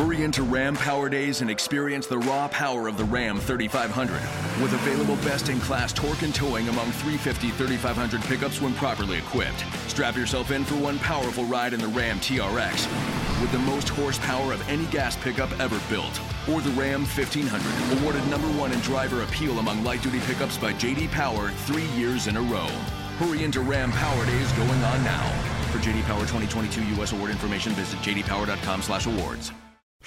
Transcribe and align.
Hurry 0.00 0.22
into 0.22 0.44
Ram 0.44 0.76
Power 0.76 1.10
Days 1.10 1.42
and 1.42 1.50
experience 1.50 2.06
the 2.06 2.16
raw 2.20 2.48
power 2.48 2.88
of 2.88 2.96
the 2.96 3.04
Ram 3.04 3.38
3500. 3.38 4.14
With 4.62 4.72
available 4.72 5.16
best 5.16 5.50
in 5.50 5.60
class 5.60 5.92
torque 5.92 6.22
and 6.22 6.34
towing 6.34 6.70
among 6.70 6.90
350 6.90 7.50
3500 7.50 8.22
pickups 8.22 8.62
when 8.62 8.72
properly 8.72 9.18
equipped. 9.18 9.62
Strap 9.88 10.16
yourself 10.16 10.52
in 10.52 10.64
for 10.64 10.76
one 10.76 10.98
powerful 11.00 11.44
ride 11.44 11.74
in 11.74 11.80
the 11.80 11.88
Ram 11.88 12.18
TRX 12.18 12.88
with 13.42 13.52
the 13.52 13.58
most 13.58 13.90
horsepower 13.90 14.54
of 14.54 14.66
any 14.70 14.86
gas 14.86 15.18
pickup 15.18 15.52
ever 15.60 15.78
built. 15.90 16.18
Or 16.48 16.62
the 16.62 16.70
Ram 16.70 17.02
1500, 17.02 18.00
awarded 18.00 18.26
number 18.30 18.48
one 18.58 18.72
in 18.72 18.80
driver 18.80 19.22
appeal 19.22 19.58
among 19.58 19.84
light 19.84 20.02
duty 20.02 20.20
pickups 20.20 20.56
by 20.56 20.72
JD 20.72 21.10
Power 21.10 21.50
three 21.66 21.88
years 21.88 22.26
in 22.26 22.38
a 22.38 22.42
row. 22.42 22.68
Hurry 23.18 23.44
into 23.44 23.60
Ram 23.60 23.92
Power 23.92 24.24
Days 24.24 24.50
going 24.52 24.82
on 24.82 25.04
now. 25.04 25.30
For 25.72 25.78
JD 25.78 26.04
Power 26.04 26.20
2022 26.20 26.86
U.S. 26.96 27.12
award 27.12 27.30
information, 27.30 27.72
visit 27.72 27.98
jdpower.com/awards. 27.98 29.52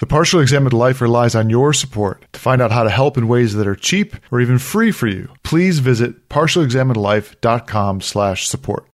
The 0.00 0.06
Partially 0.06 0.42
Examined 0.42 0.72
Life 0.72 1.00
relies 1.00 1.36
on 1.36 1.50
your 1.50 1.72
support. 1.72 2.24
To 2.32 2.40
find 2.40 2.60
out 2.60 2.72
how 2.72 2.82
to 2.82 2.90
help 2.90 3.16
in 3.16 3.28
ways 3.28 3.54
that 3.54 3.68
are 3.68 3.76
cheap 3.76 4.16
or 4.32 4.40
even 4.40 4.58
free 4.58 4.90
for 4.90 5.06
you, 5.06 5.28
please 5.44 5.78
visit 5.78 6.28
partiallyexaminedlife.com/support. 6.28 8.88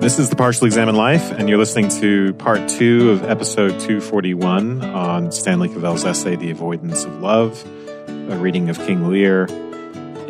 This 0.00 0.18
is 0.18 0.28
the 0.28 0.34
Partially 0.36 0.66
Examined 0.66 0.98
Life, 0.98 1.30
and 1.30 1.48
you're 1.48 1.58
listening 1.58 1.88
to 2.00 2.34
part 2.34 2.68
two 2.68 3.12
of 3.12 3.22
episode 3.22 3.78
241 3.78 4.84
on 4.84 5.30
Stanley 5.30 5.68
Cavell's 5.68 6.04
essay, 6.04 6.34
The 6.34 6.50
Avoidance 6.50 7.04
of 7.04 7.22
Love, 7.22 7.64
a 8.08 8.36
reading 8.38 8.68
of 8.68 8.76
King 8.78 9.08
Lear. 9.08 9.46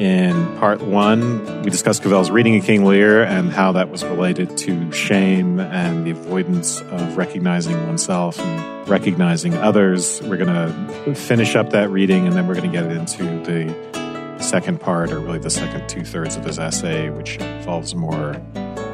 In 0.03 0.57
part 0.57 0.83
one, 0.83 1.63
we 1.63 1.71
discussed 1.71 2.03
Cavell's 2.03 2.29
reading 2.29 2.57
of 2.59 2.65
King 2.65 2.85
Lear 2.85 3.23
and 3.23 3.53
how 3.53 3.71
that 3.71 3.89
was 3.89 4.03
related 4.03 4.57
to 4.59 4.91
shame 4.91 5.61
and 5.61 6.05
the 6.05 6.11
avoidance 6.11 6.81
of 6.81 7.17
recognizing 7.17 7.87
oneself 7.87 8.37
and 8.41 8.89
recognizing 8.89 9.55
others. 9.55 10.21
We're 10.23 10.39
going 10.39 10.49
to 10.49 11.15
finish 11.15 11.55
up 11.55 11.71
that 11.71 11.89
reading 11.89 12.27
and 12.27 12.35
then 12.35 12.49
we're 12.49 12.57
going 12.57 12.69
to 12.69 12.77
get 12.77 12.91
into 12.91 13.23
the 13.45 14.43
second 14.43 14.81
part, 14.81 15.13
or 15.13 15.21
really 15.21 15.39
the 15.39 15.51
second 15.51 15.89
two 15.89 16.05
thirds 16.05 16.35
of 16.35 16.47
his 16.47 16.59
essay, 16.59 17.09
which 17.11 17.37
involves 17.37 17.95
more 17.95 18.35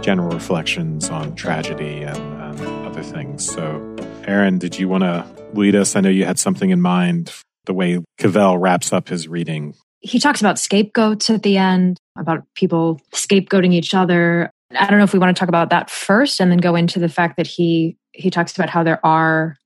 general 0.02 0.28
reflections 0.28 1.08
on 1.08 1.34
tragedy 1.34 2.02
and, 2.02 2.18
and 2.18 2.86
other 2.86 3.02
things. 3.02 3.50
So, 3.50 3.96
Aaron, 4.26 4.58
did 4.58 4.78
you 4.78 4.90
want 4.90 5.04
to 5.04 5.24
lead 5.54 5.74
us? 5.74 5.96
I 5.96 6.00
know 6.00 6.10
you 6.10 6.26
had 6.26 6.38
something 6.38 6.68
in 6.68 6.82
mind, 6.82 7.32
the 7.64 7.72
way 7.72 7.98
Cavell 8.18 8.58
wraps 8.58 8.92
up 8.92 9.08
his 9.08 9.26
reading. 9.26 9.74
He 10.00 10.18
talks 10.18 10.40
about 10.40 10.58
scapegoats 10.58 11.28
at 11.30 11.42
the 11.42 11.56
end, 11.56 11.98
about 12.16 12.44
people 12.54 13.00
scapegoating 13.12 13.72
each 13.72 13.94
other. 13.94 14.50
I 14.76 14.88
don't 14.88 14.98
know 14.98 15.04
if 15.04 15.12
we 15.12 15.18
want 15.18 15.36
to 15.36 15.38
talk 15.38 15.48
about 15.48 15.70
that 15.70 15.90
first 15.90 16.40
and 16.40 16.50
then 16.50 16.58
go 16.58 16.76
into 16.76 16.98
the 16.98 17.08
fact 17.08 17.36
that 17.36 17.46
he 17.46 17.96
he 18.12 18.30
talks 18.30 18.56
about 18.56 18.70
how 18.70 18.82
there 18.82 19.04
are 19.04 19.56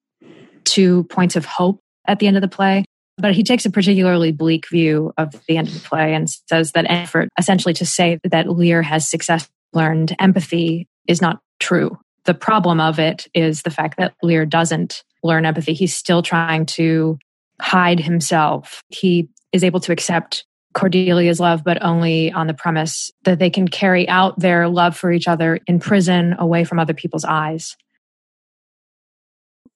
two 0.64 1.04
points 1.04 1.36
of 1.36 1.44
hope 1.44 1.80
at 2.06 2.18
the 2.18 2.26
end 2.26 2.36
of 2.36 2.42
the 2.42 2.48
play. 2.48 2.84
But 3.18 3.34
he 3.34 3.42
takes 3.42 3.66
a 3.66 3.70
particularly 3.70 4.32
bleak 4.32 4.68
view 4.68 5.12
of 5.18 5.34
the 5.46 5.56
end 5.56 5.68
of 5.68 5.74
the 5.74 5.88
play 5.88 6.14
and 6.14 6.28
says 6.48 6.72
that 6.72 6.86
effort 6.88 7.28
essentially 7.38 7.74
to 7.74 7.86
say 7.86 8.18
that 8.24 8.48
Lear 8.48 8.82
has 8.82 9.08
success 9.08 9.48
learned 9.72 10.14
empathy 10.18 10.86
is 11.06 11.20
not 11.20 11.40
true. 11.60 11.98
The 12.24 12.34
problem 12.34 12.80
of 12.80 12.98
it 12.98 13.26
is 13.34 13.62
the 13.62 13.70
fact 13.70 13.98
that 13.98 14.14
Lear 14.22 14.46
doesn't 14.46 15.02
learn 15.22 15.44
empathy. 15.44 15.74
He's 15.74 15.94
still 15.94 16.22
trying 16.22 16.66
to 16.66 17.18
hide 17.60 18.00
himself. 18.00 18.82
He 18.88 19.28
is 19.52 19.64
able 19.64 19.80
to 19.80 19.92
accept 19.92 20.44
Cordelia's 20.74 21.40
love, 21.40 21.62
but 21.64 21.82
only 21.82 22.32
on 22.32 22.46
the 22.46 22.54
premise 22.54 23.10
that 23.24 23.38
they 23.38 23.50
can 23.50 23.68
carry 23.68 24.08
out 24.08 24.38
their 24.38 24.68
love 24.68 24.96
for 24.96 25.12
each 25.12 25.28
other 25.28 25.58
in 25.66 25.78
prison 25.78 26.34
away 26.38 26.64
from 26.64 26.78
other 26.78 26.94
people's 26.94 27.24
eyes. 27.24 27.76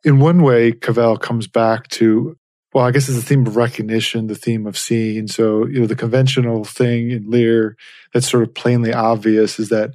In 0.05 0.21
one 0.21 0.43
way, 0.43 0.73
Cavell 0.73 1.17
comes 1.17 1.47
back 1.47 1.89
to, 1.89 2.37
well, 2.73 2.85
I 2.85 2.91
guess 2.91 3.09
it's 3.09 3.19
the 3.19 3.25
theme 3.25 3.47
of 3.47 3.57
recognition, 3.57 4.29
the 4.29 4.35
theme 4.35 4.67
of 4.67 4.79
seeing. 4.79 5.27
So, 5.27 5.67
you 5.67 5.81
know, 5.81 5.87
the 5.87 5.97
conventional 5.97 6.65
thing 6.65 7.11
in 7.11 7.29
Lear 7.29 7.77
that's 8.13 8.31
sort 8.31 8.45
of 8.45 8.55
plainly 8.55 8.93
obvious 8.93 9.59
is 9.59 9.69
that 9.71 9.91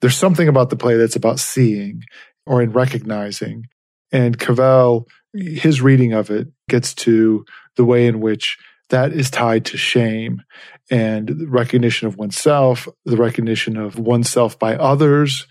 there's 0.00 0.16
something 0.16 0.48
about 0.48 0.70
the 0.70 0.76
play 0.76 0.96
that's 0.96 1.16
about 1.16 1.40
seeing 1.40 2.02
or 2.46 2.62
in 2.62 2.72
recognizing. 2.72 3.66
And 4.10 4.38
Cavell, 4.38 5.06
his 5.34 5.80
reading 5.80 6.12
of 6.12 6.30
it 6.30 6.48
gets 6.68 6.94
to 6.94 7.44
the 7.76 7.84
way 7.84 8.06
in 8.06 8.20
which 8.20 8.58
that 8.92 9.12
is 9.12 9.30
tied 9.30 9.64
to 9.64 9.76
shame 9.78 10.42
and 10.90 11.50
recognition 11.50 12.06
of 12.06 12.16
oneself, 12.16 12.86
the 13.06 13.16
recognition 13.16 13.78
of 13.78 13.98
oneself 13.98 14.58
by 14.58 14.76
others. 14.76 15.46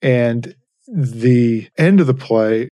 And 0.00 0.56
the 0.88 1.68
end 1.76 2.00
of 2.00 2.06
the 2.06 2.14
play, 2.14 2.68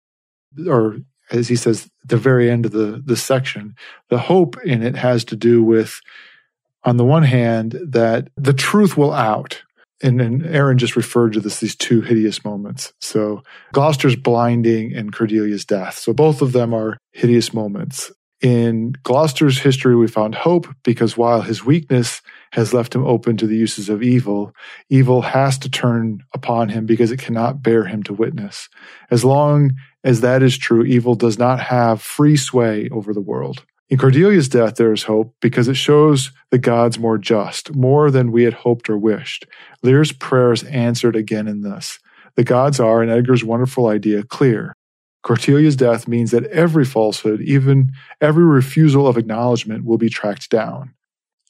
or 0.67 0.97
as 1.31 1.49
he 1.49 1.57
says, 1.57 1.91
the 2.05 2.17
very 2.17 2.51
end 2.51 2.65
of 2.65 2.73
the, 2.73 3.03
the 3.05 3.17
section, 3.17 3.75
the 4.09 4.19
hope 4.19 4.57
in 4.65 4.83
it 4.83 4.97
has 4.97 5.25
to 5.25 5.37
do 5.37 5.63
with, 5.63 6.01
on 6.85 6.97
the 6.97 7.05
one 7.05 7.25
hand, 7.25 7.79
that 7.87 8.29
the 8.37 8.55
truth 8.55 8.97
will 8.97 9.13
out. 9.13 9.63
And, 10.03 10.21
and 10.23 10.47
Aaron 10.47 10.79
just 10.79 10.97
referred 10.97 11.35
to 11.35 11.41
this, 11.41 11.61
these 11.61 11.77
two 11.77 12.01
hideous 12.01 12.45
moments. 12.47 12.95
So 13.01 13.43
Gloucester's 13.73 14.17
blinding 14.17 14.95
and 14.95 15.13
Cordelia's 15.13 15.67
death. 15.67 15.99
So 15.99 16.15
both 16.15 16.41
of 16.41 16.53
them 16.53 16.73
are 16.73 16.97
hideous 17.13 17.53
moments. 17.53 18.11
In 18.45 18.93
Gloucester's 19.05 19.61
history, 19.61 19.97
we 19.97 20.07
found 20.07 20.35
hope 20.35 20.69
because 20.83 21.17
while 21.17 21.41
his 21.41 21.65
weakness 21.65 22.21
has 22.53 22.75
left 22.75 22.95
him 22.95 23.03
open 23.03 23.39
to 23.39 23.47
the 23.47 23.57
uses 23.57 23.89
of 23.89 24.03
evil, 24.03 24.53
evil 24.91 25.23
has 25.23 25.57
to 25.61 25.71
turn 25.71 26.23
upon 26.35 26.69
him 26.69 26.85
because 26.85 27.11
it 27.11 27.19
cannot 27.19 27.63
bear 27.63 27.87
him 27.87 28.03
to 28.03 28.13
witness. 28.13 28.69
As 29.11 29.25
long 29.25 29.73
as 30.05 30.21
that 30.21 30.43
is 30.43 30.59
true, 30.59 30.85
evil 30.85 31.15
does 31.15 31.39
not 31.39 31.59
have 31.59 32.03
free 32.03 32.37
sway 32.37 32.91
over 32.93 33.15
the 33.15 33.23
world. 33.23 33.65
In 33.89 33.97
Cordelia's 33.97 34.51
death, 34.51 34.75
there 34.75 34.93
is 34.93 35.05
hope 35.05 35.35
because 35.41 35.67
it 35.67 35.79
shows 35.79 36.31
the 36.51 36.59
gods 36.59 36.99
more 36.99 37.17
just, 37.17 37.75
more 37.75 38.11
than 38.11 38.31
we 38.31 38.43
had 38.43 38.53
hoped 38.53 38.91
or 38.91 38.99
wished. 38.99 39.47
Lear's 39.83 40.13
prayers 40.13 40.65
answered 40.65 41.17
again 41.17 41.49
in 41.49 41.63
this. 41.63 41.99
The 42.35 42.45
gods 42.45 42.79
are, 42.79 43.03
in 43.03 43.09
Edgar's 43.09 43.43
wonderful 43.43 43.87
idea, 43.87 44.23
clear. 44.23 44.75
Cordelia's 45.25 45.75
death 45.75 46.07
means 46.07 46.31
that 46.33 46.45
every 46.47 46.85
falsehood, 46.85 47.41
even 47.41 47.93
every 48.21 48.45
refusal 48.45 49.09
of 49.09 49.17
acknowledgement, 49.17 49.85
will 49.85 49.99
be 49.99 50.11
tracked 50.11 50.51
down. 50.51 50.95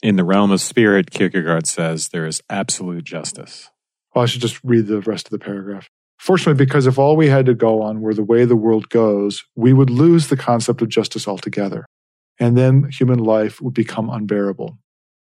In 0.00 0.16
the 0.16 0.24
realm 0.24 0.52
of 0.52 0.60
spirit, 0.60 1.10
Kierkegaard 1.10 1.66
says 1.66 2.08
there 2.08 2.26
is 2.26 2.42
absolute 2.48 3.04
justice. 3.04 3.70
Well, 4.14 4.22
I 4.22 4.26
should 4.26 4.42
just 4.42 4.62
read 4.62 4.86
the 4.86 5.00
rest 5.00 5.26
of 5.26 5.32
the 5.32 5.44
paragraph. 5.44 5.88
Fortunately, 6.18 6.64
because 6.64 6.86
if 6.86 6.98
all 6.98 7.16
we 7.16 7.28
had 7.28 7.46
to 7.46 7.54
go 7.54 7.82
on 7.82 8.00
were 8.00 8.14
the 8.14 8.22
way 8.22 8.44
the 8.44 8.54
world 8.54 8.88
goes, 8.88 9.44
we 9.56 9.72
would 9.72 9.90
lose 9.90 10.28
the 10.28 10.36
concept 10.36 10.80
of 10.80 10.88
justice 10.88 11.26
altogether. 11.26 11.84
And 12.38 12.56
then 12.56 12.90
human 12.90 13.18
life 13.18 13.60
would 13.60 13.74
become 13.74 14.08
unbearable. 14.08 14.78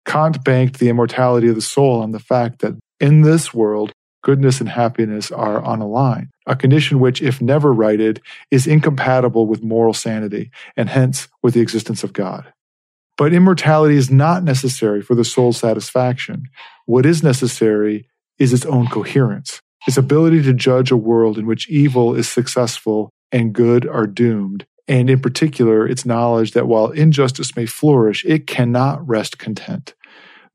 Kant 0.04 0.44
banked 0.44 0.78
the 0.78 0.90
immortality 0.90 1.48
of 1.48 1.54
the 1.54 1.62
soul 1.62 2.02
on 2.02 2.10
the 2.10 2.18
fact 2.18 2.60
that 2.60 2.74
in 3.00 3.22
this 3.22 3.54
world, 3.54 3.92
goodness 4.24 4.58
and 4.58 4.70
happiness 4.70 5.30
are 5.30 5.62
on 5.62 5.80
a 5.80 5.86
line, 5.86 6.30
a 6.46 6.56
condition 6.56 6.98
which, 6.98 7.22
if 7.22 7.42
never 7.42 7.72
righted, 7.72 8.20
is 8.50 8.66
incompatible 8.66 9.46
with 9.46 9.62
moral 9.62 9.92
sanity 9.92 10.50
and 10.76 10.88
hence 10.88 11.28
with 11.42 11.54
the 11.54 11.60
existence 11.60 12.02
of 12.02 12.14
God. 12.14 12.52
But 13.18 13.34
immortality 13.34 13.96
is 13.96 14.10
not 14.10 14.42
necessary 14.42 15.02
for 15.02 15.14
the 15.14 15.24
soul's 15.24 15.58
satisfaction. 15.58 16.46
What 16.86 17.06
is 17.06 17.22
necessary 17.22 18.08
is 18.38 18.52
its 18.52 18.64
own 18.64 18.88
coherence, 18.88 19.60
its 19.86 19.98
ability 19.98 20.42
to 20.44 20.54
judge 20.54 20.90
a 20.90 20.96
world 20.96 21.38
in 21.38 21.46
which 21.46 21.68
evil 21.68 22.14
is 22.14 22.26
successful 22.26 23.10
and 23.30 23.52
good 23.52 23.86
are 23.86 24.06
doomed, 24.06 24.64
and 24.88 25.10
in 25.10 25.20
particular, 25.20 25.86
its 25.86 26.06
knowledge 26.06 26.52
that 26.52 26.66
while 26.66 26.90
injustice 26.90 27.54
may 27.56 27.66
flourish, 27.66 28.24
it 28.24 28.46
cannot 28.46 29.06
rest 29.06 29.38
content. 29.38 29.94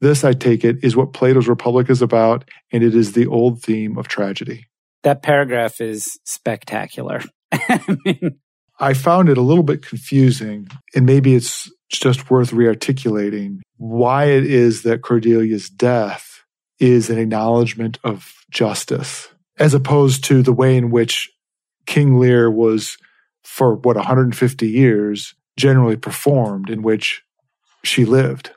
This, 0.02 0.24
I 0.24 0.34
take 0.34 0.64
it, 0.64 0.84
is 0.84 0.96
what 0.96 1.14
Plato's 1.14 1.48
Republic 1.48 1.90
is 1.90 2.02
about, 2.02 2.46
and 2.72 2.84
it 2.84 2.96
is 2.96 3.14
the 3.14 3.28
old 3.28 3.62
theme 3.62 3.98
of 3.98 4.08
tragedy. 4.08 4.68
That 5.04 5.22
paragraph 5.22 5.82
is 5.82 6.20
spectacular. 6.24 7.22
I, 7.52 7.98
mean, 8.06 8.40
I 8.80 8.94
found 8.94 9.30
it 9.30 9.38
a 9.38 9.42
little 9.42 9.64
bit 9.64 9.86
confusing, 9.86 10.68
and 10.96 11.06
maybe 11.06 11.36
it's 11.36 11.70
just 11.90 12.30
worth 12.30 12.52
rearticulating 12.52 13.60
why 13.78 14.26
it 14.26 14.46
is 14.46 14.84
that 14.84 15.02
Cordelia's 15.02 15.70
death 15.70 16.44
is 16.80 17.10
an 17.10 17.18
acknowledgement 17.18 18.00
of 18.04 18.34
justice, 18.52 19.28
as 19.58 19.74
opposed 19.74 20.24
to 20.26 20.42
the 20.42 20.54
way 20.54 20.78
in 20.78 20.92
which 20.92 21.30
King 21.86 22.20
Lear 22.20 22.50
was, 22.50 22.98
for 23.44 23.76
what, 23.76 23.96
150 23.96 24.68
years, 24.68 25.34
generally 25.58 25.98
performed, 25.98 26.70
in 26.70 26.84
which 26.84 27.24
she 27.84 28.06
lived. 28.06 28.52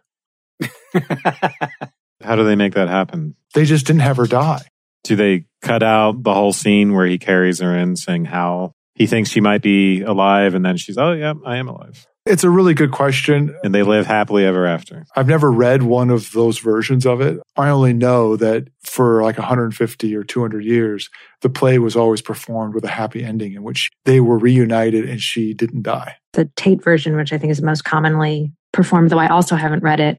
How 2.22 2.36
do 2.36 2.44
they 2.44 2.56
make 2.56 2.74
that 2.74 2.88
happen? 2.88 3.34
They 3.54 3.64
just 3.64 3.86
didn't 3.86 4.02
have 4.02 4.16
her 4.16 4.26
die. 4.26 4.62
Do 5.04 5.16
they 5.16 5.46
cut 5.62 5.82
out 5.82 6.22
the 6.22 6.34
whole 6.34 6.52
scene 6.52 6.92
where 6.92 7.06
he 7.06 7.18
carries 7.18 7.60
her 7.60 7.76
in 7.76 7.96
saying 7.96 8.26
how 8.26 8.72
he 8.94 9.06
thinks 9.06 9.30
she 9.30 9.40
might 9.40 9.62
be 9.62 10.02
alive 10.02 10.54
and 10.54 10.64
then 10.64 10.76
she's, 10.76 10.96
oh, 10.96 11.12
yeah, 11.12 11.34
I 11.44 11.56
am 11.56 11.68
alive? 11.68 12.06
It's 12.24 12.44
a 12.44 12.50
really 12.50 12.74
good 12.74 12.92
question. 12.92 13.56
And 13.64 13.74
they 13.74 13.82
live 13.82 14.06
happily 14.06 14.44
ever 14.44 14.64
after. 14.64 15.04
I've 15.16 15.26
never 15.26 15.50
read 15.50 15.82
one 15.82 16.08
of 16.08 16.30
those 16.30 16.58
versions 16.58 17.04
of 17.04 17.20
it. 17.20 17.40
I 17.56 17.68
only 17.68 17.92
know 17.92 18.36
that 18.36 18.68
for 18.84 19.24
like 19.24 19.38
150 19.38 20.14
or 20.14 20.22
200 20.22 20.64
years, 20.64 21.10
the 21.40 21.48
play 21.48 21.80
was 21.80 21.96
always 21.96 22.22
performed 22.22 22.74
with 22.74 22.84
a 22.84 22.88
happy 22.88 23.24
ending 23.24 23.54
in 23.54 23.64
which 23.64 23.90
they 24.04 24.20
were 24.20 24.38
reunited 24.38 25.08
and 25.08 25.20
she 25.20 25.52
didn't 25.52 25.82
die. 25.82 26.16
The 26.34 26.48
Tate 26.54 26.82
version, 26.82 27.16
which 27.16 27.32
I 27.32 27.38
think 27.38 27.50
is 27.50 27.60
most 27.60 27.84
commonly 27.84 28.52
performed, 28.72 29.10
though 29.10 29.18
I 29.18 29.28
also 29.28 29.56
haven't 29.56 29.82
read 29.82 29.98
it, 29.98 30.18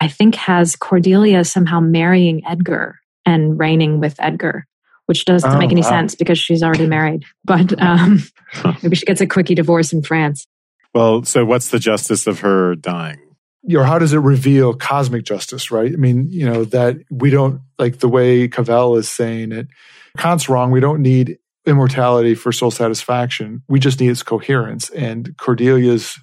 I 0.00 0.08
think 0.08 0.34
has 0.36 0.76
Cordelia 0.76 1.44
somehow 1.44 1.80
marrying 1.80 2.42
Edgar 2.46 2.98
and 3.26 3.58
reigning 3.58 4.00
with 4.00 4.16
Edgar, 4.18 4.66
which 5.06 5.24
doesn't 5.24 5.50
oh, 5.50 5.58
make 5.58 5.70
any 5.70 5.82
wow. 5.82 5.88
sense 5.88 6.14
because 6.14 6.38
she's 6.38 6.62
already 6.62 6.86
married. 6.96 7.24
But 7.44 7.80
um, 7.80 8.22
maybe 8.82 8.96
she 8.96 9.06
gets 9.06 9.20
a 9.20 9.26
quickie 9.26 9.54
divorce 9.54 9.92
in 9.92 10.02
France. 10.02 10.46
Well, 10.94 11.24
so 11.24 11.44
what's 11.44 11.68
the 11.68 11.78
justice 11.78 12.26
of 12.26 12.40
her 12.40 12.74
dying? 12.74 13.20
You 13.62 13.78
know, 13.78 13.84
how 13.84 13.98
does 13.98 14.12
it 14.12 14.18
reveal 14.18 14.72
cosmic 14.72 15.24
justice, 15.24 15.70
right? 15.70 15.92
I 15.92 15.96
mean, 15.96 16.28
you 16.30 16.46
know, 16.46 16.64
that 16.66 16.96
we 17.10 17.28
don't 17.30 17.60
like 17.78 17.98
the 17.98 18.08
way 18.08 18.48
Cavell 18.48 18.96
is 18.96 19.08
saying 19.08 19.52
it. 19.52 19.68
Kant's 20.16 20.48
wrong. 20.48 20.70
We 20.70 20.80
don't 20.80 21.02
need 21.02 21.38
immortality 21.66 22.34
for 22.34 22.50
soul 22.50 22.70
satisfaction. 22.70 23.62
We 23.68 23.78
just 23.78 24.00
need 24.00 24.10
its 24.10 24.22
coherence. 24.22 24.88
And 24.90 25.36
Cordelia's 25.36 26.18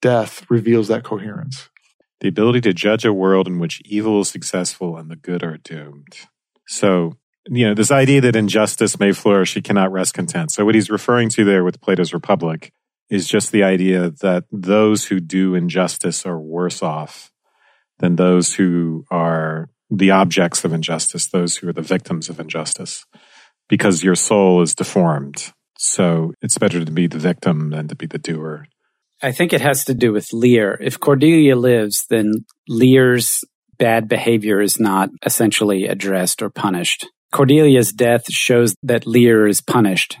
death 0.00 0.48
reveals 0.48 0.88
that 0.88 1.04
coherence. 1.04 1.68
The 2.20 2.28
ability 2.28 2.60
to 2.62 2.72
judge 2.72 3.04
a 3.04 3.12
world 3.12 3.46
in 3.46 3.58
which 3.58 3.80
evil 3.84 4.20
is 4.20 4.28
successful 4.28 4.96
and 4.96 5.10
the 5.10 5.16
good 5.16 5.42
are 5.42 5.56
doomed. 5.56 6.16
So, 6.66 7.16
you 7.48 7.66
know, 7.66 7.74
this 7.74 7.92
idea 7.92 8.20
that 8.20 8.36
injustice 8.36 8.98
may 8.98 9.12
flourish, 9.12 9.54
he 9.54 9.62
cannot 9.62 9.92
rest 9.92 10.14
content. 10.14 10.50
So, 10.50 10.64
what 10.64 10.74
he's 10.74 10.90
referring 10.90 11.28
to 11.30 11.44
there 11.44 11.64
with 11.64 11.80
Plato's 11.80 12.12
Republic 12.12 12.72
is 13.08 13.26
just 13.26 13.52
the 13.52 13.62
idea 13.62 14.10
that 14.10 14.44
those 14.52 15.06
who 15.06 15.20
do 15.20 15.54
injustice 15.54 16.26
are 16.26 16.38
worse 16.38 16.82
off 16.82 17.30
than 17.98 18.16
those 18.16 18.54
who 18.54 19.04
are 19.10 19.70
the 19.90 20.10
objects 20.10 20.64
of 20.64 20.72
injustice, 20.72 21.26
those 21.26 21.56
who 21.56 21.68
are 21.68 21.72
the 21.72 21.82
victims 21.82 22.28
of 22.28 22.38
injustice, 22.38 23.06
because 23.68 24.04
your 24.04 24.14
soul 24.14 24.60
is 24.60 24.74
deformed. 24.74 25.52
So 25.78 26.34
it's 26.42 26.58
better 26.58 26.84
to 26.84 26.90
be 26.90 27.06
the 27.06 27.18
victim 27.18 27.70
than 27.70 27.88
to 27.88 27.94
be 27.94 28.06
the 28.06 28.18
doer. 28.18 28.66
I 29.22 29.32
think 29.32 29.52
it 29.52 29.60
has 29.60 29.84
to 29.86 29.94
do 29.94 30.12
with 30.12 30.32
Lear. 30.32 30.78
If 30.80 31.00
Cordelia 31.00 31.56
lives, 31.56 32.06
then 32.08 32.44
Lear's 32.68 33.42
bad 33.78 34.08
behavior 34.08 34.60
is 34.60 34.78
not 34.78 35.10
essentially 35.24 35.86
addressed 35.86 36.42
or 36.42 36.50
punished. 36.50 37.06
Cordelia's 37.32 37.92
death 37.92 38.30
shows 38.30 38.74
that 38.82 39.06
Lear 39.06 39.46
is 39.46 39.60
punished. 39.60 40.18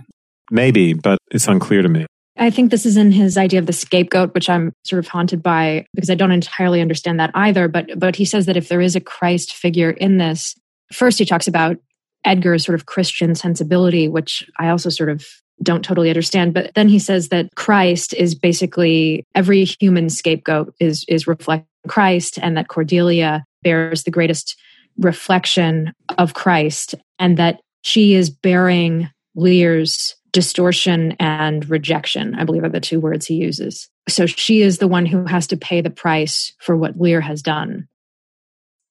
Maybe, 0.50 0.94
but 0.94 1.18
it's 1.30 1.48
unclear 1.48 1.82
to 1.82 1.88
me. 1.88 2.06
I 2.36 2.50
think 2.50 2.70
this 2.70 2.86
is 2.86 2.96
in 2.96 3.10
his 3.10 3.36
idea 3.36 3.58
of 3.58 3.66
the 3.66 3.72
scapegoat, 3.72 4.32
which 4.32 4.48
I'm 4.48 4.72
sort 4.84 5.00
of 5.00 5.08
haunted 5.08 5.42
by 5.42 5.86
because 5.94 6.08
I 6.08 6.14
don't 6.14 6.30
entirely 6.30 6.80
understand 6.80 7.18
that 7.18 7.32
either. 7.34 7.66
But 7.68 7.98
but 7.98 8.16
he 8.16 8.24
says 8.24 8.46
that 8.46 8.56
if 8.56 8.68
there 8.68 8.80
is 8.80 8.94
a 8.94 9.00
Christ 9.00 9.54
figure 9.54 9.90
in 9.90 10.18
this, 10.18 10.54
first 10.92 11.18
he 11.18 11.24
talks 11.24 11.48
about 11.48 11.76
Edgar's 12.24 12.64
sort 12.64 12.74
of 12.76 12.86
Christian 12.86 13.34
sensibility, 13.34 14.08
which 14.08 14.48
I 14.58 14.68
also 14.68 14.88
sort 14.88 15.10
of 15.10 15.26
don't 15.62 15.84
totally 15.84 16.08
understand. 16.08 16.54
But 16.54 16.74
then 16.74 16.88
he 16.88 16.98
says 16.98 17.28
that 17.28 17.54
Christ 17.54 18.14
is 18.14 18.34
basically 18.34 19.26
every 19.34 19.64
human 19.64 20.08
scapegoat 20.10 20.74
is 20.80 21.04
is 21.08 21.26
reflecting 21.26 21.66
Christ, 21.88 22.38
and 22.40 22.56
that 22.56 22.68
Cordelia 22.68 23.44
bears 23.62 24.04
the 24.04 24.10
greatest 24.10 24.56
reflection 24.98 25.92
of 26.16 26.34
Christ, 26.34 26.94
and 27.18 27.36
that 27.38 27.60
she 27.82 28.14
is 28.14 28.30
bearing 28.30 29.08
Lear's 29.34 30.16
distortion 30.32 31.16
and 31.18 31.68
rejection, 31.70 32.34
I 32.34 32.44
believe 32.44 32.64
are 32.64 32.68
the 32.68 32.80
two 32.80 33.00
words 33.00 33.26
he 33.26 33.34
uses. 33.34 33.88
So 34.08 34.26
she 34.26 34.62
is 34.62 34.78
the 34.78 34.88
one 34.88 35.06
who 35.06 35.24
has 35.24 35.46
to 35.48 35.56
pay 35.56 35.80
the 35.80 35.90
price 35.90 36.52
for 36.60 36.76
what 36.76 37.00
Lear 37.00 37.20
has 37.20 37.42
done. 37.42 37.88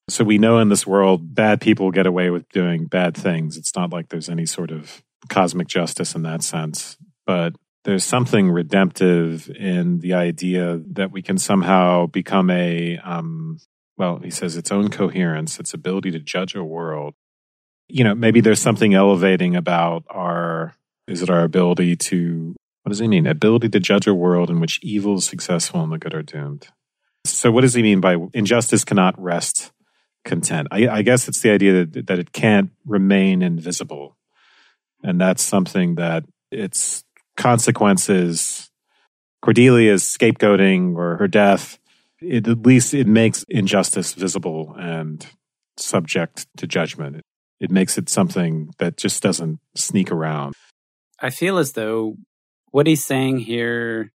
So 0.10 0.24
we 0.24 0.38
know 0.38 0.60
in 0.60 0.70
this 0.70 0.88
world, 0.88 1.36
bad 1.36 1.60
people 1.60 1.92
get 1.92 2.08
away 2.08 2.30
with 2.30 2.48
doing 2.50 2.86
bad 2.86 3.16
things. 3.16 3.58
It's 3.58 3.76
not 3.76 3.92
like 3.92 4.10
there's 4.10 4.30
any 4.30 4.46
sort 4.46 4.72
of 4.72 5.04
cosmic 5.30 5.68
justice 5.68 6.16
in 6.16 6.24
that 6.24 6.44
sense, 6.44 6.98
but 7.26 7.54
there's 7.84 8.04
something 8.04 8.52
redemptive 8.52 9.50
in 9.50 10.00
the 10.00 10.14
idea 10.14 10.82
that 10.92 11.12
we 11.12 11.22
can 11.22 11.38
somehow 11.38 12.06
become 12.06 12.50
a, 12.50 12.98
um, 12.98 13.60
well, 13.98 14.20
he 14.20 14.30
says 14.30 14.58
its 14.58 14.72
own 14.72 14.90
coherence, 14.90 15.60
its 15.60 15.74
ability 15.74 16.12
to 16.12 16.20
judge 16.20 16.54
a 16.56 16.64
world. 16.64 17.14
You 17.88 18.04
know, 18.04 18.14
maybe 18.14 18.42
there's 18.42 18.60
something 18.60 18.94
elevating 18.94 19.56
about 19.56 20.04
our 20.10 20.76
is 21.08 21.22
it 21.22 21.30
our 21.30 21.44
ability 21.44 21.96
to, 21.96 22.56
what 22.84 22.90
does 22.90 23.00
he 23.00 23.08
mean? 23.08 23.26
Ability 23.26 23.70
to 23.70 23.80
judge 23.80 24.08
a 24.08 24.14
world 24.14 24.50
in 24.50 24.60
which 24.60 24.80
evil 24.84 25.18
is 25.18 25.26
successful 25.26 25.82
and 25.82 25.92
the 25.92 25.98
good 25.98 26.14
are 26.14 26.22
doomed. 26.22 26.68
So, 27.26 27.52
what 27.52 27.62
does 27.62 27.74
he 27.74 27.82
mean 27.82 28.02
by 28.02 28.18
injustice 28.34 28.84
cannot 28.84 29.22
rest 29.22 29.72
content? 30.26 30.68
I, 30.72 30.88
I 30.88 31.02
guess 31.02 31.28
it's 31.28 31.42
the 31.42 31.52
idea 31.52 31.86
that, 31.86 32.08
that 32.08 32.20
it 32.20 32.32
can't 32.32 32.72
remain 32.86 33.42
invisible. 33.42 34.18
And 35.04 35.20
that's 35.20 35.44
something 35.44 35.96
that 35.96 36.26
its 36.52 37.04
consequences, 37.36 38.70
Cordelia's 39.44 40.04
scapegoating 40.04 40.96
or 40.96 41.18
her 41.18 41.28
death, 41.28 41.80
it, 42.20 42.48
at 42.48 42.66
least 42.66 42.94
it 42.94 43.08
makes 43.08 43.46
injustice 43.50 44.14
visible 44.14 44.76
and 44.78 45.26
subject 45.78 46.48
to 46.58 46.68
judgment. 46.68 47.22
It 47.60 47.72
makes 47.72 47.98
it 47.98 48.10
something 48.10 48.72
that 48.80 48.98
just 48.98 49.22
doesn't 49.24 49.60
sneak 49.76 50.12
around. 50.12 50.54
I 51.20 51.30
feel 51.30 51.58
as 51.58 51.74
though 51.74 52.16
what 52.72 52.88
he's 52.88 53.04
saying 53.04 53.40
here, 53.40 54.12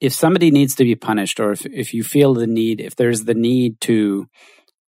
if 0.00 0.12
somebody 0.12 0.50
needs 0.50 0.74
to 0.76 0.84
be 0.84 0.94
punished, 0.94 1.40
or 1.40 1.52
if, 1.52 1.64
if 1.66 1.94
you 1.94 2.02
feel 2.02 2.34
the 2.34 2.46
need, 2.46 2.80
if 2.80 2.96
there's 2.96 3.24
the 3.24 3.34
need 3.34 3.80
to 3.82 4.28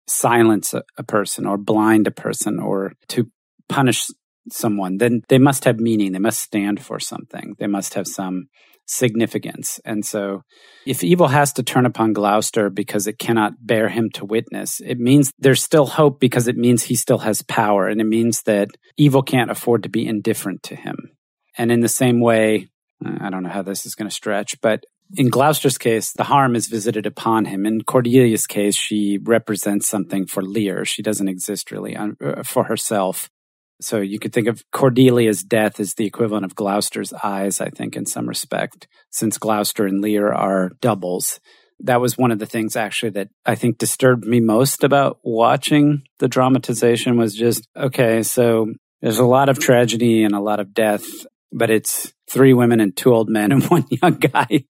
silence 0.07 0.73
a, 0.73 0.83
a 0.97 1.03
person 1.03 1.45
or 1.45 1.57
blind 1.57 2.07
a 2.07 2.11
person 2.11 2.59
or 2.59 2.93
to 3.07 3.31
punish 3.67 4.07
someone, 4.53 4.97
then 4.97 5.21
they 5.29 5.37
must 5.37 5.65
have 5.65 5.79
meaning. 5.79 6.11
They 6.11 6.19
must 6.19 6.41
stand 6.41 6.83
for 6.83 6.99
something. 6.99 7.55
They 7.59 7.67
must 7.67 7.93
have 7.93 8.07
some 8.07 8.47
significance. 8.85 9.79
And 9.85 10.05
so 10.05 10.41
if 10.85 11.03
evil 11.03 11.27
has 11.27 11.53
to 11.53 11.63
turn 11.63 11.85
upon 11.85 12.13
Gloucester 12.13 12.69
because 12.69 13.07
it 13.07 13.19
cannot 13.19 13.53
bear 13.61 13.89
him 13.89 14.09
to 14.15 14.25
witness, 14.25 14.81
it 14.83 14.97
means 14.97 15.31
there's 15.37 15.63
still 15.63 15.85
hope 15.85 16.19
because 16.19 16.47
it 16.47 16.57
means 16.57 16.83
he 16.83 16.95
still 16.95 17.19
has 17.19 17.41
power. 17.43 17.87
And 17.87 18.01
it 18.01 18.07
means 18.07 18.41
that 18.43 18.69
evil 18.97 19.21
can't 19.21 19.51
afford 19.51 19.83
to 19.83 19.89
be 19.89 20.07
indifferent 20.07 20.63
to 20.63 20.75
him. 20.75 21.11
And 21.57 21.71
in 21.71 21.81
the 21.81 21.87
same 21.87 22.19
way, 22.19 22.69
I 23.05 23.29
don't 23.29 23.43
know 23.43 23.49
how 23.49 23.61
this 23.61 23.85
is 23.85 23.95
going 23.95 24.09
to 24.09 24.15
stretch, 24.15 24.59
but 24.61 24.83
in 25.15 25.29
Gloucester's 25.29 25.77
case, 25.77 26.11
the 26.11 26.25
harm 26.25 26.55
is 26.55 26.67
visited 26.67 27.05
upon 27.05 27.45
him. 27.45 27.65
In 27.65 27.81
Cordelia's 27.81 28.45
case, 28.45 28.75
she 28.75 29.19
represents 29.21 29.87
something 29.87 30.27
for 30.27 30.43
Lear. 30.43 30.85
She 30.85 31.01
doesn't 31.01 31.27
exist 31.27 31.71
really 31.71 31.95
uh, 31.95 32.43
for 32.43 32.65
herself. 32.65 33.29
So 33.81 33.99
you 33.99 34.19
could 34.19 34.33
think 34.33 34.47
of 34.47 34.63
Cordelia's 34.71 35.43
death 35.43 35.79
as 35.79 35.93
the 35.93 36.05
equivalent 36.05 36.45
of 36.45 36.55
Gloucester's 36.55 37.13
eyes, 37.13 37.61
I 37.61 37.69
think, 37.69 37.95
in 37.95 38.05
some 38.05 38.27
respect, 38.27 38.87
since 39.09 39.37
Gloucester 39.37 39.85
and 39.85 40.01
Lear 40.01 40.33
are 40.33 40.71
doubles. 40.81 41.39
That 41.79 42.01
was 42.01 42.17
one 42.17 42.31
of 42.31 42.39
the 42.39 42.45
things 42.45 42.75
actually 42.75 43.11
that 43.11 43.29
I 43.45 43.55
think 43.55 43.77
disturbed 43.77 44.25
me 44.25 44.41
most 44.41 44.83
about 44.83 45.19
watching 45.23 46.03
the 46.19 46.27
dramatization 46.27 47.17
was 47.17 47.33
just, 47.33 47.67
okay, 47.77 48.21
so 48.21 48.73
there's 49.01 49.19
a 49.19 49.25
lot 49.25 49.47
of 49.47 49.59
tragedy 49.59 50.23
and 50.23 50.35
a 50.35 50.41
lot 50.41 50.59
of 50.59 50.73
death 50.73 51.05
but 51.51 51.69
it's 51.69 52.13
three 52.29 52.53
women 52.53 52.79
and 52.79 52.95
two 52.95 53.13
old 53.13 53.29
men 53.29 53.51
and 53.51 53.63
one 53.69 53.85
young 53.89 54.15
guy. 54.15 54.65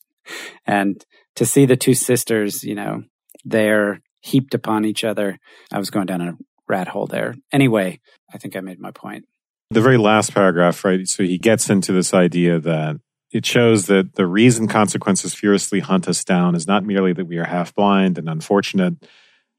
and 0.65 1.03
to 1.35 1.45
see 1.45 1.65
the 1.65 1.77
two 1.77 1.93
sisters, 1.93 2.63
you 2.63 2.75
know, 2.75 3.03
they're 3.45 4.01
heaped 4.21 4.53
upon 4.53 4.85
each 4.85 5.03
other. 5.03 5.39
I 5.71 5.79
was 5.79 5.89
going 5.89 6.05
down 6.05 6.21
a 6.21 6.37
rat 6.69 6.87
hole 6.87 7.07
there. 7.07 7.35
Anyway, 7.51 7.99
I 8.33 8.37
think 8.37 8.55
I 8.55 8.61
made 8.61 8.79
my 8.79 8.91
point. 8.91 9.25
The 9.71 9.81
very 9.81 9.97
last 9.97 10.33
paragraph, 10.33 10.85
right? 10.85 11.07
So 11.07 11.23
he 11.23 11.37
gets 11.37 11.69
into 11.69 11.91
this 11.91 12.13
idea 12.13 12.59
that 12.59 12.99
it 13.31 13.45
shows 13.45 13.85
that 13.87 14.15
the 14.15 14.25
reason 14.25 14.67
consequences 14.67 15.35
furiously 15.35 15.81
hunt 15.81 16.07
us 16.07 16.23
down 16.23 16.55
is 16.55 16.65
not 16.65 16.83
merely 16.83 17.13
that 17.13 17.25
we 17.25 17.37
are 17.37 17.45
half 17.45 17.75
blind 17.75 18.17
and 18.17 18.27
unfortunate, 18.27 18.95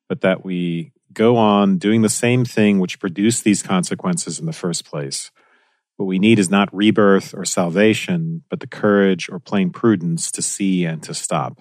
but 0.09 0.23
that 0.23 0.45
we 0.45 0.93
go 1.13 1.37
on 1.37 1.79
doing 1.79 2.03
the 2.03 2.09
same 2.09 2.45
thing 2.45 2.79
which 2.79 2.99
produced 2.99 3.45
these 3.45 3.63
consequences 3.63 4.41
in 4.41 4.47
the 4.47 4.53
first 4.53 4.85
place. 4.85 5.31
What 5.97 6.07
we 6.07 6.19
need 6.19 6.39
is 6.39 6.51
not 6.51 6.75
rebirth 6.75 7.35
or 7.35 7.45
salvation, 7.45 8.43
but 8.49 8.61
the 8.61 8.67
courage 8.67 9.29
or 9.29 9.39
plain 9.39 9.71
prudence 9.71 10.31
to 10.33 10.43
see 10.43 10.85
and 10.85 11.03
to 11.03 11.15
stop, 11.15 11.61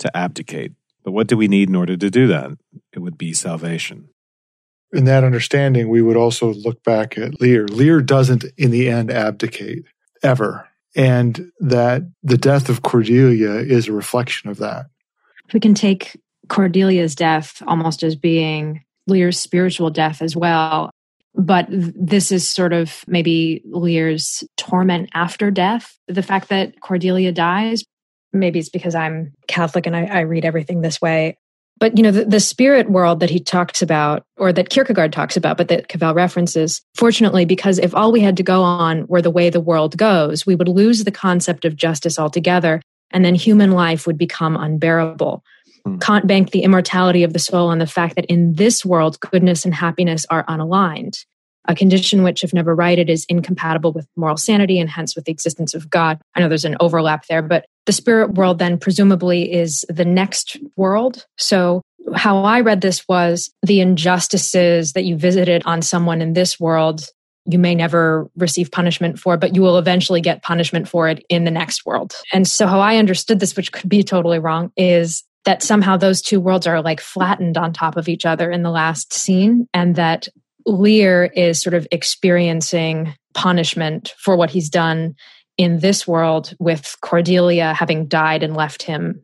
to 0.00 0.14
abdicate. 0.14 0.72
But 1.04 1.12
what 1.12 1.28
do 1.28 1.36
we 1.36 1.48
need 1.48 1.68
in 1.68 1.76
order 1.76 1.96
to 1.96 2.10
do 2.10 2.26
that? 2.26 2.50
It 2.92 2.98
would 2.98 3.16
be 3.16 3.32
salvation. 3.32 4.08
In 4.92 5.04
that 5.04 5.24
understanding, 5.24 5.88
we 5.88 6.02
would 6.02 6.16
also 6.16 6.52
look 6.52 6.82
back 6.82 7.16
at 7.16 7.40
Lear. 7.40 7.66
Lear 7.66 8.00
doesn't, 8.00 8.44
in 8.56 8.70
the 8.70 8.88
end, 8.88 9.10
abdicate 9.10 9.84
ever. 10.22 10.68
And 10.96 11.52
that 11.60 12.02
the 12.22 12.36
death 12.36 12.68
of 12.68 12.82
Cordelia 12.82 13.54
is 13.54 13.86
a 13.86 13.92
reflection 13.92 14.50
of 14.50 14.58
that. 14.58 14.86
We 15.52 15.60
can 15.60 15.74
take 15.74 16.20
Cordelia's 16.48 17.14
death 17.14 17.62
almost 17.66 18.02
as 18.02 18.16
being 18.16 18.84
Lear's 19.06 19.38
spiritual 19.38 19.90
death 19.90 20.20
as 20.22 20.34
well. 20.34 20.90
But 21.34 21.66
this 21.70 22.32
is 22.32 22.48
sort 22.48 22.72
of 22.72 23.04
maybe 23.06 23.62
Lear's 23.64 24.42
torment 24.56 25.10
after 25.14 25.50
death. 25.52 25.96
The 26.08 26.24
fact 26.24 26.48
that 26.48 26.80
Cordelia 26.80 27.30
dies, 27.30 27.84
maybe 28.32 28.58
it's 28.58 28.68
because 28.68 28.96
I'm 28.96 29.32
Catholic 29.46 29.86
and 29.86 29.94
I, 29.94 30.06
I 30.06 30.20
read 30.20 30.44
everything 30.44 30.80
this 30.80 31.00
way. 31.00 31.38
But 31.80 31.96
you 31.96 32.02
know, 32.02 32.10
the, 32.10 32.26
the, 32.26 32.40
spirit 32.40 32.90
world 32.90 33.20
that 33.20 33.30
he 33.30 33.40
talks 33.40 33.80
about, 33.80 34.24
or 34.36 34.52
that 34.52 34.68
Kierkegaard 34.68 35.14
talks 35.14 35.36
about, 35.36 35.56
but 35.56 35.68
that 35.68 35.88
Cavell 35.88 36.14
references, 36.14 36.82
fortunately, 36.94 37.46
because 37.46 37.78
if 37.78 37.94
all 37.94 38.12
we 38.12 38.20
had 38.20 38.36
to 38.36 38.42
go 38.42 38.62
on 38.62 39.06
were 39.06 39.22
the 39.22 39.30
way 39.30 39.48
the 39.48 39.62
world 39.62 39.96
goes, 39.96 40.44
we 40.44 40.54
would 40.54 40.68
lose 40.68 41.04
the 41.04 41.10
concept 41.10 41.64
of 41.64 41.76
justice 41.76 42.18
altogether, 42.18 42.82
and 43.10 43.24
then 43.24 43.34
human 43.34 43.72
life 43.72 44.06
would 44.06 44.18
become 44.18 44.56
unbearable. 44.56 45.42
Hmm. 45.86 45.98
Kant 45.98 46.26
banked 46.26 46.52
the 46.52 46.64
immortality 46.64 47.22
of 47.22 47.32
the 47.32 47.38
soul 47.38 47.68
on 47.68 47.78
the 47.78 47.86
fact 47.86 48.14
that 48.16 48.26
in 48.26 48.52
this 48.56 48.84
world, 48.84 49.18
goodness 49.18 49.64
and 49.64 49.74
happiness 49.74 50.26
are 50.28 50.44
unaligned 50.44 51.24
a 51.68 51.74
condition 51.74 52.22
which, 52.22 52.42
if 52.42 52.52
never 52.52 52.74
righted, 52.74 53.10
is 53.10 53.26
incompatible 53.28 53.92
with 53.92 54.06
moral 54.16 54.36
sanity 54.36 54.80
and 54.80 54.88
hence 54.88 55.14
with 55.14 55.24
the 55.24 55.32
existence 55.32 55.74
of 55.74 55.90
God. 55.90 56.18
I 56.34 56.40
know 56.40 56.48
there's 56.48 56.64
an 56.64 56.76
overlap 56.80 57.26
there, 57.26 57.42
but 57.42 57.66
the 57.86 57.92
spirit 57.92 58.34
world 58.34 58.58
then 58.58 58.78
presumably 58.78 59.52
is 59.52 59.84
the 59.88 60.04
next 60.04 60.56
world. 60.76 61.26
So, 61.38 61.82
how 62.14 62.42
I 62.44 62.60
read 62.60 62.80
this 62.80 63.06
was 63.08 63.52
the 63.62 63.80
injustices 63.80 64.92
that 64.92 65.04
you 65.04 65.16
visited 65.16 65.62
on 65.64 65.82
someone 65.82 66.22
in 66.22 66.32
this 66.32 66.58
world, 66.58 67.06
you 67.46 67.58
may 67.58 67.74
never 67.74 68.28
receive 68.36 68.70
punishment 68.70 69.18
for, 69.18 69.36
but 69.36 69.54
you 69.54 69.62
will 69.62 69.78
eventually 69.78 70.20
get 70.20 70.42
punishment 70.42 70.88
for 70.88 71.08
it 71.08 71.24
in 71.28 71.44
the 71.44 71.50
next 71.50 71.84
world. 71.86 72.14
And 72.32 72.46
so, 72.46 72.66
how 72.66 72.80
I 72.80 72.96
understood 72.96 73.40
this, 73.40 73.56
which 73.56 73.72
could 73.72 73.88
be 73.88 74.02
totally 74.02 74.38
wrong, 74.38 74.72
is 74.76 75.24
that 75.44 75.62
somehow 75.62 75.96
those 75.96 76.20
two 76.20 76.40
worlds 76.40 76.66
are 76.66 76.82
like 76.82 77.00
flattened 77.00 77.56
on 77.56 77.72
top 77.72 77.96
of 77.96 78.08
each 78.08 78.26
other 78.26 78.50
in 78.50 78.62
the 78.62 78.70
last 78.70 79.12
scene, 79.12 79.68
and 79.72 79.96
that 79.96 80.28
Lear 80.66 81.24
is 81.34 81.60
sort 81.60 81.74
of 81.74 81.86
experiencing 81.90 83.14
punishment 83.34 84.12
for 84.18 84.36
what 84.36 84.50
he's 84.50 84.68
done 84.68 85.14
in 85.60 85.78
this 85.78 86.08
world 86.08 86.54
with 86.58 86.96
Cordelia 87.02 87.74
having 87.74 88.06
died 88.06 88.42
and 88.42 88.56
left 88.56 88.84
him. 88.84 89.22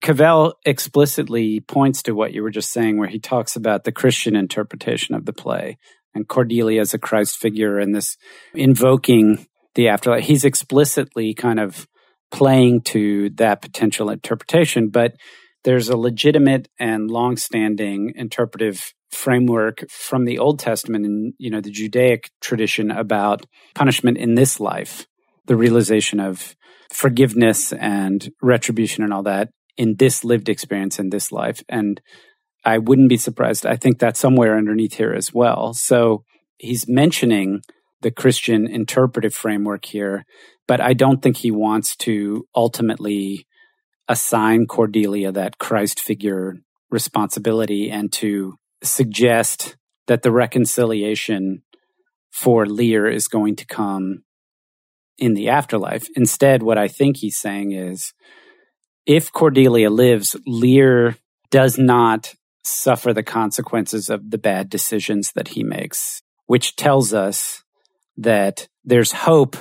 Cavell 0.00 0.54
explicitly 0.64 1.60
points 1.60 2.02
to 2.04 2.14
what 2.14 2.32
you 2.32 2.42
were 2.42 2.50
just 2.50 2.72
saying, 2.72 2.96
where 2.96 3.06
he 3.06 3.18
talks 3.18 3.54
about 3.54 3.84
the 3.84 3.92
Christian 3.92 4.34
interpretation 4.34 5.14
of 5.14 5.26
the 5.26 5.34
play 5.34 5.76
and 6.14 6.26
Cordelia 6.26 6.80
as 6.80 6.94
a 6.94 6.98
Christ 6.98 7.36
figure 7.36 7.78
and 7.78 7.94
this 7.94 8.16
invoking 8.54 9.46
the 9.74 9.88
afterlife. 9.88 10.24
He's 10.24 10.46
explicitly 10.46 11.34
kind 11.34 11.60
of 11.60 11.86
playing 12.32 12.80
to 12.80 13.28
that 13.34 13.60
potential 13.60 14.08
interpretation, 14.08 14.88
but 14.88 15.16
there's 15.64 15.90
a 15.90 15.98
legitimate 15.98 16.66
and 16.78 17.10
long-standing 17.10 18.14
interpretive 18.16 18.94
framework 19.10 19.84
from 19.90 20.24
the 20.24 20.38
Old 20.38 20.58
Testament 20.60 21.04
and 21.04 21.34
you 21.36 21.50
know 21.50 21.60
the 21.60 21.70
Judaic 21.70 22.30
tradition 22.40 22.90
about 22.90 23.44
punishment 23.74 24.16
in 24.16 24.34
this 24.34 24.60
life, 24.60 25.06
the 25.50 25.56
realization 25.56 26.20
of 26.20 26.54
forgiveness 26.92 27.72
and 27.72 28.30
retribution 28.40 29.02
and 29.02 29.12
all 29.12 29.24
that 29.24 29.48
in 29.76 29.96
this 29.96 30.22
lived 30.22 30.48
experience 30.48 31.00
in 31.00 31.10
this 31.10 31.32
life. 31.32 31.60
And 31.68 32.00
I 32.64 32.78
wouldn't 32.78 33.08
be 33.08 33.16
surprised. 33.16 33.66
I 33.66 33.74
think 33.74 33.98
that's 33.98 34.20
somewhere 34.20 34.56
underneath 34.56 34.94
here 34.94 35.12
as 35.12 35.34
well. 35.34 35.74
So 35.74 36.22
he's 36.58 36.86
mentioning 36.86 37.62
the 38.00 38.12
Christian 38.12 38.68
interpretive 38.68 39.34
framework 39.34 39.86
here, 39.86 40.24
but 40.68 40.80
I 40.80 40.92
don't 40.92 41.20
think 41.20 41.38
he 41.38 41.50
wants 41.50 41.96
to 41.96 42.46
ultimately 42.54 43.44
assign 44.06 44.66
Cordelia 44.66 45.32
that 45.32 45.58
Christ 45.58 45.98
figure 45.98 46.58
responsibility 46.92 47.90
and 47.90 48.12
to 48.12 48.54
suggest 48.84 49.76
that 50.06 50.22
the 50.22 50.30
reconciliation 50.30 51.64
for 52.30 52.66
Lear 52.66 53.08
is 53.08 53.26
going 53.26 53.56
to 53.56 53.66
come 53.66 54.22
in 55.20 55.34
the 55.34 55.48
afterlife. 55.48 56.06
Instead, 56.16 56.62
what 56.62 56.78
I 56.78 56.88
think 56.88 57.18
he's 57.18 57.38
saying 57.38 57.72
is 57.72 58.12
if 59.06 59.32
Cordelia 59.32 59.90
lives, 59.90 60.34
Lear 60.46 61.16
does 61.50 61.78
not 61.78 62.34
suffer 62.64 63.12
the 63.12 63.22
consequences 63.22 64.10
of 64.10 64.30
the 64.30 64.38
bad 64.38 64.68
decisions 64.68 65.32
that 65.32 65.48
he 65.48 65.64
makes, 65.64 66.22
which 66.46 66.76
tells 66.76 67.14
us 67.14 67.62
that 68.16 68.68
there's 68.84 69.12
hope 69.12 69.56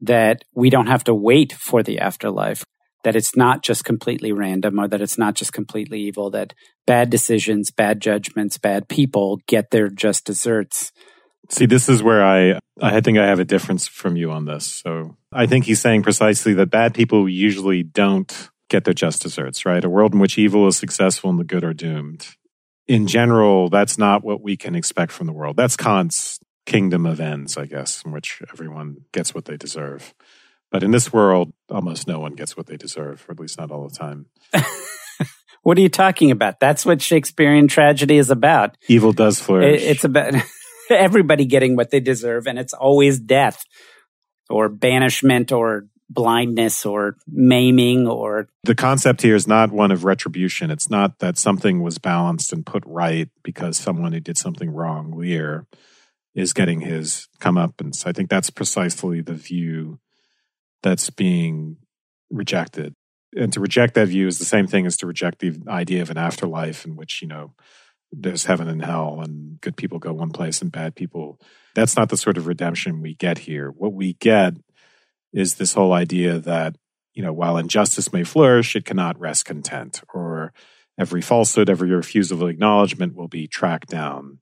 that 0.00 0.44
we 0.54 0.70
don't 0.70 0.86
have 0.88 1.04
to 1.04 1.14
wait 1.14 1.52
for 1.52 1.82
the 1.82 1.98
afterlife 1.98 2.64
that 3.04 3.16
it's 3.16 3.36
not 3.36 3.62
just 3.62 3.84
completely 3.84 4.32
random 4.32 4.78
or 4.78 4.88
that 4.88 5.00
it's 5.00 5.18
not 5.18 5.34
just 5.34 5.52
completely 5.52 6.00
evil, 6.00 6.30
that 6.30 6.54
bad 6.86 7.10
decisions, 7.10 7.70
bad 7.70 8.00
judgments, 8.00 8.58
bad 8.58 8.88
people 8.88 9.40
get 9.46 9.70
their 9.70 9.88
just 9.88 10.24
desserts. 10.24 10.92
See, 11.52 11.66
this 11.66 11.90
is 11.90 12.02
where 12.02 12.24
I, 12.24 12.58
I 12.80 13.02
think 13.02 13.18
I 13.18 13.26
have 13.26 13.38
a 13.38 13.44
difference 13.44 13.86
from 13.86 14.16
you 14.16 14.30
on 14.30 14.46
this. 14.46 14.64
So 14.64 15.18
I 15.30 15.44
think 15.44 15.66
he's 15.66 15.82
saying 15.82 16.02
precisely 16.02 16.54
that 16.54 16.70
bad 16.70 16.94
people 16.94 17.28
usually 17.28 17.82
don't 17.82 18.50
get 18.70 18.84
their 18.84 18.94
just 18.94 19.20
desserts, 19.20 19.66
right? 19.66 19.84
A 19.84 19.88
world 19.90 20.14
in 20.14 20.18
which 20.18 20.38
evil 20.38 20.66
is 20.66 20.78
successful 20.78 21.28
and 21.28 21.38
the 21.38 21.44
good 21.44 21.62
are 21.62 21.74
doomed. 21.74 22.26
In 22.88 23.06
general, 23.06 23.68
that's 23.68 23.98
not 23.98 24.24
what 24.24 24.40
we 24.40 24.56
can 24.56 24.74
expect 24.74 25.12
from 25.12 25.26
the 25.26 25.32
world. 25.34 25.56
That's 25.56 25.76
Kant's 25.76 26.40
kingdom 26.64 27.04
of 27.04 27.20
ends, 27.20 27.58
I 27.58 27.66
guess, 27.66 28.02
in 28.02 28.12
which 28.12 28.40
everyone 28.50 29.04
gets 29.12 29.34
what 29.34 29.44
they 29.44 29.58
deserve. 29.58 30.14
But 30.70 30.82
in 30.82 30.90
this 30.90 31.12
world, 31.12 31.52
almost 31.68 32.08
no 32.08 32.18
one 32.18 32.32
gets 32.32 32.56
what 32.56 32.66
they 32.66 32.78
deserve, 32.78 33.26
or 33.28 33.32
at 33.32 33.40
least 33.40 33.58
not 33.58 33.70
all 33.70 33.86
the 33.86 33.94
time. 33.94 34.24
what 35.62 35.76
are 35.76 35.82
you 35.82 35.90
talking 35.90 36.30
about? 36.30 36.60
That's 36.60 36.86
what 36.86 37.02
Shakespearean 37.02 37.68
tragedy 37.68 38.16
is 38.16 38.30
about. 38.30 38.78
Evil 38.88 39.12
does 39.12 39.38
flourish. 39.38 39.82
It's 39.82 40.04
about 40.04 40.32
everybody 40.98 41.44
getting 41.44 41.76
what 41.76 41.90
they 41.90 42.00
deserve, 42.00 42.46
and 42.46 42.58
it's 42.58 42.72
always 42.72 43.18
death 43.18 43.64
or 44.48 44.68
banishment 44.68 45.52
or 45.52 45.86
blindness 46.10 46.84
or 46.84 47.16
maiming 47.26 48.06
or 48.06 48.46
the 48.64 48.74
concept 48.74 49.22
here 49.22 49.34
is 49.34 49.48
not 49.48 49.72
one 49.72 49.90
of 49.90 50.04
retribution 50.04 50.70
it's 50.70 50.90
not 50.90 51.20
that 51.20 51.38
something 51.38 51.80
was 51.80 51.96
balanced 51.96 52.52
and 52.52 52.66
put 52.66 52.82
right 52.84 53.30
because 53.42 53.78
someone 53.78 54.12
who 54.12 54.20
did 54.20 54.36
something 54.36 54.68
wrong 54.68 55.16
Lear 55.16 55.66
is 56.34 56.52
getting 56.52 56.82
his 56.82 57.28
come 57.40 57.56
up 57.56 57.80
and 57.80 57.96
so 57.96 58.10
i 58.10 58.12
think 58.12 58.28
that's 58.28 58.50
precisely 58.50 59.22
the 59.22 59.32
view 59.32 60.00
that's 60.82 61.10
being 61.10 61.76
rejected. 62.30 62.94
And 63.34 63.52
to 63.52 63.60
reject 63.60 63.94
that 63.94 64.08
view 64.08 64.26
is 64.26 64.38
the 64.38 64.44
same 64.44 64.66
thing 64.66 64.86
as 64.86 64.96
to 64.98 65.06
reject 65.06 65.38
the 65.38 65.56
idea 65.68 66.02
of 66.02 66.10
an 66.10 66.18
afterlife 66.18 66.84
in 66.84 66.96
which, 66.96 67.20
you 67.22 67.28
know, 67.28 67.54
there's 68.12 68.44
heaven 68.44 68.68
and 68.68 68.84
hell 68.84 69.20
and 69.20 69.60
good 69.60 69.76
people 69.76 69.98
go 69.98 70.12
one 70.12 70.30
place 70.30 70.60
and 70.60 70.70
bad 70.70 70.94
people. 70.94 71.40
That's 71.74 71.96
not 71.96 72.10
the 72.10 72.16
sort 72.16 72.36
of 72.36 72.46
redemption 72.46 73.00
we 73.00 73.14
get 73.14 73.38
here. 73.38 73.70
What 73.70 73.94
we 73.94 74.14
get 74.14 74.54
is 75.32 75.54
this 75.54 75.72
whole 75.72 75.92
idea 75.92 76.38
that, 76.38 76.76
you 77.14 77.22
know, 77.22 77.32
while 77.32 77.56
injustice 77.56 78.12
may 78.12 78.24
flourish, 78.24 78.76
it 78.76 78.84
cannot 78.84 79.18
rest 79.18 79.46
content, 79.46 80.02
or 80.12 80.52
every 80.98 81.22
falsehood, 81.22 81.70
every 81.70 81.90
refusal 81.90 82.42
of 82.42 82.48
acknowledgement 82.50 83.14
will 83.14 83.28
be 83.28 83.46
tracked 83.46 83.88
down. 83.88 84.38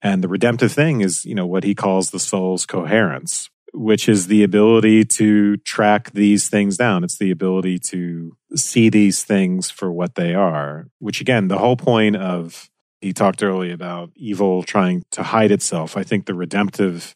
And 0.00 0.22
the 0.22 0.28
redemptive 0.28 0.72
thing 0.72 1.02
is, 1.02 1.24
you 1.24 1.34
know, 1.34 1.46
what 1.46 1.64
he 1.64 1.74
calls 1.74 2.10
the 2.10 2.18
soul's 2.18 2.66
coherence, 2.66 3.50
which 3.72 4.08
is 4.08 4.26
the 4.26 4.42
ability 4.42 5.04
to 5.04 5.56
track 5.58 6.10
these 6.12 6.48
things 6.48 6.76
down. 6.76 7.04
It's 7.04 7.18
the 7.18 7.30
ability 7.30 7.78
to 7.90 8.36
see 8.54 8.88
these 8.88 9.24
things 9.24 9.70
for 9.70 9.92
what 9.92 10.14
they 10.14 10.34
are, 10.34 10.88
which 10.98 11.20
again, 11.20 11.48
the 11.48 11.58
whole 11.58 11.76
point 11.76 12.16
of 12.16 12.70
he 13.04 13.12
talked 13.12 13.42
earlier 13.42 13.74
about 13.74 14.10
evil 14.16 14.62
trying 14.62 15.04
to 15.10 15.22
hide 15.22 15.50
itself. 15.50 15.94
I 15.94 16.04
think 16.04 16.24
the 16.24 16.34
redemptive 16.34 17.14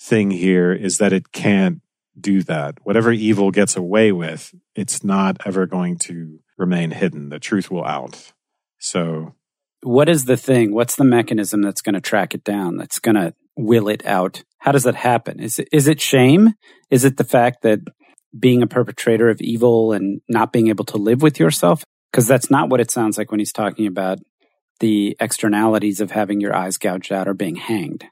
thing 0.00 0.30
here 0.30 0.72
is 0.72 0.96
that 0.98 1.12
it 1.12 1.32
can't 1.32 1.82
do 2.18 2.42
that. 2.44 2.78
Whatever 2.82 3.12
evil 3.12 3.50
gets 3.50 3.76
away 3.76 4.10
with, 4.10 4.54
it's 4.74 5.04
not 5.04 5.36
ever 5.44 5.66
going 5.66 5.98
to 5.98 6.40
remain 6.56 6.92
hidden. 6.92 7.28
The 7.28 7.38
truth 7.38 7.70
will 7.70 7.84
out. 7.84 8.32
So, 8.78 9.34
what 9.82 10.08
is 10.08 10.24
the 10.24 10.38
thing? 10.38 10.72
What's 10.72 10.96
the 10.96 11.04
mechanism 11.04 11.60
that's 11.60 11.82
going 11.82 11.94
to 11.94 12.00
track 12.00 12.34
it 12.34 12.42
down? 12.42 12.78
That's 12.78 12.98
going 12.98 13.16
to 13.16 13.34
will 13.54 13.88
it 13.88 14.06
out? 14.06 14.44
How 14.60 14.72
does 14.72 14.84
that 14.84 14.94
happen? 14.94 15.40
Is 15.40 15.58
it, 15.58 15.68
is 15.72 15.88
it 15.88 16.00
shame? 16.00 16.54
Is 16.88 17.04
it 17.04 17.18
the 17.18 17.24
fact 17.24 17.62
that 17.62 17.80
being 18.38 18.62
a 18.62 18.66
perpetrator 18.66 19.28
of 19.28 19.42
evil 19.42 19.92
and 19.92 20.22
not 20.26 20.52
being 20.52 20.68
able 20.68 20.86
to 20.86 20.96
live 20.96 21.20
with 21.20 21.38
yourself? 21.38 21.84
Because 22.10 22.26
that's 22.26 22.50
not 22.50 22.70
what 22.70 22.80
it 22.80 22.90
sounds 22.90 23.18
like 23.18 23.30
when 23.30 23.40
he's 23.40 23.52
talking 23.52 23.86
about 23.86 24.18
the 24.82 25.16
externalities 25.20 26.00
of 26.00 26.10
having 26.10 26.40
your 26.40 26.54
eyes 26.54 26.76
gouged 26.76 27.12
out 27.12 27.28
or 27.28 27.34
being 27.34 27.54
hanged. 27.54 28.04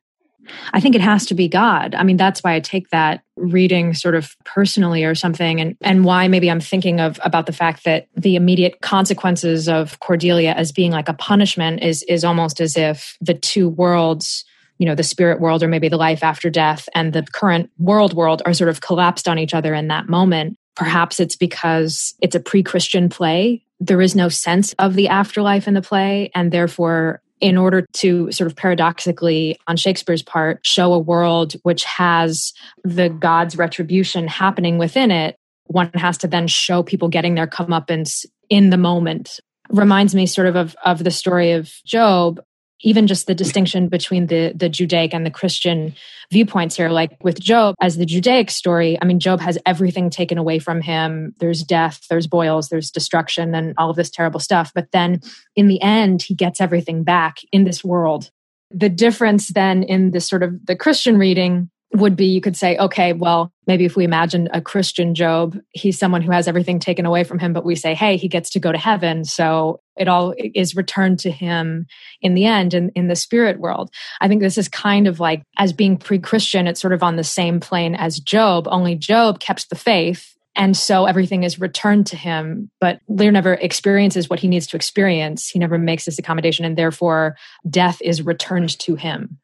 I 0.73 0.81
think 0.81 0.95
it 0.95 1.01
has 1.01 1.27
to 1.27 1.35
be 1.35 1.49
God. 1.49 1.97
I 1.97 2.05
mean, 2.05 2.17
that's 2.17 2.43
why 2.43 2.55
I 2.55 2.61
take 2.61 2.91
that 2.91 3.23
reading 3.37 3.93
sort 3.93 4.15
of 4.15 4.37
personally 4.45 5.05
or 5.05 5.15
something 5.15 5.61
and 5.61 5.77
and 5.81 6.05
why 6.05 6.29
maybe 6.29 6.51
I'm 6.51 6.61
thinking 6.61 7.01
of 7.01 7.19
about 7.25 7.47
the 7.47 7.53
fact 7.53 7.85
that 7.85 8.07
the 8.17 8.37
immediate 8.37 8.81
consequences 8.83 9.69
of 9.69 9.99
Cordelia 9.99 10.53
as 10.53 10.71
being 10.71 10.93
like 10.93 11.09
a 11.09 11.15
punishment 11.15 11.83
is 11.83 12.05
is 12.05 12.25
almost 12.25 12.61
as 12.61 12.77
if 12.77 13.17
the 13.21 13.35
two 13.35 13.69
worlds 13.69 14.45
you 14.79 14.87
know 14.87 14.95
the 14.95 15.03
spirit 15.03 15.41
world 15.41 15.63
or 15.63 15.69
maybe 15.69 15.89
the 15.89 15.97
life 15.97 16.23
after 16.23 16.51
death 16.51 16.89
and 16.95 17.13
the 17.13 17.23
current 17.33 17.71
world 17.79 18.15
world 18.15 18.43
are 18.47 18.55
sort 18.55 18.71
of 18.71 18.81
collapsed 18.81 19.29
on 19.29 19.39
each 19.39 19.55
other 19.55 19.75
in 19.75 19.89
that 19.89 20.09
moment 20.09 20.57
perhaps 20.81 21.21
it's 21.21 21.37
because 21.37 22.15
it's 22.21 22.35
a 22.35 22.41
pre-christian 22.41 23.09
play 23.09 23.63
there 23.79 24.01
is 24.03 24.15
no 24.15 24.29
sense 24.29 24.75
of 24.79 24.95
the 24.95 25.09
afterlife 25.09 25.69
in 25.69 25.75
the 25.75 25.83
play 25.83 26.31
and 26.35 26.53
therefore 26.53 27.23
in 27.41 27.57
order 27.57 27.87
to 27.95 28.31
sort 28.31 28.51
of 28.51 28.57
paradoxically 28.57 29.59
on 29.67 29.77
shakespeare's 29.77 30.23
part 30.23 30.59
show 30.67 30.93
a 30.93 30.99
world 30.99 31.55
which 31.63 31.85
has 31.85 32.53
the 32.85 33.09
god's 33.09 33.57
retribution 33.57 34.27
happening 34.27 34.79
within 34.79 35.11
it 35.11 35.37
one 35.71 35.91
has 35.95 36.19
to 36.19 36.27
then 36.27 36.49
show 36.49 36.83
people 36.83 37.09
getting 37.09 37.37
their 37.37 37.47
comeuppance 37.47 38.27
in 38.49 38.71
the 38.71 38.77
moment. 38.77 39.39
Reminds 39.71 40.15
me 40.15 40.27
sort 40.27 40.49
of 40.49 40.57
of, 40.57 40.77
of 40.85 41.05
the 41.05 41.13
story 41.13 41.53
of 41.53 41.73
Job 41.85 42.41
even 42.83 43.07
just 43.07 43.27
the 43.27 43.35
distinction 43.35 43.89
between 43.89 44.27
the 44.27 44.53
the 44.55 44.69
Judaic 44.69 45.13
and 45.15 45.25
the 45.25 45.31
Christian 45.31 45.95
viewpoints 46.31 46.77
here. 46.77 46.89
Like 46.89 47.23
with 47.23 47.41
Job, 47.41 47.75
as 47.81 47.97
the 47.97 48.07
Judaic 48.07 48.51
story, 48.51 48.99
I 49.01 49.05
mean, 49.05 49.21
Job 49.21 49.41
has 49.41 49.59
everything 49.67 50.11
taken 50.11 50.39
away 50.39 50.59
from 50.59 50.81
him. 50.81 51.35
There's 51.39 51.63
death, 51.63 52.07
there's 52.09 52.27
boils, 52.27 52.69
there's 52.69 52.91
destruction, 52.91 53.55
and 53.55 53.75
all 53.79 53.91
of 53.91 53.97
this 53.97 54.11
terrible 54.11 54.41
stuff. 54.41 54.73
But 54.75 54.93
then 54.93 55.21
in 55.57 55.67
the 55.69 55.81
end, 55.83 56.23
he 56.23 56.35
gets 56.35 56.61
everything 56.61 57.03
back 57.03 57.39
in 57.53 57.65
this 57.65 57.85
world. 57.85 58.31
The 58.71 58.89
difference 58.89 59.49
then 59.49 59.83
in 59.83 60.13
this 60.13 60.29
sort 60.29 60.43
of 60.43 60.67
the 60.67 60.77
Christian 60.77 61.19
reading 61.19 61.71
would 61.93 62.15
be 62.15 62.27
you 62.27 62.41
could 62.41 62.57
say, 62.57 62.77
okay, 62.79 63.13
well, 63.13 63.53
maybe 63.67 63.85
if 63.85 63.97
we 63.97 64.05
imagine 64.05 64.49
a 64.53 64.61
Christian 64.61 65.15
Job, 65.15 65.59
he's 65.71 65.99
someone 65.99 66.23
who 66.23 66.31
has 66.31 66.47
everything 66.47 66.79
taken 66.79 67.05
away 67.05 67.25
from 67.25 67.39
him, 67.39 67.53
but 67.53 67.65
we 67.65 67.75
say, 67.75 67.95
hey, 67.95 68.17
he 68.17 68.29
gets 68.29 68.51
to 68.51 68.61
go 68.61 68.71
to 68.71 68.79
heaven. 68.79 69.25
So 69.25 69.81
it 69.97 70.07
all 70.07 70.33
is 70.39 70.77
returned 70.77 71.19
to 71.21 71.31
him 71.31 71.87
in 72.23 72.35
the 72.35 72.47
end 72.47 72.75
in, 72.75 72.91
in 72.91 73.09
the 73.09 73.17
spirit 73.17 73.59
world. 73.59 73.91
I 74.21 74.29
think 74.29 74.41
this 74.41 74.57
is 74.57 74.69
kind 74.69 75.09
of 75.09 75.19
like, 75.19 75.43
as 75.59 75.73
being 75.73 75.97
pre 75.97 76.21
Christian, 76.21 76.69
it's 76.69 76.81
sort 76.81 76.93
of 76.93 77.03
on 77.03 77.17
the 77.17 77.25
same 77.25 77.59
plane 77.59 77.97
as 77.97 78.21
Job, 78.21 78.69
only 78.71 78.95
Job 78.95 79.41
kept 79.41 79.69
the 79.69 79.77
faith. 79.77 80.37
And 80.57 80.77
so 80.77 81.07
everything 81.07 81.45
is 81.45 81.61
returned 81.61 82.07
to 82.09 82.17
him, 82.17 82.71
but 82.81 83.01
Lear 83.09 83.31
never 83.31 83.55
experiences 83.55 84.29
what 84.29 84.41
he 84.41 84.49
needs 84.49 84.67
to 84.69 84.77
experience. 84.77 85.49
He 85.49 85.59
never 85.59 85.79
makes 85.79 86.05
this 86.05 86.19
accommodation, 86.19 86.65
and 86.65 86.77
therefore 86.77 87.37
death 87.69 87.99
is 88.03 88.23
returned 88.23 88.79
to 88.81 88.97
him 88.97 89.39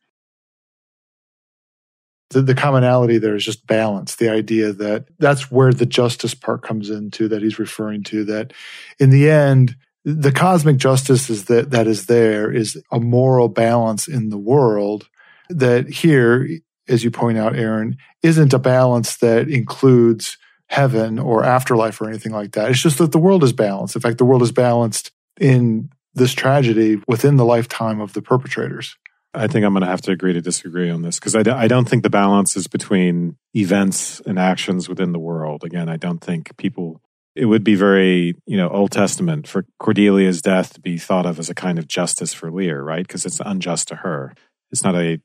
the, 2.30 2.42
the 2.42 2.54
commonality 2.54 3.18
there 3.18 3.36
is 3.36 3.44
just 3.44 3.66
balance. 3.66 4.16
The 4.16 4.28
idea 4.28 4.72
that 4.72 5.06
that's 5.18 5.50
where 5.50 5.72
the 5.72 5.86
justice 5.86 6.34
part 6.34 6.62
comes 6.62 6.90
into 6.90 7.28
that 7.28 7.42
he's 7.42 7.58
referring 7.58 8.02
to. 8.04 8.24
That 8.24 8.52
in 8.98 9.10
the 9.10 9.30
end, 9.30 9.76
the 10.04 10.32
cosmic 10.32 10.76
justice 10.76 11.30
is 11.30 11.44
that 11.44 11.70
that 11.70 11.86
is 11.86 12.06
there 12.06 12.52
is 12.52 12.80
a 12.90 13.00
moral 13.00 13.48
balance 13.48 14.08
in 14.08 14.30
the 14.30 14.38
world. 14.38 15.08
That 15.48 15.88
here, 15.88 16.48
as 16.88 17.04
you 17.04 17.10
point 17.10 17.38
out, 17.38 17.56
Aaron, 17.56 17.96
isn't 18.22 18.52
a 18.52 18.58
balance 18.58 19.16
that 19.18 19.48
includes 19.48 20.36
heaven 20.68 21.18
or 21.18 21.44
afterlife 21.44 22.00
or 22.00 22.08
anything 22.08 22.32
like 22.32 22.52
that. 22.52 22.70
It's 22.70 22.82
just 22.82 22.98
that 22.98 23.12
the 23.12 23.18
world 23.18 23.44
is 23.44 23.52
balanced. 23.52 23.94
In 23.94 24.02
fact, 24.02 24.18
the 24.18 24.24
world 24.24 24.42
is 24.42 24.52
balanced 24.52 25.12
in 25.40 25.90
this 26.14 26.32
tragedy 26.32 27.00
within 27.06 27.36
the 27.36 27.44
lifetime 27.44 28.00
of 28.00 28.14
the 28.14 28.22
perpetrators. 28.22 28.96
I 29.36 29.48
think 29.48 29.64
I'm 29.64 29.72
going 29.72 29.82
to 29.82 29.88
have 29.88 30.00
to 30.02 30.12
agree 30.12 30.32
to 30.32 30.40
disagree 30.40 30.88
on 30.90 31.02
this 31.02 31.18
because 31.18 31.36
I 31.36 31.42
d- 31.42 31.50
I 31.50 31.68
don't 31.68 31.86
think 31.86 32.02
the 32.02 32.10
balance 32.10 32.56
is 32.56 32.66
between 32.66 33.36
events 33.54 34.20
and 34.20 34.38
actions 34.38 34.88
within 34.88 35.12
the 35.12 35.18
world. 35.18 35.62
Again, 35.62 35.88
I 35.88 35.98
don't 35.98 36.20
think 36.20 36.56
people, 36.56 37.02
it 37.34 37.44
would 37.44 37.62
be 37.62 37.74
very, 37.74 38.34
you 38.46 38.56
know, 38.56 38.70
Old 38.70 38.92
Testament 38.92 39.46
for 39.46 39.66
Cordelia's 39.78 40.40
death 40.40 40.72
to 40.74 40.80
be 40.80 40.96
thought 40.96 41.26
of 41.26 41.38
as 41.38 41.50
a 41.50 41.54
kind 41.54 41.78
of 41.78 41.86
justice 41.86 42.32
for 42.32 42.50
Lear, 42.50 42.82
right? 42.82 43.06
Because 43.06 43.26
it's 43.26 43.40
unjust 43.44 43.88
to 43.88 43.96
her. 43.96 44.34
It's 44.70 44.82
not 44.82 44.94
a 44.94 45.20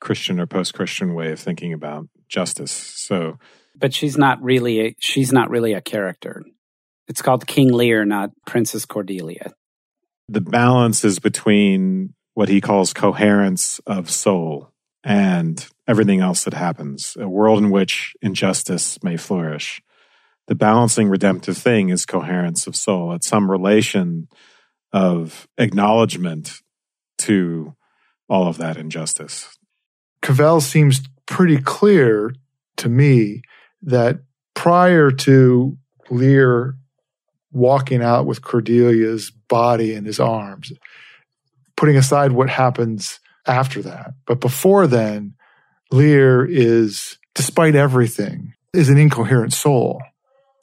Christian 0.00 0.38
or 0.38 0.46
post 0.46 0.74
Christian 0.74 1.14
way 1.14 1.32
of 1.32 1.40
thinking 1.40 1.72
about 1.72 2.06
justice. 2.28 2.70
So, 2.70 3.38
but 3.74 3.94
she's 3.94 4.18
not 4.18 4.42
really, 4.42 4.80
a, 4.80 4.96
she's 5.00 5.32
not 5.32 5.48
really 5.48 5.72
a 5.72 5.80
character. 5.80 6.44
It's 7.08 7.22
called 7.22 7.46
King 7.46 7.72
Lear, 7.72 8.04
not 8.04 8.30
Princess 8.46 8.84
Cordelia. 8.84 9.54
The 10.28 10.40
balance 10.40 11.04
is 11.04 11.18
between 11.18 12.14
what 12.34 12.48
he 12.48 12.60
calls 12.60 12.92
coherence 12.92 13.80
of 13.86 14.10
soul 14.10 14.72
and 15.02 15.66
everything 15.86 16.20
else 16.20 16.44
that 16.44 16.54
happens, 16.54 17.16
a 17.18 17.28
world 17.28 17.58
in 17.58 17.70
which 17.70 18.14
injustice 18.22 19.02
may 19.02 19.16
flourish. 19.16 19.82
The 20.46 20.54
balancing 20.54 21.08
redemptive 21.08 21.56
thing 21.56 21.88
is 21.88 22.04
coherence 22.04 22.66
of 22.66 22.76
soul. 22.76 23.12
It's 23.12 23.26
some 23.26 23.50
relation 23.50 24.28
of 24.92 25.48
acknowledgement 25.58 26.60
to 27.18 27.74
all 28.28 28.48
of 28.48 28.58
that 28.58 28.76
injustice. 28.76 29.56
Cavell 30.22 30.60
seems 30.60 31.02
pretty 31.26 31.58
clear 31.58 32.34
to 32.76 32.88
me 32.88 33.42
that 33.82 34.20
prior 34.54 35.10
to 35.10 35.76
Lear 36.10 36.76
walking 37.52 38.02
out 38.02 38.26
with 38.26 38.42
Cordelia's 38.42 39.30
body 39.30 39.94
in 39.94 40.04
his 40.04 40.18
arms, 40.18 40.72
putting 41.76 41.96
aside 41.96 42.32
what 42.32 42.50
happens 42.50 43.20
after 43.46 43.82
that. 43.82 44.12
But 44.26 44.40
before 44.40 44.86
then, 44.86 45.34
Lear 45.90 46.44
is, 46.44 47.18
despite 47.34 47.74
everything, 47.74 48.54
is 48.72 48.88
an 48.88 48.98
incoherent 48.98 49.52
soul. 49.52 50.02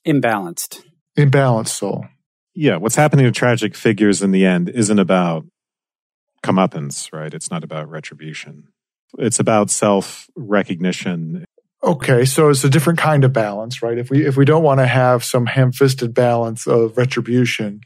Imbalanced. 0.05 0.83
Imbalanced 1.17 1.69
soul. 1.69 2.05
Yeah, 2.53 2.77
what's 2.77 2.95
happening 2.95 3.25
to 3.25 3.31
tragic 3.31 3.75
figures 3.75 4.21
in 4.21 4.31
the 4.31 4.45
end 4.45 4.69
isn't 4.69 4.99
about 4.99 5.45
comeuppance, 6.43 7.13
right? 7.13 7.33
It's 7.33 7.51
not 7.51 7.63
about 7.63 7.89
retribution. 7.89 8.67
It's 9.17 9.39
about 9.39 9.69
self 9.69 10.29
recognition. 10.35 11.45
Okay, 11.83 12.25
so 12.25 12.49
it's 12.49 12.63
a 12.63 12.69
different 12.69 12.99
kind 12.99 13.23
of 13.23 13.33
balance, 13.33 13.81
right? 13.81 13.97
If 13.97 14.09
we 14.09 14.25
if 14.25 14.37
we 14.37 14.45
don't 14.45 14.63
want 14.63 14.79
to 14.79 14.87
have 14.87 15.23
some 15.23 15.45
ham-fisted 15.45 16.13
balance 16.13 16.67
of 16.67 16.97
retribution, 16.97 17.81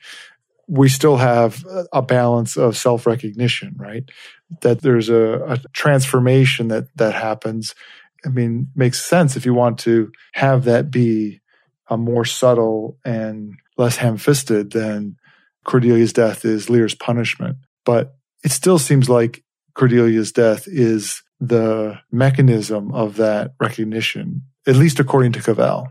we 0.67 0.89
still 0.89 1.17
have 1.17 1.63
a 1.93 2.01
balance 2.01 2.57
of 2.57 2.77
self 2.77 3.05
recognition, 3.05 3.75
right? 3.77 4.03
That 4.61 4.81
there's 4.81 5.09
a, 5.09 5.43
a, 5.45 5.57
transformation 5.73 6.69
that 6.69 6.85
that 6.97 7.13
happens. 7.13 7.75
I 8.25 8.29
mean, 8.29 8.69
makes 8.75 9.01
sense 9.01 9.35
if 9.35 9.45
you 9.45 9.53
want 9.53 9.79
to 9.79 10.11
have 10.33 10.63
that 10.65 10.89
be 10.89 11.41
a 11.89 11.97
more 11.97 12.25
subtle 12.25 12.97
and 13.05 13.53
less 13.77 13.97
ham 13.97 14.17
fisted 14.17 14.71
than 14.71 15.17
Cordelia's 15.65 16.13
death 16.13 16.45
is 16.45 16.69
Lear's 16.69 16.95
punishment. 16.95 17.57
But 17.85 18.15
it 18.43 18.51
still 18.51 18.79
seems 18.79 19.09
like 19.09 19.43
Cordelia's 19.75 20.31
death 20.31 20.67
is 20.67 21.21
the 21.39 21.99
mechanism 22.11 22.93
of 22.93 23.17
that 23.17 23.53
recognition, 23.59 24.43
at 24.65 24.75
least 24.75 24.99
according 24.99 25.33
to 25.33 25.41
Cavell. 25.41 25.87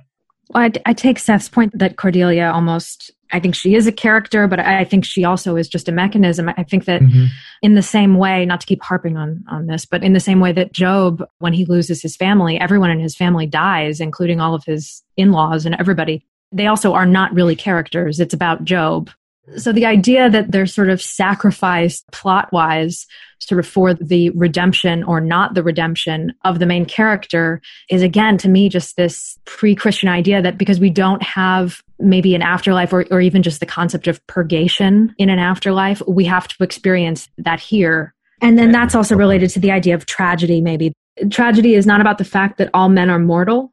Well, 0.51 0.65
I, 0.65 0.73
I, 0.87 0.93
take 0.93 1.19
Seth's 1.19 1.49
point 1.49 1.77
that 1.79 1.97
Cordelia 1.97 2.51
almost, 2.53 3.11
I 3.33 3.41
think 3.41 3.55
she 3.55 3.75
is 3.75 3.87
a 3.87 3.93
character, 3.93 4.47
but 4.47 4.61
I 4.61 4.85
think 4.85 5.05
she 5.05 5.25
also 5.25 5.57
is 5.57 5.69
just 5.69 5.89
a 5.89 5.93
mechanism. 5.93 6.51
I 6.57 6.63
think 6.63 6.85
that 6.85 7.01
mm-hmm. 7.01 7.27
in 7.63 7.75
the 7.75 7.83
same 7.83 8.17
way, 8.17 8.45
not 8.45 8.61
to 8.61 8.67
keep 8.67 8.83
harping 8.83 9.17
on, 9.17 9.43
on 9.51 9.67
this, 9.67 9.87
but 9.87 10.05
in 10.05 10.13
the 10.13 10.21
same 10.21 10.41
way 10.41 10.53
that 10.53 10.73
Job, 10.73 11.25
when 11.39 11.55
he 11.55 11.65
loses 11.65 12.03
his 12.03 12.17
family, 12.17 12.59
everyone 12.61 12.91
in 12.91 13.01
his 13.01 13.17
family 13.17 13.47
dies, 13.47 14.01
including 14.01 14.41
all 14.41 14.55
of 14.55 14.65
his 14.65 15.03
in 15.17 15.33
laws 15.33 15.65
and 15.65 15.75
everybody. 15.79 16.27
They 16.53 16.67
also 16.67 16.93
are 16.93 17.07
not 17.07 17.33
really 17.35 17.57
characters. 17.57 18.21
It's 18.21 18.35
about 18.35 18.65
Job. 18.65 19.11
So 19.57 19.73
the 19.73 19.87
idea 19.87 20.31
that 20.31 20.51
they're 20.51 20.67
sort 20.67 20.89
of 20.89 21.03
sacrificed 21.03 22.11
plot 22.13 22.51
wise, 22.53 23.07
sort 23.41 23.59
of 23.59 23.67
for 23.67 23.93
the 23.93 24.31
redemption 24.31 25.05
or 25.05 25.21
not 25.21 25.55
the 25.55 25.63
redemption 25.63 26.33
of 26.45 26.59
the 26.59 26.67
main 26.67 26.87
character 26.87 27.61
is 27.91 28.03
again 28.03 28.39
to 28.39 28.49
me 28.49 28.69
just 28.69 28.97
this 28.97 29.39
pre 29.45 29.75
Christian 29.75 30.09
idea 30.09 30.41
that 30.41 30.57
because 30.57 30.81
we 30.81 30.91
don't 30.91 31.23
have 31.23 31.83
maybe 31.99 32.35
an 32.35 32.43
afterlife 32.43 32.93
or, 32.93 33.05
or 33.11 33.21
even 33.21 33.43
just 33.43 33.61
the 33.61 33.67
concept 33.67 34.07
of 34.07 34.25
purgation 34.27 35.15
in 35.19 35.29
an 35.29 35.39
afterlife, 35.39 36.03
we 36.09 36.25
have 36.25 36.49
to 36.49 36.65
experience 36.65 37.29
that 37.39 37.61
here. 37.61 38.15
And 38.41 38.59
then 38.59 38.73
that's 38.73 38.95
also 38.95 39.15
related 39.15 39.51
to 39.51 39.61
the 39.61 39.71
idea 39.71 39.95
of 39.95 40.07
tragedy, 40.07 40.61
maybe. 40.61 40.93
Tragedy 41.31 41.75
is 41.75 41.87
not 41.87 42.01
about 42.01 42.19
the 42.19 42.25
fact 42.25 42.59
that 42.59 42.71
all 42.75 42.89
men 42.89 43.11
are 43.11 43.19
mortal. 43.19 43.73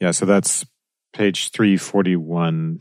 Yeah, 0.00 0.10
so 0.10 0.26
that's 0.26 0.66
page 1.12 1.50
341 1.50 2.80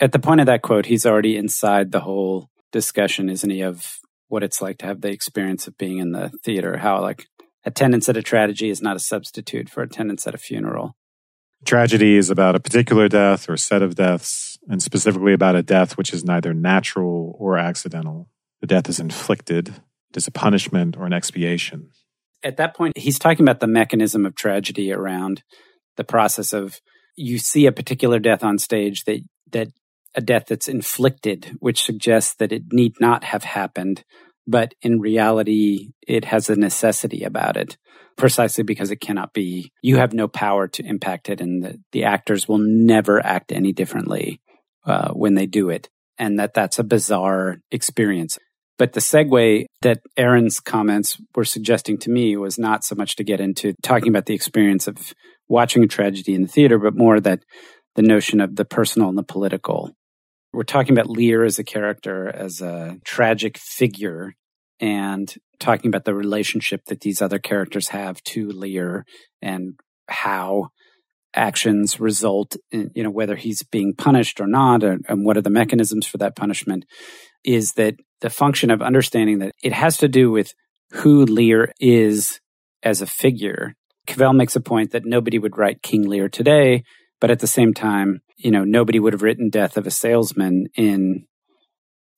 at 0.00 0.12
the 0.12 0.18
point 0.18 0.40
of 0.40 0.46
that 0.46 0.62
quote, 0.62 0.86
he's 0.86 1.06
already 1.06 1.36
inside 1.36 1.92
the 1.92 2.00
whole 2.00 2.50
discussion, 2.72 3.28
isn't 3.28 3.50
he, 3.50 3.60
of 3.60 3.98
what 4.28 4.42
it's 4.42 4.62
like 4.62 4.78
to 4.78 4.86
have 4.86 5.02
the 5.02 5.10
experience 5.10 5.66
of 5.66 5.76
being 5.76 5.98
in 5.98 6.12
the 6.12 6.30
theater, 6.42 6.78
how 6.78 7.00
like 7.00 7.26
attendance 7.64 8.08
at 8.08 8.16
a 8.16 8.22
tragedy 8.22 8.70
is 8.70 8.80
not 8.80 8.96
a 8.96 9.00
substitute 9.00 9.68
for 9.68 9.82
attendance 9.82 10.26
at 10.26 10.34
a 10.34 10.38
funeral. 10.38 10.96
Tragedy 11.66 12.16
is 12.16 12.30
about 12.30 12.56
a 12.56 12.60
particular 12.60 13.08
death 13.08 13.50
or 13.50 13.56
set 13.56 13.82
of 13.82 13.94
deaths, 13.94 14.58
and 14.68 14.82
specifically 14.82 15.34
about 15.34 15.56
a 15.56 15.62
death 15.62 15.98
which 15.98 16.14
is 16.14 16.24
neither 16.24 16.54
natural 16.54 17.36
or 17.38 17.58
accidental. 17.58 18.28
The 18.60 18.66
death 18.66 18.88
is 18.88 18.98
inflicted, 18.98 19.68
it 19.68 20.16
is 20.16 20.26
a 20.26 20.32
punishment 20.32 20.96
or 20.96 21.04
an 21.04 21.12
expiation. 21.12 21.90
At 22.42 22.56
that 22.56 22.74
point, 22.74 22.96
he's 22.96 23.18
talking 23.18 23.44
about 23.44 23.60
the 23.60 23.66
mechanism 23.66 24.24
of 24.24 24.34
tragedy 24.34 24.90
around 24.90 25.42
the 25.96 26.04
process 26.04 26.54
of 26.54 26.80
you 27.16 27.36
see 27.36 27.66
a 27.66 27.72
particular 27.72 28.18
death 28.18 28.42
on 28.42 28.56
stage 28.56 29.04
that 29.04 29.20
that 29.52 29.68
a 30.14 30.20
death 30.20 30.46
that's 30.48 30.68
inflicted, 30.68 31.56
which 31.60 31.82
suggests 31.82 32.34
that 32.34 32.52
it 32.52 32.64
need 32.72 32.94
not 33.00 33.24
have 33.24 33.44
happened, 33.44 34.04
but 34.46 34.74
in 34.82 35.00
reality, 35.00 35.90
it 36.06 36.24
has 36.26 36.50
a 36.50 36.56
necessity 36.56 37.22
about 37.22 37.56
it, 37.56 37.76
precisely 38.16 38.64
because 38.64 38.90
it 38.90 39.00
cannot 39.00 39.32
be, 39.32 39.72
you 39.82 39.96
have 39.96 40.12
no 40.12 40.26
power 40.26 40.66
to 40.68 40.84
impact 40.84 41.28
it, 41.28 41.40
and 41.40 41.62
the, 41.62 41.80
the 41.92 42.04
actors 42.04 42.48
will 42.48 42.58
never 42.58 43.24
act 43.24 43.52
any 43.52 43.72
differently 43.72 44.40
uh, 44.84 45.12
when 45.12 45.34
they 45.34 45.46
do 45.46 45.70
it. 45.70 45.88
And 46.18 46.38
that 46.38 46.54
that's 46.54 46.78
a 46.78 46.84
bizarre 46.84 47.58
experience. 47.70 48.38
But 48.76 48.94
the 48.94 49.00
segue 49.00 49.66
that 49.82 50.00
Aaron's 50.16 50.58
comments 50.58 51.20
were 51.34 51.44
suggesting 51.44 51.98
to 51.98 52.10
me 52.10 52.36
was 52.36 52.58
not 52.58 52.82
so 52.82 52.94
much 52.94 53.16
to 53.16 53.24
get 53.24 53.40
into 53.40 53.74
talking 53.82 54.08
about 54.08 54.26
the 54.26 54.34
experience 54.34 54.86
of 54.86 55.12
watching 55.48 55.82
a 55.84 55.86
tragedy 55.86 56.34
in 56.34 56.42
the 56.42 56.48
theater, 56.48 56.78
but 56.78 56.96
more 56.96 57.20
that 57.20 57.40
the 57.94 58.02
notion 58.02 58.40
of 58.40 58.56
the 58.56 58.64
personal 58.64 59.08
and 59.08 59.18
the 59.18 59.22
political. 59.22 59.90
We're 60.52 60.64
talking 60.64 60.92
about 60.92 61.08
Lear 61.08 61.44
as 61.44 61.58
a 61.58 61.64
character, 61.64 62.28
as 62.28 62.60
a 62.60 62.98
tragic 63.04 63.56
figure, 63.56 64.34
and 64.80 65.32
talking 65.58 65.88
about 65.88 66.04
the 66.04 66.14
relationship 66.14 66.86
that 66.86 67.00
these 67.00 67.22
other 67.22 67.38
characters 67.38 67.88
have 67.88 68.22
to 68.24 68.48
Lear 68.48 69.04
and 69.40 69.78
how 70.08 70.68
actions 71.34 72.00
result 72.00 72.56
in, 72.72 72.90
you 72.94 73.04
know, 73.04 73.10
whether 73.10 73.36
he's 73.36 73.62
being 73.62 73.94
punished 73.96 74.40
or 74.40 74.48
not, 74.48 74.82
or, 74.82 74.98
and 75.08 75.24
what 75.24 75.36
are 75.36 75.42
the 75.42 75.50
mechanisms 75.50 76.06
for 76.06 76.18
that 76.18 76.34
punishment, 76.34 76.84
is 77.44 77.74
that 77.74 77.94
the 78.20 78.30
function 78.30 78.70
of 78.70 78.82
understanding 78.82 79.38
that 79.38 79.52
it 79.62 79.72
has 79.72 79.96
to 79.98 80.08
do 80.08 80.30
with 80.30 80.52
who 80.92 81.24
Lear 81.24 81.72
is 81.78 82.40
as 82.82 83.00
a 83.00 83.06
figure. 83.06 83.74
Cavell 84.06 84.32
makes 84.32 84.56
a 84.56 84.60
point 84.60 84.90
that 84.90 85.04
nobody 85.04 85.38
would 85.38 85.56
write 85.56 85.82
King 85.82 86.08
Lear 86.08 86.28
today, 86.28 86.82
but 87.20 87.30
at 87.30 87.40
the 87.40 87.46
same 87.46 87.74
time, 87.74 88.22
you 88.36 88.50
know, 88.50 88.64
nobody 88.64 88.98
would 88.98 89.12
have 89.12 89.22
written 89.22 89.50
Death 89.50 89.76
of 89.76 89.86
a 89.86 89.90
Salesman 89.90 90.68
in 90.74 91.26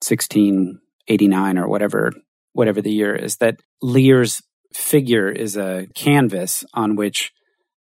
1689 0.01 1.59
or 1.59 1.69
whatever, 1.69 2.13
whatever 2.53 2.81
the 2.81 2.93
year 2.93 3.15
is. 3.15 3.37
That 3.37 3.61
Lear's 3.81 4.43
figure 4.75 5.29
is 5.29 5.57
a 5.57 5.89
canvas 5.95 6.65
on 6.73 6.97
which 6.97 7.33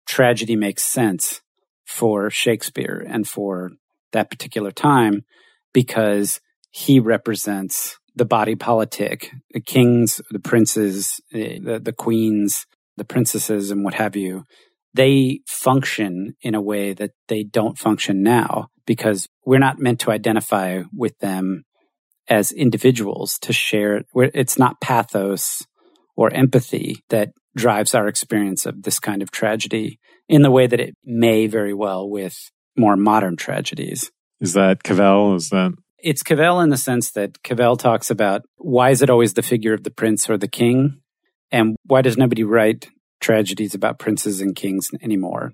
tragedy 0.07 0.57
makes 0.57 0.83
sense 0.83 1.41
for 1.87 2.31
Shakespeare 2.31 3.05
and 3.07 3.27
for 3.27 3.73
that 4.13 4.31
particular 4.31 4.71
time 4.71 5.25
because 5.73 6.41
he 6.71 7.01
represents 7.01 7.99
the 8.15 8.25
body 8.25 8.55
politic, 8.55 9.31
the 9.53 9.61
kings, 9.61 10.21
the 10.31 10.39
princes, 10.39 11.21
eh, 11.33 11.59
the, 11.63 11.79
the 11.79 11.93
queens, 11.93 12.67
the 12.97 13.05
princesses, 13.05 13.71
and 13.71 13.85
what 13.85 13.95
have 13.95 14.17
you. 14.17 14.45
They 14.97 15.41
function 15.47 16.37
in 16.41 16.55
a 16.55 16.61
way 16.61 16.95
that 16.95 17.11
they 17.29 17.45
don't 17.45 17.79
function 17.79 18.23
now 18.23 18.69
because 18.87 19.29
we're 19.45 19.59
not 19.59 19.79
meant 19.79 20.01
to 20.01 20.11
identify 20.11 20.83
with 20.97 21.19
them 21.19 21.65
as 22.29 22.51
individuals 22.51 23.39
to 23.41 23.53
share. 23.53 24.03
It's 24.15 24.59
not 24.59 24.81
pathos 24.81 25.67
or 26.17 26.33
empathy 26.33 27.05
that 27.11 27.31
drives 27.55 27.95
our 27.95 28.09
experience 28.09 28.65
of 28.65 28.83
this 28.83 28.99
kind 28.99 29.23
of 29.23 29.31
tragedy 29.31 29.99
in 30.29 30.43
the 30.43 30.51
way 30.51 30.67
that 30.67 30.81
it 30.81 30.95
may 31.05 31.47
very 31.47 31.75
well 31.75 32.09
with 32.09 32.37
more 32.77 32.97
modern 32.97 33.37
tragedies. 33.37 34.11
Is 34.41 34.55
that 34.55 34.83
Cavell? 34.83 35.35
Is 35.35 35.51
that? 35.51 35.73
It's 35.99 36.23
Cavell 36.23 36.61
in 36.61 36.71
the 36.71 36.77
sense 36.77 37.11
that 37.13 37.43
Cavell 37.43 37.77
talks 37.77 38.11
about 38.11 38.43
why 38.57 38.91
is 38.91 39.03
it 39.03 39.11
always 39.11 39.35
the 39.35 39.43
figure 39.43 39.75
of 39.75 39.83
the 39.83 39.91
prince 39.91 40.29
or 40.31 40.39
the 40.39 40.49
king? 40.49 41.01
And 41.51 41.77
why 41.85 42.03
does 42.03 42.17
nobody 42.17 42.45
write 42.45 42.89
tragedies 43.21 43.75
about 43.75 43.99
princes 43.99 44.41
and 44.41 44.55
kings 44.55 44.91
anymore? 45.03 45.53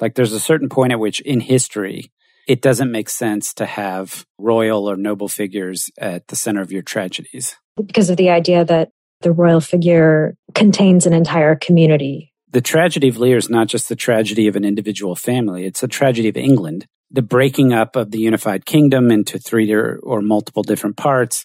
Like 0.00 0.14
there's 0.14 0.32
a 0.32 0.40
certain 0.40 0.68
point 0.68 0.92
at 0.92 1.00
which 1.00 1.20
in 1.20 1.40
history, 1.40 2.12
it 2.46 2.62
doesn't 2.62 2.90
make 2.90 3.08
sense 3.08 3.52
to 3.54 3.66
have 3.66 4.24
royal 4.38 4.90
or 4.90 4.96
noble 4.96 5.28
figures 5.28 5.90
at 5.98 6.26
the 6.28 6.36
center 6.36 6.62
of 6.62 6.72
your 6.72 6.82
tragedies. 6.82 7.56
Because 7.76 8.10
of 8.10 8.16
the 8.16 8.30
idea 8.30 8.64
that 8.64 8.90
the 9.20 9.32
royal 9.32 9.60
figure 9.60 10.34
contains 10.54 11.06
an 11.06 11.12
entire 11.12 11.56
community. 11.56 12.32
The 12.50 12.60
tragedy 12.60 13.08
of 13.08 13.18
Lear 13.18 13.36
is 13.36 13.50
not 13.50 13.68
just 13.68 13.88
the 13.88 13.96
tragedy 13.96 14.46
of 14.46 14.56
an 14.56 14.64
individual 14.64 15.14
family, 15.14 15.66
it's 15.66 15.82
a 15.82 15.88
tragedy 15.88 16.28
of 16.28 16.36
England. 16.36 16.86
The 17.10 17.22
breaking 17.22 17.72
up 17.72 17.96
of 17.96 18.10
the 18.10 18.18
unified 18.18 18.66
kingdom 18.66 19.10
into 19.10 19.38
three 19.38 19.70
or, 19.72 19.98
or 20.02 20.20
multiple 20.20 20.62
different 20.62 20.98
parts. 20.98 21.44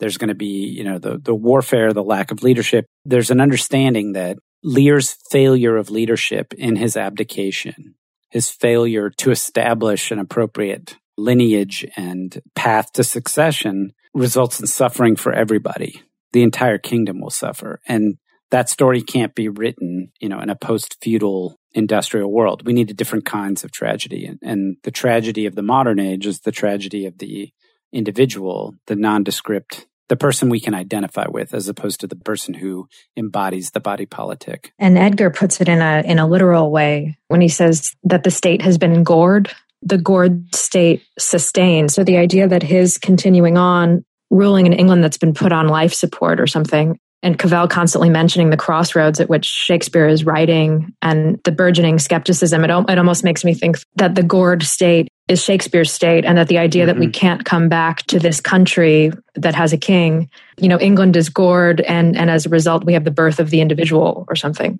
There's 0.00 0.18
going 0.18 0.28
to 0.28 0.34
be, 0.34 0.66
you 0.66 0.82
know, 0.82 0.98
the, 0.98 1.18
the 1.18 1.34
warfare, 1.34 1.92
the 1.92 2.02
lack 2.02 2.32
of 2.32 2.42
leadership. 2.42 2.86
There's 3.04 3.30
an 3.30 3.40
understanding 3.40 4.12
that 4.12 4.36
Lear's 4.62 5.16
failure 5.30 5.76
of 5.76 5.90
leadership 5.90 6.52
in 6.54 6.76
his 6.76 6.96
abdication, 6.96 7.94
his 8.30 8.50
failure 8.50 9.10
to 9.10 9.30
establish 9.30 10.10
an 10.10 10.18
appropriate 10.18 10.96
lineage 11.16 11.86
and 11.96 12.42
path 12.54 12.92
to 12.92 13.04
succession 13.04 13.92
results 14.14 14.60
in 14.60 14.66
suffering 14.66 15.16
for 15.16 15.32
everybody 15.32 16.02
the 16.36 16.42
entire 16.42 16.76
kingdom 16.76 17.18
will 17.18 17.30
suffer. 17.30 17.80
And 17.88 18.18
that 18.50 18.68
story 18.68 19.00
can't 19.00 19.34
be 19.34 19.48
written, 19.48 20.12
you 20.20 20.28
know, 20.28 20.38
in 20.38 20.50
a 20.50 20.54
post 20.54 20.98
feudal 21.00 21.58
industrial 21.72 22.30
world. 22.30 22.66
We 22.66 22.74
needed 22.74 22.98
different 22.98 23.24
kinds 23.24 23.64
of 23.64 23.72
tragedy. 23.72 24.26
And, 24.26 24.38
and, 24.42 24.76
the 24.82 24.90
tragedy 24.90 25.46
of 25.46 25.54
the 25.54 25.62
modern 25.62 25.98
age 25.98 26.26
is 26.26 26.40
the 26.40 26.52
tragedy 26.52 27.06
of 27.06 27.16
the 27.16 27.50
individual, 27.90 28.74
the 28.86 28.96
nondescript, 28.96 29.86
the 30.08 30.16
person 30.16 30.48
we 30.48 30.60
can 30.60 30.74
identify 30.74 31.26
with, 31.28 31.52
as 31.54 31.68
opposed 31.68 32.00
to 32.00 32.06
the 32.06 32.16
person 32.16 32.54
who 32.54 32.88
embodies 33.16 33.70
the 33.70 33.80
body 33.80 34.06
politic. 34.06 34.72
And 34.78 34.96
Edgar 34.96 35.30
puts 35.30 35.60
it 35.60 35.68
in 35.68 35.80
a 35.80 36.02
in 36.04 36.18
a 36.18 36.26
literal 36.26 36.70
way 36.70 37.18
when 37.28 37.40
he 37.40 37.48
says 37.48 37.94
that 38.04 38.24
the 38.24 38.30
state 38.30 38.62
has 38.62 38.78
been 38.78 39.02
gored. 39.02 39.52
The 39.82 39.98
gored 39.98 40.54
state 40.54 41.02
sustained. 41.18 41.92
So 41.92 42.02
the 42.02 42.16
idea 42.16 42.48
that 42.48 42.62
his 42.62 42.98
continuing 42.98 43.58
on 43.58 44.04
ruling 44.30 44.66
in 44.66 44.72
England 44.72 45.04
that's 45.04 45.18
been 45.18 45.34
put 45.34 45.52
on 45.52 45.68
life 45.68 45.94
support 45.94 46.40
or 46.40 46.46
something. 46.46 46.98
And 47.22 47.38
Cavell 47.38 47.68
constantly 47.68 48.10
mentioning 48.10 48.50
the 48.50 48.56
crossroads 48.56 49.20
at 49.20 49.28
which 49.28 49.46
Shakespeare 49.46 50.06
is 50.06 50.24
writing 50.24 50.94
and 51.02 51.40
the 51.44 51.52
burgeoning 51.52 51.98
skepticism. 51.98 52.64
It, 52.64 52.70
it 52.70 52.98
almost 52.98 53.24
makes 53.24 53.44
me 53.44 53.54
think 53.54 53.78
that 53.96 54.14
the 54.14 54.22
gored 54.22 54.62
state 54.62 55.08
is 55.28 55.42
Shakespeare's 55.42 55.92
state 55.92 56.24
and 56.24 56.38
that 56.38 56.48
the 56.48 56.58
idea 56.58 56.82
mm-hmm. 56.82 56.86
that 56.88 56.98
we 56.98 57.06
mm-hmm. 57.06 57.12
can't 57.12 57.44
come 57.44 57.68
back 57.68 58.02
to 58.04 58.18
this 58.18 58.40
country 58.40 59.12
that 59.34 59.54
has 59.54 59.72
a 59.72 59.78
king, 59.78 60.30
you 60.58 60.68
know, 60.68 60.78
England 60.78 61.16
is 61.16 61.28
gored 61.28 61.80
and, 61.80 62.16
and 62.16 62.30
as 62.30 62.46
a 62.46 62.48
result, 62.48 62.84
we 62.84 62.92
have 62.92 63.04
the 63.04 63.10
birth 63.10 63.40
of 63.40 63.50
the 63.50 63.60
individual 63.60 64.24
or 64.28 64.36
something. 64.36 64.78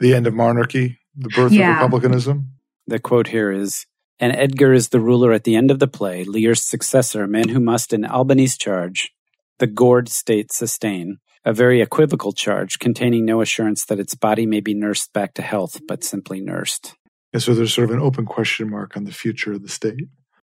The 0.00 0.14
end 0.14 0.26
of 0.26 0.34
monarchy, 0.34 0.98
the 1.16 1.28
birth 1.28 1.52
yeah. 1.52 1.76
of 1.76 1.82
republicanism. 1.82 2.52
The 2.86 2.98
quote 2.98 3.28
here 3.28 3.52
is 3.52 3.86
and 4.18 4.34
Edgar 4.34 4.72
is 4.72 4.88
the 4.88 5.00
ruler 5.00 5.32
at 5.32 5.44
the 5.44 5.54
end 5.54 5.70
of 5.70 5.78
the 5.78 5.86
play, 5.86 6.24
Lear's 6.24 6.62
successor, 6.62 7.22
a 7.22 7.28
man 7.28 7.48
who 7.48 7.60
must, 7.60 7.92
in 7.92 8.04
Albany's 8.04 8.56
charge, 8.56 9.12
the 9.58 9.66
gored 9.66 10.08
state 10.08 10.50
sustain, 10.50 11.18
a 11.44 11.52
very 11.52 11.80
equivocal 11.80 12.32
charge 12.32 12.78
containing 12.78 13.24
no 13.24 13.40
assurance 13.40 13.84
that 13.84 14.00
its 14.00 14.14
body 14.14 14.44
may 14.44 14.60
be 14.60 14.74
nursed 14.74 15.12
back 15.12 15.34
to 15.34 15.42
health, 15.42 15.80
but 15.86 16.02
simply 16.02 16.40
nursed. 16.40 16.96
And 17.38 17.42
so 17.44 17.54
there's 17.54 17.72
sort 17.72 17.88
of 17.88 17.94
an 17.94 18.02
open 18.02 18.26
question 18.26 18.68
mark 18.68 18.96
on 18.96 19.04
the 19.04 19.12
future 19.12 19.52
of 19.52 19.62
the 19.62 19.68
state. 19.68 20.08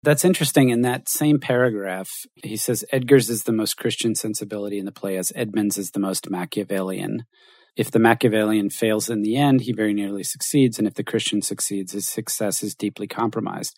That's 0.05 0.25
interesting. 0.25 0.69
In 0.69 0.83
that 0.83 1.09
same 1.09 1.41
paragraph, 1.41 2.09
he 2.37 2.57
says 2.57 2.85
Edgar's 2.93 3.29
is 3.29 3.43
the 3.43 3.53
most 3.53 3.77
Christian 3.77 4.14
sensibility 4.14 4.79
in 4.79 4.85
the 4.85 4.93
play, 4.93 5.17
as 5.17 5.33
Edmund's 5.35 5.77
is 5.77 5.91
the 5.91 5.99
most 5.99 6.31
Machiavellian. 6.31 7.25
If 7.75 7.91
the 7.91 7.99
Machiavellian 7.99 8.71
fails 8.71 9.11
in 9.11 9.23
the 9.23 9.37
end, 9.37 9.62
he 9.62 9.73
very 9.73 9.93
nearly 9.93 10.23
succeeds. 10.23 10.79
And 10.79 10.87
if 10.87 10.95
the 10.95 11.03
Christian 11.03 11.43
succeeds, 11.43 11.95
his 11.95 12.07
success 12.07 12.62
is 12.62 12.77
deeply 12.77 13.09
compromised. 13.09 13.75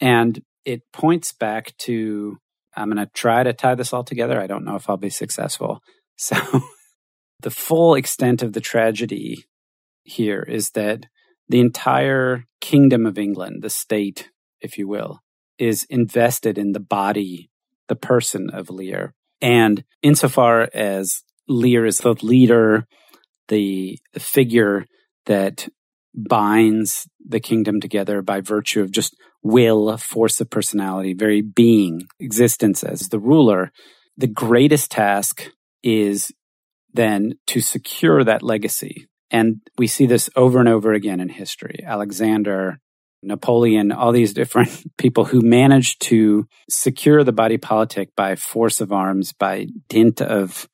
And 0.00 0.42
it 0.64 0.82
points 0.92 1.32
back 1.32 1.76
to 1.82 2.38
I'm 2.76 2.90
going 2.90 2.96
to 2.96 3.12
try 3.14 3.44
to 3.44 3.52
tie 3.52 3.76
this 3.76 3.92
all 3.92 4.02
together. 4.02 4.40
I 4.40 4.48
don't 4.48 4.64
know 4.64 4.74
if 4.74 4.90
I'll 4.90 4.96
be 4.96 5.10
successful. 5.10 5.78
So, 6.16 6.36
the 7.40 7.50
full 7.50 7.94
extent 7.94 8.42
of 8.42 8.52
the 8.52 8.60
tragedy 8.60 9.44
here 10.04 10.42
is 10.42 10.70
that 10.72 11.06
the 11.48 11.60
entire 11.60 12.44
kingdom 12.60 13.06
of 13.06 13.18
England, 13.18 13.62
the 13.62 13.70
state, 13.70 14.30
if 14.60 14.78
you 14.78 14.88
will, 14.88 15.20
is 15.58 15.84
invested 15.84 16.58
in 16.58 16.72
the 16.72 16.80
body, 16.80 17.50
the 17.88 17.96
person 17.96 18.50
of 18.50 18.70
Lear. 18.70 19.14
And 19.40 19.84
insofar 20.02 20.68
as 20.72 21.22
Lear 21.48 21.84
is 21.84 21.98
the 21.98 22.14
leader, 22.22 22.86
the, 23.48 23.98
figure 24.18 24.86
that 25.26 25.68
binds 26.14 27.08
the 27.26 27.40
kingdom 27.40 27.80
together 27.80 28.22
by 28.22 28.40
virtue 28.40 28.80
of 28.80 28.92
just 28.92 29.16
will, 29.42 29.96
force 29.96 30.40
of 30.40 30.50
personality, 30.50 31.14
very 31.14 31.42
being, 31.42 32.06
existence 32.20 32.84
as 32.84 33.08
the 33.08 33.18
ruler. 33.18 33.72
The 34.16 34.26
greatest 34.26 34.90
task 34.90 35.50
is 35.82 36.32
then 36.92 37.34
to 37.48 37.60
secure 37.60 38.22
that 38.24 38.42
legacy. 38.42 39.06
And 39.32 39.60
we 39.78 39.86
see 39.86 40.06
this 40.06 40.28
over 40.36 40.60
and 40.60 40.68
over 40.68 40.92
again 40.92 41.18
in 41.18 41.30
history. 41.30 41.80
Alexander, 41.84 42.78
Napoleon, 43.22 43.90
all 43.90 44.12
these 44.12 44.34
different 44.34 44.84
people 44.98 45.24
who 45.24 45.40
managed 45.40 46.02
to 46.02 46.46
secure 46.68 47.24
the 47.24 47.32
body 47.32 47.56
politic 47.56 48.10
by 48.14 48.36
force 48.36 48.80
of 48.80 48.92
arms, 48.92 49.32
by 49.32 49.66
dint 49.88 50.20
of 50.20 50.68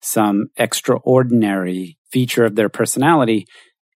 some 0.00 0.46
extraordinary 0.56 1.98
feature 2.12 2.44
of 2.44 2.54
their 2.54 2.68
personality 2.68 3.46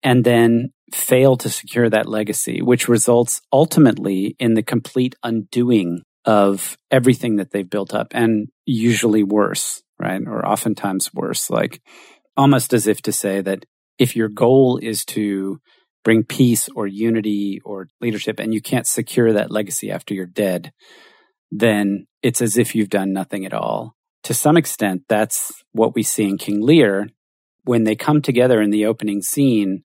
and 0.03 0.25
then 0.25 0.73
fail 0.93 1.37
to 1.37 1.51
secure 1.51 1.89
that 1.89 2.09
legacy, 2.09 2.63
which 2.63 2.89
results 2.89 3.41
ultimately 3.53 4.35
in 4.39 4.55
the 4.55 4.63
complete 4.63 5.15
undoing 5.23 6.03
of 6.25 6.77
everything 6.91 7.37
that 7.37 7.51
they've 7.51 7.69
built 7.69 7.95
up 7.95 8.09
and 8.13 8.49
usually 8.65 9.23
worse, 9.23 9.83
right? 9.99 10.23
Or 10.27 10.47
oftentimes 10.47 11.13
worse, 11.13 11.51
like 11.51 11.81
almost 12.37 12.73
as 12.73 12.87
if 12.87 13.03
to 13.03 13.13
say 13.13 13.41
that 13.43 13.65
if 13.99 14.17
your 14.17 14.29
goal 14.29 14.79
is 14.83 15.05
to 15.07 15.61
bring 16.05 16.25
peace 16.25 16.69
or 16.75 16.87
unity 16.87 17.61
or 17.65 17.89
leadership 18.01 18.39
and 18.39 18.55
you 18.55 18.61
can't 18.61 18.87
secure 18.87 19.33
that 19.33 19.51
legacy 19.51 19.91
after 19.91 20.15
you're 20.15 20.27
dead, 20.27 20.73
then 21.51 22.07
it's 22.23 22.41
as 22.41 22.57
if 22.57 22.75
you've 22.75 22.89
done 22.89 23.13
nothing 23.13 23.45
at 23.45 23.53
all. 23.53 23.95
To 24.25 24.35
some 24.35 24.57
extent, 24.57 25.03
that's 25.09 25.53
what 25.73 25.95
we 25.95 26.03
see 26.03 26.25
in 26.29 26.39
King 26.39 26.61
Lear 26.61 27.09
when 27.69 27.85
they 27.85 27.95
come 27.95 28.23
together 28.23 28.63
in 28.63 28.71
the 28.71 28.87
opening 28.87 29.21
scene, 29.21 29.85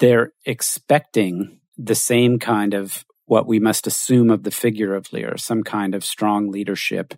they're 0.00 0.32
expecting 0.44 1.60
the 1.76 1.94
same 1.94 2.40
kind 2.40 2.74
of 2.74 3.04
what 3.26 3.46
we 3.46 3.60
must 3.60 3.86
assume 3.86 4.30
of 4.30 4.42
the 4.42 4.50
figure 4.50 4.94
of 4.94 5.12
Lear, 5.12 5.36
some 5.36 5.62
kind 5.62 5.94
of 5.94 6.04
strong 6.04 6.50
leadership 6.50 7.14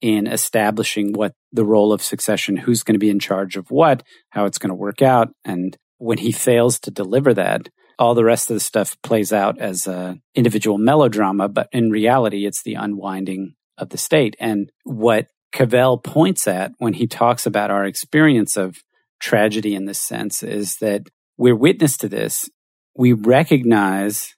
in 0.00 0.26
establishing 0.26 1.12
what 1.12 1.32
the 1.52 1.64
role 1.64 1.92
of 1.92 2.02
succession, 2.02 2.56
who's 2.56 2.82
going 2.82 2.94
to 2.94 2.98
be 2.98 3.10
in 3.10 3.18
charge 3.18 3.56
of 3.56 3.70
what, 3.70 4.02
how 4.30 4.44
it's 4.44 4.58
going 4.58 4.70
to 4.70 4.74
work 4.74 5.02
out. 5.02 5.28
And 5.44 5.76
when 5.98 6.18
he 6.18 6.32
fails 6.32 6.78
to 6.80 6.90
deliver 6.90 7.34
that, 7.34 7.68
all 7.98 8.14
the 8.14 8.24
rest 8.24 8.50
of 8.50 8.54
the 8.54 8.60
stuff 8.60 8.96
plays 9.02 9.32
out 9.32 9.58
as 9.58 9.86
a 9.86 10.18
individual 10.34 10.78
melodrama, 10.78 11.48
but 11.48 11.68
in 11.72 11.90
reality, 11.90 12.46
it's 12.46 12.62
the 12.62 12.74
unwinding 12.74 13.54
of 13.76 13.88
the 13.88 13.98
state. 13.98 14.36
And 14.38 14.70
what 14.84 15.26
Cavell 15.52 15.98
points 15.98 16.46
at 16.46 16.72
when 16.78 16.92
he 16.92 17.06
talks 17.06 17.46
about 17.46 17.70
our 17.70 17.84
experience 17.84 18.56
of 18.56 18.76
tragedy 19.20 19.74
in 19.74 19.86
this 19.86 20.00
sense 20.00 20.42
is 20.42 20.76
that 20.76 21.02
we're 21.36 21.56
witness 21.56 21.96
to 21.98 22.08
this. 22.08 22.48
We 22.96 23.12
recognize 23.12 24.34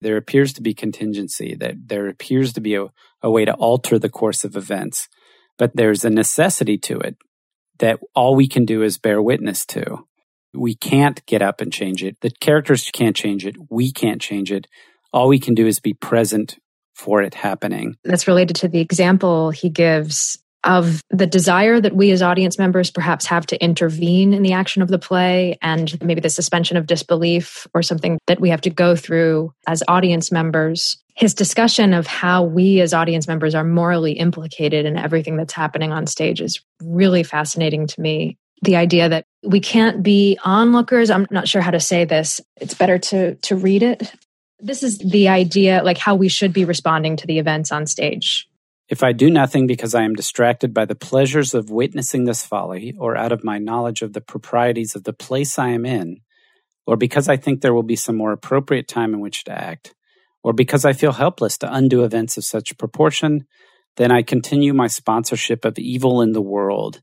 there 0.00 0.16
appears 0.16 0.52
to 0.54 0.62
be 0.62 0.74
contingency, 0.74 1.54
that 1.54 1.88
there 1.88 2.08
appears 2.08 2.52
to 2.54 2.60
be 2.60 2.74
a, 2.74 2.86
a 3.22 3.30
way 3.30 3.44
to 3.44 3.54
alter 3.54 3.98
the 3.98 4.08
course 4.08 4.44
of 4.44 4.56
events, 4.56 5.08
but 5.58 5.74
there's 5.74 6.04
a 6.04 6.10
necessity 6.10 6.78
to 6.78 6.98
it 6.98 7.16
that 7.78 8.00
all 8.14 8.34
we 8.34 8.48
can 8.48 8.64
do 8.64 8.82
is 8.82 8.98
bear 8.98 9.20
witness 9.20 9.64
to. 9.66 10.06
We 10.54 10.74
can't 10.74 11.24
get 11.26 11.42
up 11.42 11.60
and 11.60 11.72
change 11.72 12.02
it. 12.02 12.16
The 12.20 12.30
characters 12.40 12.90
can't 12.90 13.16
change 13.16 13.44
it. 13.44 13.56
We 13.70 13.92
can't 13.92 14.20
change 14.20 14.50
it. 14.50 14.66
All 15.12 15.28
we 15.28 15.38
can 15.38 15.54
do 15.54 15.66
is 15.66 15.80
be 15.80 15.94
present 15.94 16.58
for 16.94 17.20
it 17.20 17.34
happening. 17.34 17.96
That's 18.04 18.26
related 18.26 18.56
to 18.56 18.68
the 18.68 18.80
example 18.80 19.50
he 19.50 19.68
gives 19.68 20.38
of 20.64 21.00
the 21.10 21.26
desire 21.26 21.80
that 21.80 21.94
we 21.94 22.10
as 22.10 22.22
audience 22.22 22.58
members 22.58 22.90
perhaps 22.90 23.26
have 23.26 23.46
to 23.46 23.62
intervene 23.62 24.34
in 24.34 24.42
the 24.42 24.52
action 24.52 24.82
of 24.82 24.88
the 24.88 24.98
play 24.98 25.56
and 25.62 26.00
maybe 26.02 26.20
the 26.20 26.30
suspension 26.30 26.76
of 26.76 26.86
disbelief 26.86 27.66
or 27.72 27.82
something 27.82 28.18
that 28.26 28.40
we 28.40 28.50
have 28.50 28.60
to 28.62 28.70
go 28.70 28.96
through 28.96 29.52
as 29.66 29.82
audience 29.88 30.32
members. 30.32 30.98
His 31.14 31.34
discussion 31.34 31.94
of 31.94 32.06
how 32.06 32.42
we 32.42 32.80
as 32.80 32.92
audience 32.92 33.28
members 33.28 33.54
are 33.54 33.64
morally 33.64 34.12
implicated 34.12 34.84
in 34.84 34.98
everything 34.98 35.36
that's 35.36 35.52
happening 35.52 35.92
on 35.92 36.06
stage 36.06 36.40
is 36.40 36.60
really 36.82 37.22
fascinating 37.22 37.86
to 37.86 38.00
me. 38.00 38.36
The 38.62 38.76
idea 38.76 39.08
that 39.08 39.24
we 39.42 39.60
can't 39.60 40.02
be 40.02 40.38
onlookers 40.44 41.10
i'm 41.10 41.26
not 41.30 41.46
sure 41.46 41.62
how 41.62 41.70
to 41.70 41.80
say 41.80 42.04
this. 42.04 42.40
It's 42.56 42.74
better 42.74 42.98
to 42.98 43.34
to 43.36 43.56
read 43.56 43.82
it. 43.82 44.12
This 44.58 44.82
is 44.82 44.98
the 44.98 45.28
idea 45.28 45.82
like 45.84 45.98
how 45.98 46.14
we 46.14 46.28
should 46.28 46.52
be 46.52 46.64
responding 46.64 47.16
to 47.16 47.26
the 47.26 47.38
events 47.38 47.70
on 47.70 47.86
stage 47.86 48.48
if 48.88 49.02
i 49.02 49.12
do 49.12 49.30
nothing 49.30 49.66
because 49.66 49.94
i 49.94 50.02
am 50.02 50.14
distracted 50.14 50.72
by 50.72 50.84
the 50.84 50.94
pleasures 50.94 51.54
of 51.54 51.70
witnessing 51.70 52.24
this 52.24 52.44
folly 52.44 52.94
or 52.98 53.16
out 53.16 53.32
of 53.32 53.44
my 53.44 53.58
knowledge 53.58 54.02
of 54.02 54.12
the 54.12 54.20
proprieties 54.20 54.94
of 54.94 55.04
the 55.04 55.12
place 55.12 55.58
i 55.58 55.68
am 55.68 55.84
in 55.84 56.20
or 56.86 56.96
because 56.96 57.28
i 57.28 57.36
think 57.36 57.60
there 57.60 57.74
will 57.74 57.82
be 57.82 57.96
some 57.96 58.16
more 58.16 58.32
appropriate 58.32 58.88
time 58.88 59.14
in 59.14 59.20
which 59.20 59.44
to 59.44 59.52
act 59.52 59.94
or 60.42 60.52
because 60.52 60.84
i 60.84 60.92
feel 60.92 61.12
helpless 61.12 61.58
to 61.58 61.72
undo 61.72 62.04
events 62.04 62.36
of 62.36 62.44
such 62.44 62.76
proportion 62.78 63.46
then 63.96 64.10
i 64.10 64.22
continue 64.22 64.72
my 64.74 64.86
sponsorship 64.86 65.64
of 65.64 65.78
evil 65.78 66.20
in 66.20 66.32
the 66.32 66.42
world 66.42 67.02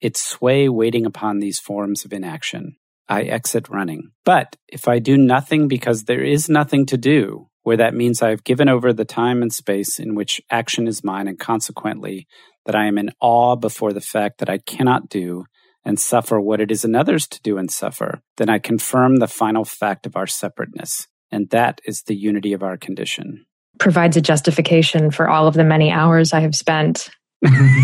its 0.00 0.20
sway 0.20 0.68
waiting 0.68 1.06
upon 1.06 1.38
these 1.38 1.58
forms 1.58 2.04
of 2.04 2.12
inaction. 2.12 2.76
I 3.08 3.22
exit 3.22 3.68
running. 3.68 4.10
But 4.24 4.56
if 4.68 4.88
I 4.88 4.98
do 4.98 5.16
nothing 5.16 5.68
because 5.68 6.04
there 6.04 6.22
is 6.22 6.48
nothing 6.48 6.86
to 6.86 6.96
do, 6.96 7.48
where 7.66 7.76
that 7.76 7.94
means 7.94 8.22
I 8.22 8.30
have 8.30 8.44
given 8.44 8.68
over 8.68 8.92
the 8.92 9.04
time 9.04 9.42
and 9.42 9.52
space 9.52 9.98
in 9.98 10.14
which 10.14 10.40
action 10.52 10.86
is 10.86 11.02
mine, 11.02 11.26
and 11.26 11.36
consequently 11.36 12.28
that 12.64 12.76
I 12.76 12.86
am 12.86 12.96
in 12.96 13.10
awe 13.20 13.56
before 13.56 13.92
the 13.92 14.00
fact 14.00 14.38
that 14.38 14.48
I 14.48 14.58
cannot 14.58 15.08
do 15.08 15.46
and 15.84 15.98
suffer 15.98 16.38
what 16.38 16.60
it 16.60 16.70
is 16.70 16.84
another's 16.84 17.26
to 17.26 17.42
do 17.42 17.58
and 17.58 17.68
suffer, 17.68 18.22
then 18.36 18.48
I 18.48 18.60
confirm 18.60 19.16
the 19.16 19.26
final 19.26 19.64
fact 19.64 20.06
of 20.06 20.14
our 20.14 20.28
separateness. 20.28 21.08
And 21.32 21.50
that 21.50 21.80
is 21.84 22.02
the 22.02 22.14
unity 22.14 22.52
of 22.52 22.62
our 22.62 22.76
condition. 22.76 23.44
Provides 23.80 24.16
a 24.16 24.20
justification 24.20 25.10
for 25.10 25.28
all 25.28 25.48
of 25.48 25.54
the 25.54 25.64
many 25.64 25.90
hours 25.90 26.32
I 26.32 26.38
have 26.42 26.54
spent 26.54 27.10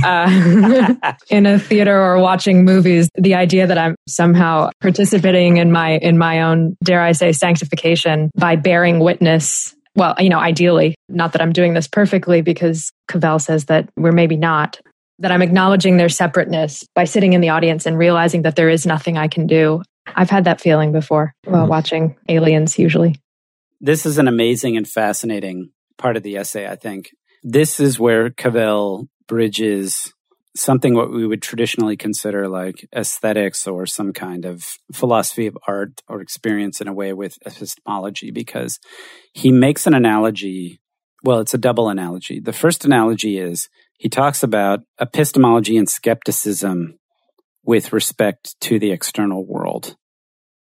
uh, 0.05 0.95
in 1.31 1.47
a 1.47 1.59
theater 1.59 1.99
or 1.99 2.19
watching 2.19 2.65
movies 2.65 3.09
the 3.15 3.35
idea 3.35 3.67
that 3.67 3.79
i'm 3.79 3.95
somehow 4.09 4.71
participating 4.81 5.57
in 5.57 5.73
my 5.73 5.99
in 5.99 6.19
my 6.19 6.43
own 6.43 6.77
dare 6.83 7.03
i 7.03 7.13
say 7.13 7.33
sanctification 7.33 8.31
by 8.37 8.57
bearing 8.57 9.01
witness 9.01 9.75
well 9.97 10.15
you 10.19 10.29
know 10.29 10.39
ideally 10.39 10.95
not 11.09 11.33
that 11.33 11.43
i'm 11.43 11.53
doing 11.53 11.75
this 11.75 11.87
perfectly 11.87 12.43
because 12.43 12.91
cavell 13.09 13.39
says 13.39 13.67
that 13.67 13.89
we're 13.97 14.13
maybe 14.13 14.37
not 14.37 14.81
that 15.19 15.33
i'm 15.33 15.43
acknowledging 15.43 15.97
their 15.97 16.09
separateness 16.09 16.85
by 16.95 17.05
sitting 17.05 17.33
in 17.33 17.41
the 17.41 17.49
audience 17.49 17.87
and 17.87 17.97
realizing 17.97 18.43
that 18.43 18.57
there 18.57 18.69
is 18.69 18.85
nothing 18.87 19.17
i 19.17 19.29
can 19.29 19.47
do. 19.47 19.83
I've 20.15 20.31
had 20.31 20.45
that 20.45 20.61
feeling 20.61 20.93
before 20.93 21.33
while 21.45 21.67
watching 21.67 22.17
aliens 22.29 22.79
usually. 22.79 23.21
This 23.81 24.05
is 24.05 24.19
an 24.19 24.27
amazing 24.27 24.77
and 24.77 24.87
fascinating 24.87 25.71
part 25.97 26.17
of 26.17 26.23
the 26.23 26.37
essay 26.37 26.67
i 26.67 26.77
think. 26.77 27.11
This 27.45 27.81
is 27.81 27.99
where 27.99 28.31
Cavell 28.31 29.09
bridges 29.27 30.13
something 30.55 30.95
what 30.95 31.11
we 31.11 31.27
would 31.27 31.41
traditionally 31.41 31.97
consider 31.97 32.49
like 32.49 32.87
aesthetics 32.95 33.67
or 33.67 33.87
some 33.87 34.13
kind 34.13 34.45
of 34.45 34.79
philosophy 34.93 35.47
of 35.47 35.57
art 35.67 36.03
or 36.09 36.21
experience 36.21 36.81
in 36.81 36.89
a 36.89 36.93
way 36.93 37.13
with 37.13 37.39
epistemology 37.47 38.31
because 38.31 38.79
he 39.33 39.51
makes 39.51 39.87
an 39.87 39.95
analogy 39.95 40.79
well 41.25 41.41
it's 41.41 41.55
a 41.55 41.59
double 41.59 41.89
analogy. 41.89 42.41
The 42.41 42.53
first 42.53 42.85
analogy 42.85 43.39
is 43.39 43.69
he 43.99 44.09
talks 44.09 44.43
about 44.43 44.81
epistemology 45.01 45.77
and 45.77 45.89
skepticism 45.89 46.99
with 47.65 47.93
respect 47.93 48.61
to 48.61 48.79
the 48.79 48.91
external 48.91 49.47
world. 49.47 49.97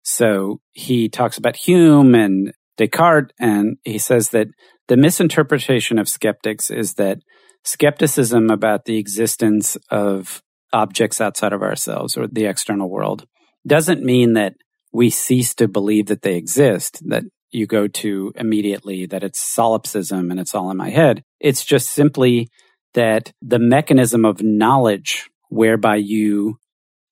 So 0.03 0.61
he 0.71 1.09
talks 1.09 1.37
about 1.37 1.55
hume 1.55 2.15
and 2.15 2.53
descartes 2.77 3.33
and 3.39 3.77
he 3.83 3.97
says 3.97 4.29
that 4.29 4.47
the 4.87 4.97
misinterpretation 4.97 5.99
of 5.99 6.09
skeptics 6.09 6.69
is 6.69 6.95
that 6.95 7.19
skepticism 7.63 8.49
about 8.49 8.85
the 8.85 8.97
existence 8.97 9.77
of 9.89 10.41
objects 10.73 11.19
outside 11.21 11.53
of 11.53 11.61
ourselves 11.61 12.17
or 12.17 12.27
the 12.27 12.45
external 12.45 12.89
world 12.89 13.25
doesn't 13.67 14.03
mean 14.03 14.33
that 14.33 14.55
we 14.91 15.09
cease 15.09 15.53
to 15.55 15.67
believe 15.67 16.07
that 16.07 16.21
they 16.21 16.35
exist, 16.35 17.01
that 17.07 17.23
you 17.51 17.67
go 17.67 17.87
to 17.87 18.31
immediately 18.35 19.05
that 19.05 19.23
it's 19.23 19.39
solipsism 19.39 20.31
and 20.31 20.39
it's 20.39 20.55
all 20.55 20.71
in 20.71 20.77
my 20.77 20.89
head. 20.89 21.23
It's 21.39 21.65
just 21.65 21.91
simply 21.91 22.49
that 22.93 23.31
the 23.41 23.59
mechanism 23.59 24.25
of 24.25 24.41
knowledge 24.41 25.29
whereby 25.49 25.97
you 25.97 26.57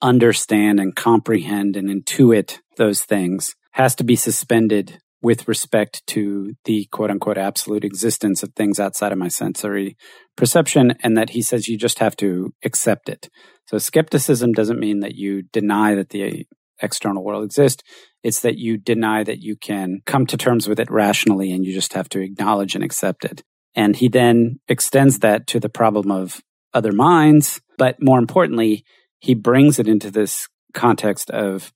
understand 0.01 0.79
and 0.79 0.95
comprehend 0.95 1.75
and 1.75 1.89
intuit 1.89 2.59
those 2.77 3.01
things 3.01 3.55
has 3.71 3.95
to 3.95 4.03
be 4.03 4.15
suspended 4.15 4.99
with 5.21 5.47
respect 5.47 6.05
to 6.07 6.53
the 6.65 6.87
quote 6.91 7.11
unquote 7.11 7.37
absolute 7.37 7.83
existence 7.83 8.43
of 8.43 8.53
things 8.53 8.79
outside 8.79 9.11
of 9.11 9.17
my 9.17 9.27
sensory 9.27 9.97
perception, 10.35 10.93
and 11.03 11.17
that 11.17 11.31
he 11.31 11.41
says 11.41 11.67
you 11.67 11.77
just 11.77 11.99
have 11.99 12.15
to 12.17 12.53
accept 12.63 13.09
it. 13.09 13.29
So 13.67 13.77
skepticism 13.77 14.53
doesn't 14.53 14.79
mean 14.79 15.01
that 15.01 15.15
you 15.15 15.43
deny 15.43 15.95
that 15.95 16.09
the 16.09 16.45
external 16.81 17.23
world 17.23 17.43
exists. 17.43 17.83
It's 18.23 18.41
that 18.41 18.57
you 18.57 18.77
deny 18.77 19.23
that 19.23 19.39
you 19.39 19.55
can 19.55 19.99
come 20.05 20.25
to 20.27 20.37
terms 20.37 20.67
with 20.67 20.79
it 20.79 20.89
rationally 20.89 21.51
and 21.51 21.65
you 21.65 21.73
just 21.73 21.93
have 21.93 22.09
to 22.09 22.21
acknowledge 22.21 22.75
and 22.75 22.83
accept 22.83 23.25
it. 23.25 23.43
And 23.75 23.95
he 23.95 24.07
then 24.07 24.59
extends 24.67 25.19
that 25.19 25.47
to 25.47 25.59
the 25.59 25.69
problem 25.69 26.11
of 26.11 26.41
other 26.73 26.91
minds, 26.91 27.61
but 27.77 27.97
more 28.01 28.19
importantly, 28.19 28.83
he 29.19 29.33
brings 29.33 29.79
it 29.79 29.87
into 29.87 30.11
this 30.11 30.47
context 30.73 31.29
of 31.31 31.71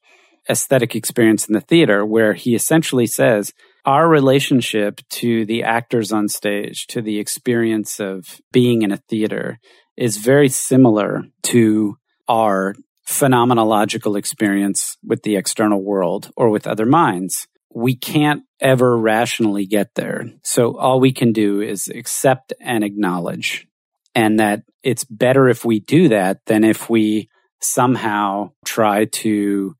aesthetic 0.49 0.95
experience 0.95 1.47
in 1.47 1.53
the 1.53 1.61
theater 1.61 2.05
where 2.05 2.33
he 2.33 2.55
essentially 2.55 3.07
says 3.07 3.53
our 3.85 4.07
relationship 4.07 5.01
to 5.09 5.45
the 5.45 5.63
actors 5.63 6.11
on 6.11 6.27
stage, 6.27 6.87
to 6.87 7.01
the 7.01 7.19
experience 7.19 7.99
of 7.99 8.39
being 8.51 8.81
in 8.81 8.91
a 8.91 8.97
theater 8.97 9.59
is 9.97 10.17
very 10.17 10.49
similar 10.49 11.23
to 11.43 11.97
our 12.27 12.75
phenomenological 13.07 14.17
experience 14.17 14.97
with 15.03 15.23
the 15.23 15.35
external 15.35 15.83
world 15.83 16.31
or 16.37 16.49
with 16.49 16.65
other 16.65 16.85
minds. 16.85 17.47
We 17.75 17.95
can't 17.95 18.43
ever 18.61 18.97
rationally 18.97 19.65
get 19.65 19.95
there. 19.95 20.25
So 20.43 20.77
all 20.77 20.99
we 20.99 21.11
can 21.11 21.33
do 21.33 21.59
is 21.59 21.89
accept 21.89 22.53
and 22.61 22.83
acknowledge. 22.83 23.67
And 24.15 24.39
that 24.39 24.63
it's 24.83 25.03
better 25.03 25.49
if 25.49 25.65
we 25.65 25.79
do 25.79 26.07
that 26.09 26.39
than 26.45 26.63
if 26.63 26.89
we 26.89 27.29
somehow 27.59 28.51
try 28.63 29.05
to 29.05 29.75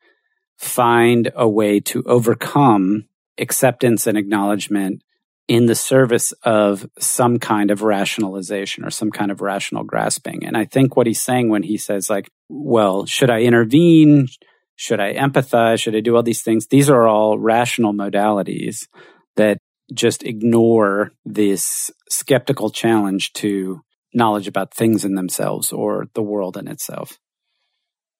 find 0.64 1.32
a 1.36 1.48
way 1.48 1.80
to 1.80 2.04
overcome 2.06 3.06
acceptance 3.38 4.08
and 4.08 4.18
acknowledgement 4.18 5.04
in 5.48 5.66
the 5.66 5.76
service 5.76 6.32
of 6.44 6.90
some 7.00 7.38
kind 7.38 7.70
of 7.70 7.82
rationalization 7.82 8.86
or 8.86 8.90
some 8.90 9.12
kind 9.12 9.32
of 9.32 9.42
rational 9.42 9.84
grasping. 9.84 10.46
And 10.46 10.56
I 10.56 10.66
think 10.66 10.96
what 10.96 11.08
he's 11.08 11.22
saying 11.22 11.50
when 11.50 11.64
he 11.64 11.78
says, 11.78 12.10
like, 12.10 12.30
well, 12.48 13.06
should 13.06 13.30
I 13.30 13.42
intervene? 13.42 14.30
Should 14.76 15.00
I 15.00 15.14
empathize? 15.14 15.82
Should 15.82 15.96
I 15.96 16.00
do 16.00 16.16
all 16.16 16.24
these 16.24 16.42
things? 16.42 16.68
These 16.68 16.90
are 16.90 17.08
all 17.08 17.38
rational 17.38 17.94
modalities 17.94 18.88
that 19.36 19.58
just 19.94 20.24
ignore 20.24 21.12
this 21.26 21.92
skeptical 22.10 22.70
challenge 22.70 23.34
to 23.34 23.82
knowledge 24.14 24.48
about 24.48 24.74
things 24.74 25.04
in 25.04 25.16
themselves 25.16 25.72
or 25.72 26.08
the 26.14 26.22
world 26.22 26.56
in 26.56 26.68
itself 26.68 27.18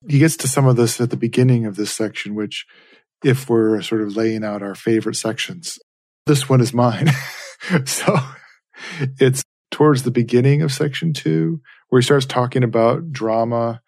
he 0.08 0.20
gets 0.20 0.38
to 0.38 0.48
some 0.48 0.66
of 0.66 0.76
this 0.76 1.00
at 1.00 1.10
the 1.10 1.18
beginning 1.18 1.66
of 1.66 1.76
this 1.76 1.92
section, 1.92 2.36
which, 2.36 2.66
if 3.24 3.50
we're 3.50 3.82
sort 3.82 4.02
of 4.02 4.16
laying 4.16 4.44
out 4.44 4.62
our 4.62 4.76
favorite 4.76 5.16
sections, 5.16 5.80
this 6.26 6.50
one 6.50 6.62
is 6.62 6.74
mine. 6.74 7.10
so 7.86 8.18
it's 9.20 9.44
towards 9.72 10.04
the 10.04 10.12
beginning 10.12 10.62
of 10.62 10.72
section 10.72 11.14
two 11.14 11.62
where 11.90 12.00
he 12.00 12.06
starts 12.06 12.26
talking 12.26 12.64
about 12.64 13.12
drama 13.12 13.82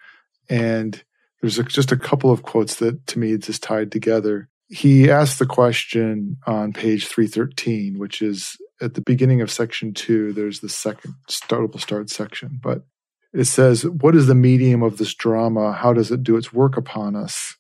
and 0.50 1.04
there's 1.42 1.60
a, 1.60 1.64
just 1.64 1.92
a 1.92 1.98
couple 1.98 2.32
of 2.32 2.44
quotes 2.44 2.76
that 2.78 3.06
to 3.08 3.20
me 3.20 3.38
just 3.38 3.62
tied 3.62 3.92
together. 3.92 4.50
He 4.68 5.12
asks 5.12 5.38
the 5.38 5.46
question 5.46 6.38
on 6.48 6.74
page 6.74 7.08
313, 7.08 8.00
which 8.00 8.22
is 8.22 8.58
at 8.82 8.96
the 8.96 9.02
beginning 9.02 9.42
of 9.42 9.52
section 9.52 9.94
two. 9.94 10.34
There's 10.34 10.60
the 10.60 10.70
second 10.70 11.14
startable 11.30 11.80
start 11.80 12.10
section, 12.10 12.60
but 12.62 12.84
it 13.36 13.46
says, 13.46 13.86
What 13.86 14.16
is 14.16 14.28
the 14.28 14.36
medium 14.36 14.82
of 14.82 14.98
this 14.98 15.14
drama? 15.14 15.74
How 15.74 15.94
does 15.94 16.10
it 16.10 16.24
do 16.24 16.38
its 16.38 16.54
work 16.54 16.78
upon 16.78 17.16
us? 17.16 17.56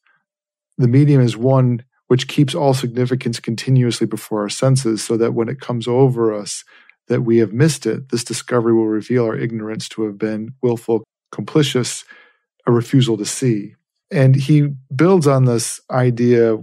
The 0.77 0.87
medium 0.87 1.21
is 1.21 1.37
one 1.37 1.83
which 2.07 2.27
keeps 2.27 2.55
all 2.55 2.73
significance 2.73 3.39
continuously 3.39 4.07
before 4.07 4.41
our 4.41 4.49
senses 4.49 5.03
so 5.03 5.17
that 5.17 5.33
when 5.33 5.49
it 5.49 5.59
comes 5.59 5.87
over 5.87 6.33
us 6.33 6.63
that 7.07 7.21
we 7.21 7.37
have 7.37 7.53
missed 7.53 7.85
it, 7.85 8.09
this 8.09 8.23
discovery 8.23 8.73
will 8.73 8.87
reveal 8.87 9.25
our 9.25 9.35
ignorance 9.35 9.89
to 9.89 10.03
have 10.03 10.17
been 10.17 10.53
willful, 10.61 11.03
complicious, 11.31 12.05
a 12.65 12.71
refusal 12.71 13.17
to 13.17 13.25
see. 13.25 13.75
And 14.11 14.35
he 14.35 14.69
builds 14.95 15.27
on 15.27 15.45
this 15.45 15.79
idea, 15.91 16.57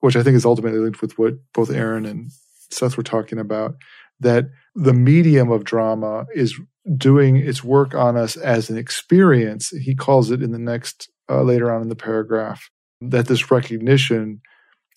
which 0.00 0.16
I 0.16 0.22
think 0.22 0.36
is 0.36 0.44
ultimately 0.44 0.78
linked 0.78 1.02
with 1.02 1.18
what 1.18 1.34
both 1.52 1.70
Aaron 1.70 2.06
and 2.06 2.30
Seth 2.70 2.96
were 2.96 3.02
talking 3.02 3.38
about, 3.38 3.76
that 4.20 4.46
the 4.74 4.94
medium 4.94 5.50
of 5.50 5.64
drama 5.64 6.26
is 6.34 6.58
doing 6.96 7.36
its 7.36 7.62
work 7.62 7.94
on 7.94 8.16
us 8.16 8.36
as 8.36 8.70
an 8.70 8.78
experience. 8.78 9.70
He 9.70 9.94
calls 9.94 10.30
it 10.30 10.42
in 10.42 10.52
the 10.52 10.58
next, 10.58 11.10
uh, 11.28 11.42
later 11.42 11.72
on 11.72 11.82
in 11.82 11.88
the 11.88 11.96
paragraph, 11.96 12.70
that 13.00 13.26
this 13.26 13.50
recognition 13.50 14.40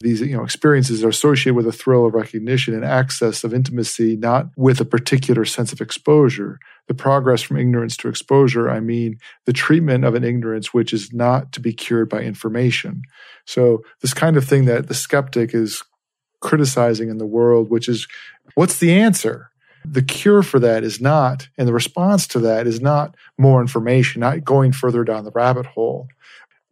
these 0.01 0.21
you 0.21 0.35
know 0.35 0.43
experiences 0.43 1.03
are 1.03 1.09
associated 1.09 1.55
with 1.55 1.67
a 1.67 1.71
thrill 1.71 2.05
of 2.05 2.13
recognition 2.13 2.73
and 2.73 2.83
access 2.83 3.43
of 3.43 3.53
intimacy 3.53 4.17
not 4.17 4.47
with 4.57 4.81
a 4.81 4.85
particular 4.85 5.45
sense 5.45 5.71
of 5.71 5.79
exposure 5.79 6.59
the 6.87 6.93
progress 6.93 7.41
from 7.41 7.57
ignorance 7.57 7.95
to 7.95 8.09
exposure 8.09 8.69
i 8.69 8.79
mean 8.79 9.17
the 9.45 9.53
treatment 9.53 10.03
of 10.03 10.15
an 10.15 10.23
ignorance 10.23 10.73
which 10.73 10.91
is 10.91 11.13
not 11.13 11.51
to 11.51 11.59
be 11.59 11.73
cured 11.73 12.09
by 12.09 12.19
information 12.19 13.01
so 13.45 13.81
this 14.01 14.13
kind 14.13 14.37
of 14.37 14.45
thing 14.45 14.65
that 14.65 14.87
the 14.87 14.93
skeptic 14.93 15.53
is 15.53 15.83
criticizing 16.41 17.09
in 17.09 17.17
the 17.17 17.25
world 17.25 17.69
which 17.69 17.87
is 17.87 18.07
what's 18.55 18.79
the 18.79 18.91
answer 18.91 19.50
the 19.85 20.01
cure 20.01 20.43
for 20.43 20.59
that 20.59 20.83
is 20.83 21.01
not 21.01 21.49
and 21.57 21.67
the 21.67 21.73
response 21.73 22.27
to 22.27 22.39
that 22.39 22.67
is 22.67 22.81
not 22.81 23.15
more 23.37 23.61
information 23.61 24.19
not 24.19 24.43
going 24.43 24.71
further 24.71 25.03
down 25.03 25.25
the 25.25 25.31
rabbit 25.31 25.65
hole 25.65 26.07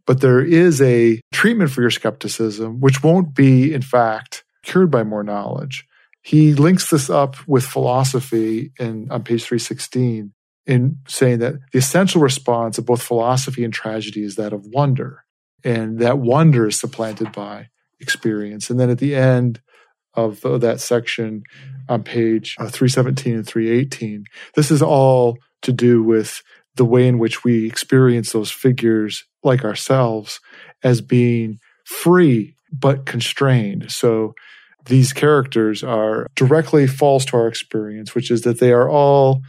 but 0.10 0.22
there 0.22 0.42
is 0.42 0.82
a 0.82 1.22
treatment 1.32 1.70
for 1.70 1.82
your 1.82 1.92
skepticism, 1.92 2.80
which 2.80 3.04
won't 3.04 3.36
be, 3.36 3.72
in 3.72 3.84
fact, 3.84 4.44
cured 4.64 4.90
by 4.90 5.04
more 5.04 5.24
knowledge. 5.24 5.86
He 6.24 6.56
links 6.56 6.90
this 6.90 7.12
up 7.12 7.36
with 7.48 7.64
philosophy 7.64 8.72
in, 8.80 9.12
on 9.12 9.22
page 9.22 9.44
316 9.44 10.34
in 10.66 10.98
saying 11.08 11.38
that 11.40 11.58
the 11.72 11.78
essential 11.78 12.22
response 12.22 12.80
of 12.80 12.88
both 12.88 13.04
philosophy 13.04 13.64
and 13.64 13.72
tragedy 13.72 14.24
is 14.24 14.34
that 14.38 14.52
of 14.52 14.66
wonder. 14.66 15.26
And 15.64 16.00
that 16.00 16.18
wonder 16.18 16.66
is 16.66 16.80
supplanted 16.80 17.32
by 17.32 17.70
experience. 18.00 18.72
And 18.72 18.80
then 18.80 18.90
at 18.90 18.98
the 18.98 19.14
end 19.14 19.62
of 20.16 20.42
that 20.42 20.80
section 20.80 21.44
on 21.88 22.04
page 22.04 22.56
uh, 22.60 22.68
317 22.68 23.36
and 23.36 23.48
318, 23.48 24.26
this 24.56 24.72
is 24.72 24.82
all 24.82 25.38
to 25.62 25.72
do 25.72 26.04
with 26.04 26.42
the 26.76 26.86
way 26.86 27.08
in 27.08 27.20
which 27.20 27.44
we 27.44 27.68
experience 27.68 28.32
those 28.32 28.52
figures 28.52 29.26
like 29.44 29.64
ourselves 29.64 30.40
as 30.84 31.02
being 31.02 31.60
free 31.84 32.56
but 32.72 33.06
constrained. 33.06 33.92
So 33.92 34.34
these 34.86 35.14
characters 35.14 35.84
are 35.84 36.28
directly 36.36 36.88
false 36.88 37.26
to 37.26 37.38
our 37.38 37.48
experience, 37.48 38.16
which 38.16 38.32
is 38.32 38.42
that 38.42 38.60
they 38.60 38.72
are 38.72 38.90
all, 38.90 39.42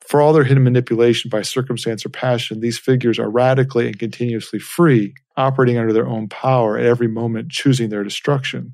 for 0.00 0.20
all 0.20 0.32
their 0.32 0.44
hidden 0.44 0.64
manipulation 0.64 1.28
by 1.28 1.42
circumstance 1.42 2.06
or 2.06 2.08
passion, 2.08 2.60
these 2.60 2.78
figures 2.78 3.18
are 3.18 3.30
radically 3.30 3.86
and 3.86 3.98
continuously 3.98 4.58
free, 4.58 5.14
operating 5.36 5.76
under 5.76 5.92
their 5.92 6.08
own 6.08 6.28
power 6.28 6.78
at 6.78 6.86
every 6.86 7.08
moment, 7.08 7.50
choosing 7.50 7.90
their 7.90 8.04
destruction. 8.04 8.72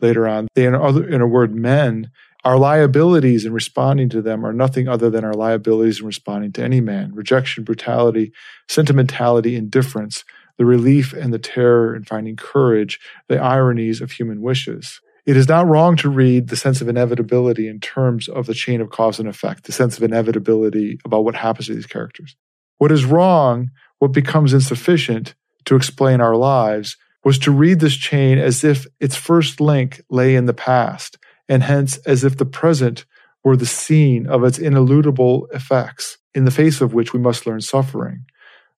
Later 0.00 0.28
on, 0.28 0.48
they, 0.54 0.66
in, 0.66 0.74
other, 0.74 1.08
in 1.08 1.20
a 1.20 1.26
word, 1.26 1.54
men 1.54 2.10
our 2.46 2.58
liabilities 2.58 3.44
in 3.44 3.52
responding 3.52 4.08
to 4.10 4.22
them 4.22 4.46
are 4.46 4.52
nothing 4.52 4.86
other 4.86 5.10
than 5.10 5.24
our 5.24 5.34
liabilities 5.34 5.98
in 5.98 6.06
responding 6.06 6.52
to 6.52 6.62
any 6.62 6.80
man 6.80 7.12
rejection, 7.12 7.64
brutality, 7.64 8.30
sentimentality, 8.68 9.56
indifference, 9.56 10.22
the 10.56 10.64
relief 10.64 11.12
and 11.12 11.34
the 11.34 11.40
terror 11.40 11.96
in 11.96 12.04
finding 12.04 12.36
courage, 12.36 13.00
the 13.28 13.36
ironies 13.36 14.00
of 14.00 14.12
human 14.12 14.42
wishes. 14.42 15.00
It 15.26 15.36
is 15.36 15.48
not 15.48 15.66
wrong 15.66 15.96
to 15.96 16.08
read 16.08 16.46
the 16.46 16.56
sense 16.56 16.80
of 16.80 16.88
inevitability 16.88 17.66
in 17.66 17.80
terms 17.80 18.28
of 18.28 18.46
the 18.46 18.54
chain 18.54 18.80
of 18.80 18.90
cause 18.90 19.18
and 19.18 19.28
effect, 19.28 19.64
the 19.64 19.72
sense 19.72 19.96
of 19.96 20.04
inevitability 20.04 21.00
about 21.04 21.24
what 21.24 21.34
happens 21.34 21.66
to 21.66 21.74
these 21.74 21.86
characters. 21.86 22.36
What 22.78 22.92
is 22.92 23.04
wrong, 23.04 23.72
what 23.98 24.12
becomes 24.12 24.52
insufficient 24.52 25.34
to 25.64 25.74
explain 25.74 26.20
our 26.20 26.36
lives, 26.36 26.96
was 27.26 27.40
to 27.40 27.50
read 27.50 27.80
this 27.80 27.96
chain 27.96 28.38
as 28.38 28.62
if 28.62 28.86
its 29.00 29.16
first 29.16 29.60
link 29.60 30.00
lay 30.08 30.36
in 30.36 30.46
the 30.46 30.54
past 30.54 31.18
and 31.48 31.60
hence 31.60 31.96
as 32.06 32.22
if 32.22 32.36
the 32.36 32.46
present 32.46 33.04
were 33.42 33.56
the 33.56 33.66
scene 33.66 34.28
of 34.28 34.44
its 34.44 34.60
ineludible 34.60 35.48
effects, 35.52 36.18
in 36.36 36.44
the 36.44 36.52
face 36.52 36.80
of 36.80 36.94
which 36.94 37.12
we 37.12 37.18
must 37.18 37.44
learn 37.44 37.60
suffering. 37.60 38.24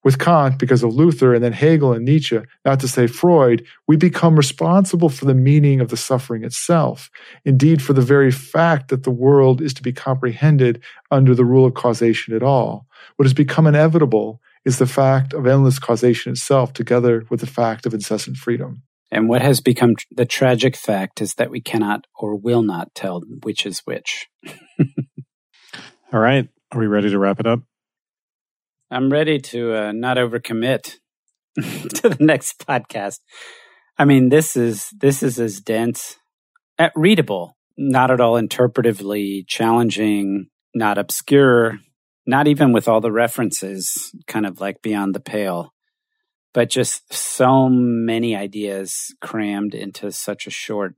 With 0.02 0.18
Kant, 0.18 0.58
because 0.58 0.82
of 0.82 0.94
Luther, 0.94 1.34
and 1.34 1.44
then 1.44 1.52
Hegel 1.52 1.92
and 1.92 2.06
Nietzsche, 2.06 2.40
not 2.64 2.80
to 2.80 2.88
say 2.88 3.06
Freud, 3.06 3.66
we 3.86 3.98
become 3.98 4.34
responsible 4.34 5.10
for 5.10 5.26
the 5.26 5.34
meaning 5.34 5.82
of 5.82 5.90
the 5.90 5.96
suffering 5.98 6.42
itself. 6.42 7.10
Indeed, 7.44 7.82
for 7.82 7.92
the 7.92 8.00
very 8.00 8.30
fact 8.30 8.88
that 8.88 9.02
the 9.02 9.10
world 9.10 9.60
is 9.60 9.74
to 9.74 9.82
be 9.82 9.92
comprehended 9.92 10.82
under 11.10 11.34
the 11.34 11.44
rule 11.44 11.66
of 11.66 11.74
causation 11.74 12.34
at 12.34 12.42
all. 12.42 12.86
What 13.16 13.26
has 13.26 13.34
become 13.34 13.66
inevitable 13.66 14.40
is 14.68 14.76
the 14.76 14.86
fact 14.86 15.32
of 15.32 15.46
endless 15.46 15.78
causation 15.78 16.32
itself, 16.32 16.74
together 16.74 17.24
with 17.30 17.40
the 17.40 17.46
fact 17.46 17.86
of 17.86 17.94
incessant 17.94 18.36
freedom. 18.36 18.82
And 19.10 19.26
what 19.26 19.40
has 19.40 19.62
become 19.62 19.94
the 20.10 20.26
tragic 20.26 20.76
fact 20.76 21.22
is 21.22 21.34
that 21.34 21.50
we 21.50 21.62
cannot 21.62 22.06
or 22.14 22.36
will 22.36 22.62
not 22.62 22.94
tell 22.94 23.22
which 23.42 23.64
is 23.64 23.80
which. 23.86 24.26
All 26.12 26.20
right. 26.20 26.46
Are 26.70 26.78
we 26.78 26.86
ready 26.86 27.08
to 27.08 27.18
wrap 27.18 27.40
it 27.40 27.46
up? 27.46 27.60
I'm 28.90 29.10
ready 29.10 29.38
to 29.38 29.74
uh, 29.74 29.92
not 29.92 30.18
overcommit 30.18 30.96
to 31.56 32.08
the 32.10 32.18
next 32.20 32.58
podcast. 32.58 33.20
I 33.96 34.04
mean, 34.04 34.28
this 34.28 34.54
is 34.54 34.90
this 35.00 35.22
is 35.22 35.40
as 35.40 35.60
dense, 35.60 36.16
uh, 36.78 36.90
readable, 36.94 37.56
not 37.78 38.10
at 38.10 38.20
all 38.20 38.38
interpretively 38.40 39.46
challenging, 39.46 40.48
not 40.74 40.98
obscure, 40.98 41.78
not 42.28 42.46
even 42.46 42.72
with 42.72 42.86
all 42.86 43.00
the 43.00 43.10
references, 43.10 44.12
kind 44.28 44.46
of 44.46 44.60
like 44.60 44.82
beyond 44.82 45.14
the 45.14 45.20
pale 45.20 45.72
but 46.54 46.70
just 46.70 47.12
so 47.12 47.68
many 47.68 48.34
ideas 48.34 49.14
crammed 49.20 49.74
into 49.74 50.10
such 50.10 50.46
a 50.46 50.50
short 50.50 50.94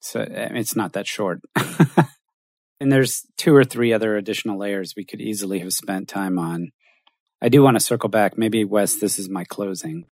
so 0.00 0.26
it's 0.28 0.74
not 0.74 0.94
that 0.94 1.06
short. 1.06 1.40
And 2.80 2.90
there's 2.90 3.26
two 3.36 3.54
or 3.54 3.62
three 3.62 3.92
other 3.92 4.16
additional 4.16 4.58
layers 4.58 4.94
we 4.96 5.04
could 5.04 5.20
easily 5.20 5.58
have 5.58 5.74
spent 5.74 6.08
time 6.08 6.38
on. 6.38 6.70
I 7.42 7.50
do 7.50 7.62
want 7.62 7.76
to 7.76 7.84
circle 7.84 8.08
back. 8.08 8.38
Maybe 8.38 8.64
wes 8.64 8.98
this 8.98 9.18
is 9.18 9.28
my 9.28 9.44
closing. 9.44 10.06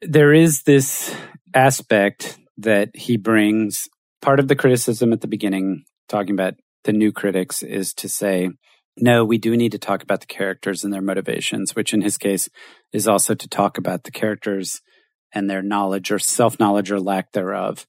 There 0.00 0.32
is 0.32 0.62
this 0.62 1.14
aspect 1.54 2.38
that 2.58 2.90
he 2.94 3.16
brings. 3.18 3.88
Part 4.22 4.40
of 4.40 4.48
the 4.48 4.56
criticism 4.56 5.12
at 5.12 5.20
the 5.20 5.28
beginning 5.28 5.84
talking 6.08 6.32
about 6.32 6.54
the 6.84 6.92
new 6.92 7.12
critics 7.12 7.62
is 7.62 7.92
to 7.94 8.08
say 8.08 8.50
no, 8.96 9.24
we 9.24 9.38
do 9.38 9.56
need 9.56 9.72
to 9.72 9.78
talk 9.78 10.02
about 10.02 10.20
the 10.20 10.26
characters 10.26 10.84
and 10.84 10.92
their 10.92 11.02
motivations, 11.02 11.74
which 11.74 11.92
in 11.92 12.02
his 12.02 12.16
case 12.16 12.48
is 12.92 13.08
also 13.08 13.34
to 13.34 13.48
talk 13.48 13.76
about 13.76 14.04
the 14.04 14.10
characters 14.10 14.80
and 15.32 15.50
their 15.50 15.62
knowledge 15.62 16.12
or 16.12 16.18
self 16.18 16.60
knowledge 16.60 16.92
or 16.92 17.00
lack 17.00 17.32
thereof. 17.32 17.86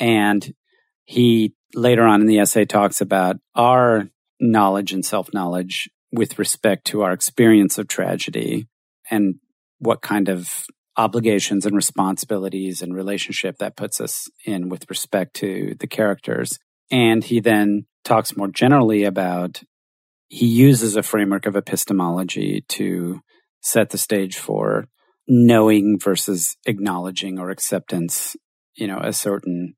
And 0.00 0.52
he 1.04 1.54
later 1.74 2.04
on 2.04 2.20
in 2.20 2.26
the 2.26 2.38
essay 2.38 2.64
talks 2.64 3.00
about 3.00 3.36
our 3.54 4.08
knowledge 4.40 4.92
and 4.92 5.04
self 5.04 5.32
knowledge 5.32 5.88
with 6.10 6.38
respect 6.38 6.86
to 6.86 7.02
our 7.02 7.12
experience 7.12 7.78
of 7.78 7.86
tragedy 7.86 8.66
and 9.10 9.36
what 9.78 10.00
kind 10.00 10.28
of 10.28 10.66
obligations 10.96 11.64
and 11.64 11.76
responsibilities 11.76 12.82
and 12.82 12.94
relationship 12.94 13.58
that 13.58 13.76
puts 13.76 14.00
us 14.00 14.28
in 14.44 14.68
with 14.68 14.90
respect 14.90 15.34
to 15.34 15.76
the 15.78 15.86
characters. 15.86 16.58
And 16.90 17.22
he 17.22 17.38
then 17.38 17.86
talks 18.04 18.36
more 18.36 18.48
generally 18.48 19.04
about 19.04 19.62
he 20.28 20.46
uses 20.46 20.96
a 20.96 21.02
framework 21.02 21.46
of 21.46 21.56
epistemology 21.56 22.64
to 22.68 23.20
set 23.60 23.90
the 23.90 23.98
stage 23.98 24.38
for 24.38 24.86
knowing 25.26 25.98
versus 25.98 26.56
acknowledging 26.66 27.38
or 27.38 27.50
acceptance, 27.50 28.36
you 28.74 28.86
know, 28.86 28.98
a 28.98 29.12
certain 29.12 29.74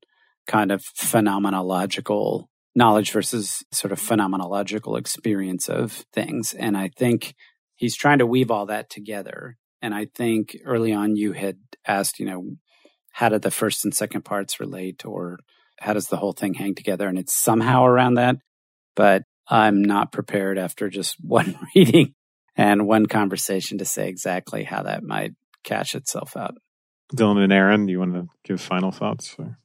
kind 0.47 0.71
of 0.71 0.81
phenomenological 0.81 2.45
knowledge 2.75 3.11
versus 3.11 3.63
sort 3.71 3.91
of 3.91 3.99
phenomenological 3.99 4.97
experience 4.97 5.69
of 5.69 6.05
things. 6.13 6.53
And 6.53 6.77
I 6.77 6.89
think 6.97 7.33
he's 7.75 7.95
trying 7.95 8.19
to 8.19 8.25
weave 8.25 8.51
all 8.51 8.65
that 8.67 8.89
together. 8.89 9.57
And 9.81 9.93
I 9.93 10.07
think 10.13 10.57
early 10.65 10.93
on 10.93 11.15
you 11.15 11.33
had 11.33 11.57
asked, 11.85 12.19
you 12.19 12.25
know, 12.25 12.51
how 13.11 13.29
did 13.29 13.41
the 13.41 13.51
first 13.51 13.83
and 13.83 13.93
second 13.93 14.23
parts 14.23 14.59
relate 14.59 15.05
or 15.05 15.39
how 15.79 15.93
does 15.93 16.07
the 16.07 16.17
whole 16.17 16.33
thing 16.33 16.53
hang 16.53 16.75
together? 16.75 17.07
And 17.07 17.17
it's 17.19 17.33
somehow 17.33 17.85
around 17.85 18.13
that. 18.15 18.37
but 18.95 19.23
I'm 19.47 19.83
not 19.83 20.11
prepared 20.11 20.57
after 20.57 20.89
just 20.89 21.17
one 21.21 21.57
reading 21.75 22.13
and 22.55 22.87
one 22.87 23.05
conversation 23.05 23.77
to 23.79 23.85
say 23.85 24.09
exactly 24.09 24.63
how 24.63 24.83
that 24.83 25.03
might 25.03 25.33
catch 25.63 25.95
itself 25.95 26.35
out. 26.35 26.55
Dylan 27.15 27.43
and 27.43 27.51
Aaron, 27.51 27.85
do 27.85 27.91
you 27.91 27.99
want 27.99 28.13
to 28.13 28.27
give 28.43 28.61
final 28.61 28.91
thoughts? 28.91 29.35
Or? 29.37 29.57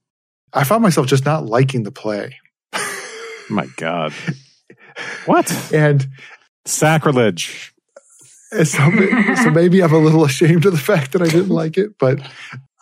I 0.53 0.65
found 0.65 0.83
myself 0.83 1.07
just 1.07 1.25
not 1.25 1.47
liking 1.47 1.85
the 1.85 1.93
play. 1.93 2.37
My 3.51 3.67
God. 3.77 4.13
What? 5.27 5.73
and 5.73 6.07
sacrilege. 6.65 7.75
Uh, 8.53 8.65
so, 8.65 8.91
so 9.43 9.51
maybe 9.51 9.83
I'm 9.83 9.93
a 9.93 9.99
little 9.99 10.25
ashamed 10.27 10.67
of 10.67 10.73
the 10.73 10.79
fact 10.79 11.13
that 11.13 11.23
I 11.23 11.27
didn't 11.27 11.49
like 11.49 11.79
it, 11.79 11.99
but 11.99 12.21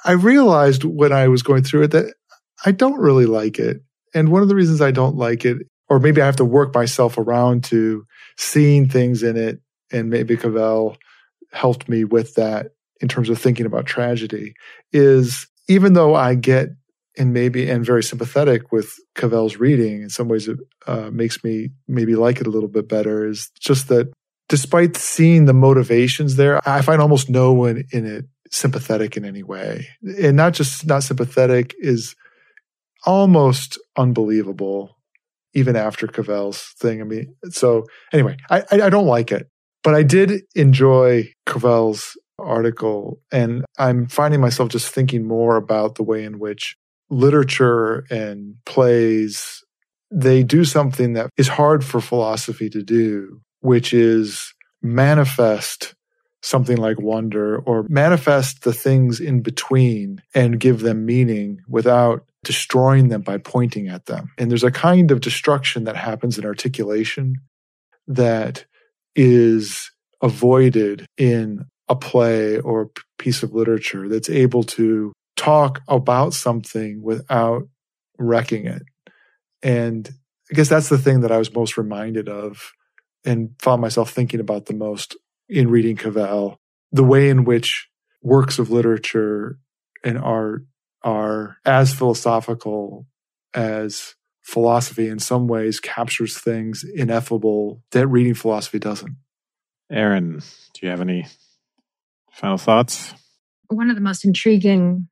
I 0.04 0.12
realized 0.12 0.84
when 0.84 1.12
I 1.12 1.28
was 1.28 1.42
going 1.42 1.62
through 1.62 1.84
it 1.84 1.90
that 1.92 2.14
I 2.64 2.72
don't 2.72 2.98
really 2.98 3.26
like 3.26 3.58
it. 3.58 3.82
And 4.14 4.30
one 4.30 4.42
of 4.42 4.48
the 4.48 4.54
reasons 4.54 4.80
I 4.80 4.90
don't 4.90 5.16
like 5.16 5.44
it, 5.44 5.58
or 5.88 5.98
maybe 5.98 6.20
I 6.20 6.26
have 6.26 6.36
to 6.36 6.44
work 6.44 6.74
myself 6.74 7.18
around 7.18 7.64
to 7.64 8.06
seeing 8.36 8.88
things 8.88 9.22
in 9.22 9.36
it, 9.36 9.60
and 9.92 10.10
maybe 10.10 10.36
Cavell 10.36 10.96
helped 11.52 11.88
me 11.88 12.04
with 12.04 12.34
that 12.34 12.72
in 13.00 13.08
terms 13.08 13.28
of 13.28 13.38
thinking 13.38 13.66
about 13.66 13.86
tragedy, 13.86 14.54
is 14.92 15.46
even 15.68 15.92
though 15.92 16.14
I 16.14 16.34
get 16.34 16.70
and 17.16 17.32
maybe 17.32 17.70
and 17.70 17.84
very 17.84 18.02
sympathetic 18.02 18.72
with 18.72 18.92
Cavell's 19.14 19.56
reading, 19.56 20.02
in 20.02 20.10
some 20.10 20.28
ways 20.28 20.48
it 20.48 20.58
uh, 20.86 21.10
makes 21.12 21.44
me 21.44 21.70
maybe 21.86 22.16
like 22.16 22.40
it 22.40 22.46
a 22.46 22.50
little 22.50 22.68
bit 22.68 22.88
better. 22.88 23.26
Is 23.26 23.50
just 23.60 23.88
that 23.88 24.12
despite 24.48 24.96
seeing 24.96 25.44
the 25.44 25.54
motivations 25.54 26.36
there, 26.36 26.66
I 26.68 26.82
find 26.82 27.00
almost 27.00 27.30
no 27.30 27.52
one 27.52 27.84
in 27.92 28.06
it 28.06 28.26
sympathetic 28.50 29.16
in 29.16 29.24
any 29.24 29.42
way. 29.42 29.86
And 30.20 30.36
not 30.36 30.54
just 30.54 30.86
not 30.86 31.02
sympathetic 31.02 31.74
is 31.78 32.14
almost 33.06 33.78
unbelievable, 33.96 34.96
even 35.54 35.76
after 35.76 36.06
Cavell's 36.06 36.74
thing. 36.78 37.00
I 37.00 37.04
mean, 37.04 37.34
so 37.50 37.84
anyway, 38.12 38.36
I, 38.50 38.62
I, 38.70 38.82
I 38.82 38.90
don't 38.90 39.06
like 39.06 39.32
it, 39.32 39.48
but 39.82 39.94
I 39.94 40.02
did 40.02 40.42
enjoy 40.54 41.32
Cavell's 41.46 42.16
article. 42.38 43.20
And 43.32 43.64
I'm 43.78 44.06
finding 44.06 44.40
myself 44.40 44.68
just 44.68 44.92
thinking 44.92 45.26
more 45.26 45.56
about 45.56 45.94
the 45.94 46.02
way 46.02 46.24
in 46.24 46.38
which 46.38 46.76
literature 47.10 48.04
and 48.10 48.56
plays, 48.66 49.62
they 50.10 50.42
do 50.42 50.64
something 50.64 51.14
that 51.14 51.30
is 51.36 51.48
hard 51.48 51.84
for 51.84 52.00
philosophy 52.00 52.68
to 52.70 52.82
do, 52.82 53.40
which 53.60 53.92
is 53.92 54.52
manifest 54.82 55.94
something 56.42 56.76
like 56.76 57.00
wonder 57.00 57.58
or 57.60 57.86
manifest 57.88 58.64
the 58.64 58.72
things 58.72 59.18
in 59.18 59.40
between 59.40 60.22
and 60.34 60.60
give 60.60 60.80
them 60.80 61.06
meaning 61.06 61.58
without 61.68 62.26
destroying 62.44 63.08
them 63.08 63.22
by 63.22 63.38
pointing 63.38 63.88
at 63.88 64.06
them. 64.06 64.30
And 64.38 64.50
there's 64.50 64.64
a 64.64 64.70
kind 64.70 65.10
of 65.10 65.20
destruction 65.20 65.84
that 65.84 65.96
happens 65.96 66.38
in 66.38 66.44
articulation 66.44 67.36
that 68.06 68.64
is 69.16 69.90
avoided 70.22 71.06
in 71.16 71.66
a 71.88 71.96
play 71.96 72.58
or 72.58 72.82
a 72.82 73.00
piece 73.18 73.42
of 73.42 73.52
literature 73.52 74.08
that's 74.08 74.30
able 74.30 74.62
to 74.62 75.12
talk 75.36 75.82
about 75.88 76.32
something 76.32 77.02
without 77.02 77.64
wrecking 78.18 78.66
it. 78.66 78.82
And 79.62 80.08
I 80.50 80.54
guess 80.54 80.68
that's 80.68 80.88
the 80.88 80.98
thing 80.98 81.20
that 81.20 81.32
I 81.32 81.38
was 81.38 81.54
most 81.54 81.76
reminded 81.76 82.28
of 82.28 82.72
and 83.24 83.50
found 83.60 83.80
myself 83.80 84.10
thinking 84.10 84.40
about 84.40 84.66
the 84.66 84.74
most 84.74 85.16
in 85.48 85.68
reading 85.70 85.96
Cavell, 85.96 86.58
the 86.92 87.04
way 87.04 87.28
in 87.28 87.44
which 87.44 87.88
works 88.22 88.58
of 88.58 88.70
literature 88.70 89.58
and 90.02 90.18
art 90.18 90.64
are 91.04 91.58
as 91.64 91.94
philosophical 91.94 93.06
as 93.52 94.14
philosophy 94.42 95.08
in 95.08 95.18
some 95.18 95.46
ways 95.46 95.78
captures 95.78 96.38
things 96.38 96.84
ineffable 96.84 97.82
that 97.92 98.06
reading 98.08 98.34
philosophy 98.34 98.78
doesn't. 98.78 99.16
Aaron, 99.90 100.38
do 100.38 100.80
you 100.82 100.88
have 100.88 101.00
any 101.00 101.26
final 102.32 102.58
thoughts? 102.58 103.14
One 103.68 103.90
of 103.90 103.96
the 103.96 104.02
most 104.02 104.24
intriguing 104.24 105.08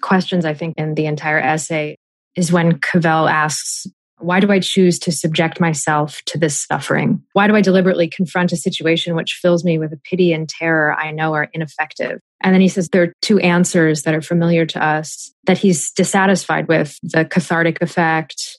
questions, 0.00 0.44
I 0.44 0.54
think, 0.54 0.74
in 0.76 0.94
the 0.94 1.06
entire 1.06 1.38
essay 1.38 1.96
is 2.36 2.52
when 2.52 2.78
Cavell 2.78 3.28
asks, 3.28 3.86
why 4.18 4.40
do 4.40 4.50
I 4.50 4.60
choose 4.60 4.98
to 5.00 5.12
subject 5.12 5.60
myself 5.60 6.22
to 6.26 6.38
this 6.38 6.64
suffering? 6.64 7.22
Why 7.32 7.46
do 7.46 7.54
I 7.54 7.60
deliberately 7.60 8.08
confront 8.08 8.52
a 8.52 8.56
situation 8.56 9.14
which 9.14 9.38
fills 9.40 9.64
me 9.64 9.78
with 9.78 9.92
a 9.92 9.98
pity 9.98 10.32
and 10.32 10.48
terror 10.48 10.94
I 10.94 11.10
know 11.10 11.34
are 11.34 11.48
ineffective? 11.52 12.20
And 12.42 12.54
then 12.54 12.60
he 12.60 12.68
says 12.68 12.88
there 12.88 13.02
are 13.02 13.12
two 13.22 13.38
answers 13.40 14.02
that 14.02 14.14
are 14.14 14.22
familiar 14.22 14.66
to 14.66 14.82
us 14.84 15.32
that 15.44 15.58
he's 15.58 15.90
dissatisfied 15.92 16.68
with 16.68 16.98
the 17.02 17.24
cathartic 17.24 17.78
effect 17.82 18.58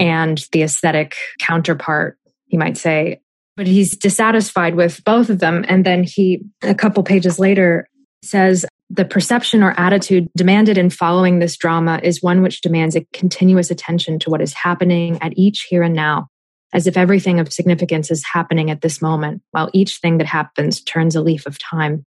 and 0.00 0.46
the 0.52 0.62
aesthetic 0.62 1.16
counterpart, 1.40 2.18
he 2.46 2.56
might 2.56 2.76
say. 2.76 3.20
But 3.56 3.66
he's 3.66 3.96
dissatisfied 3.96 4.74
with 4.76 5.04
both 5.04 5.30
of 5.30 5.38
them. 5.38 5.64
And 5.68 5.84
then 5.84 6.04
he, 6.04 6.42
a 6.62 6.74
couple 6.74 7.02
pages 7.02 7.38
later, 7.38 7.86
says, 8.22 8.64
the 8.94 9.04
perception 9.06 9.62
or 9.62 9.72
attitude 9.80 10.28
demanded 10.36 10.76
in 10.76 10.90
following 10.90 11.38
this 11.38 11.56
drama 11.56 11.98
is 12.02 12.22
one 12.22 12.42
which 12.42 12.60
demands 12.60 12.94
a 12.94 13.06
continuous 13.14 13.70
attention 13.70 14.18
to 14.18 14.28
what 14.28 14.42
is 14.42 14.52
happening 14.52 15.18
at 15.22 15.32
each 15.34 15.66
here 15.70 15.82
and 15.82 15.94
now, 15.94 16.28
as 16.74 16.86
if 16.86 16.98
everything 16.98 17.40
of 17.40 17.50
significance 17.50 18.10
is 18.10 18.22
happening 18.34 18.70
at 18.70 18.82
this 18.82 19.00
moment, 19.00 19.40
while 19.52 19.70
each 19.72 19.96
thing 19.96 20.18
that 20.18 20.26
happens 20.26 20.82
turns 20.82 21.16
a 21.16 21.22
leaf 21.22 21.46
of 21.46 21.58
time. 21.58 22.04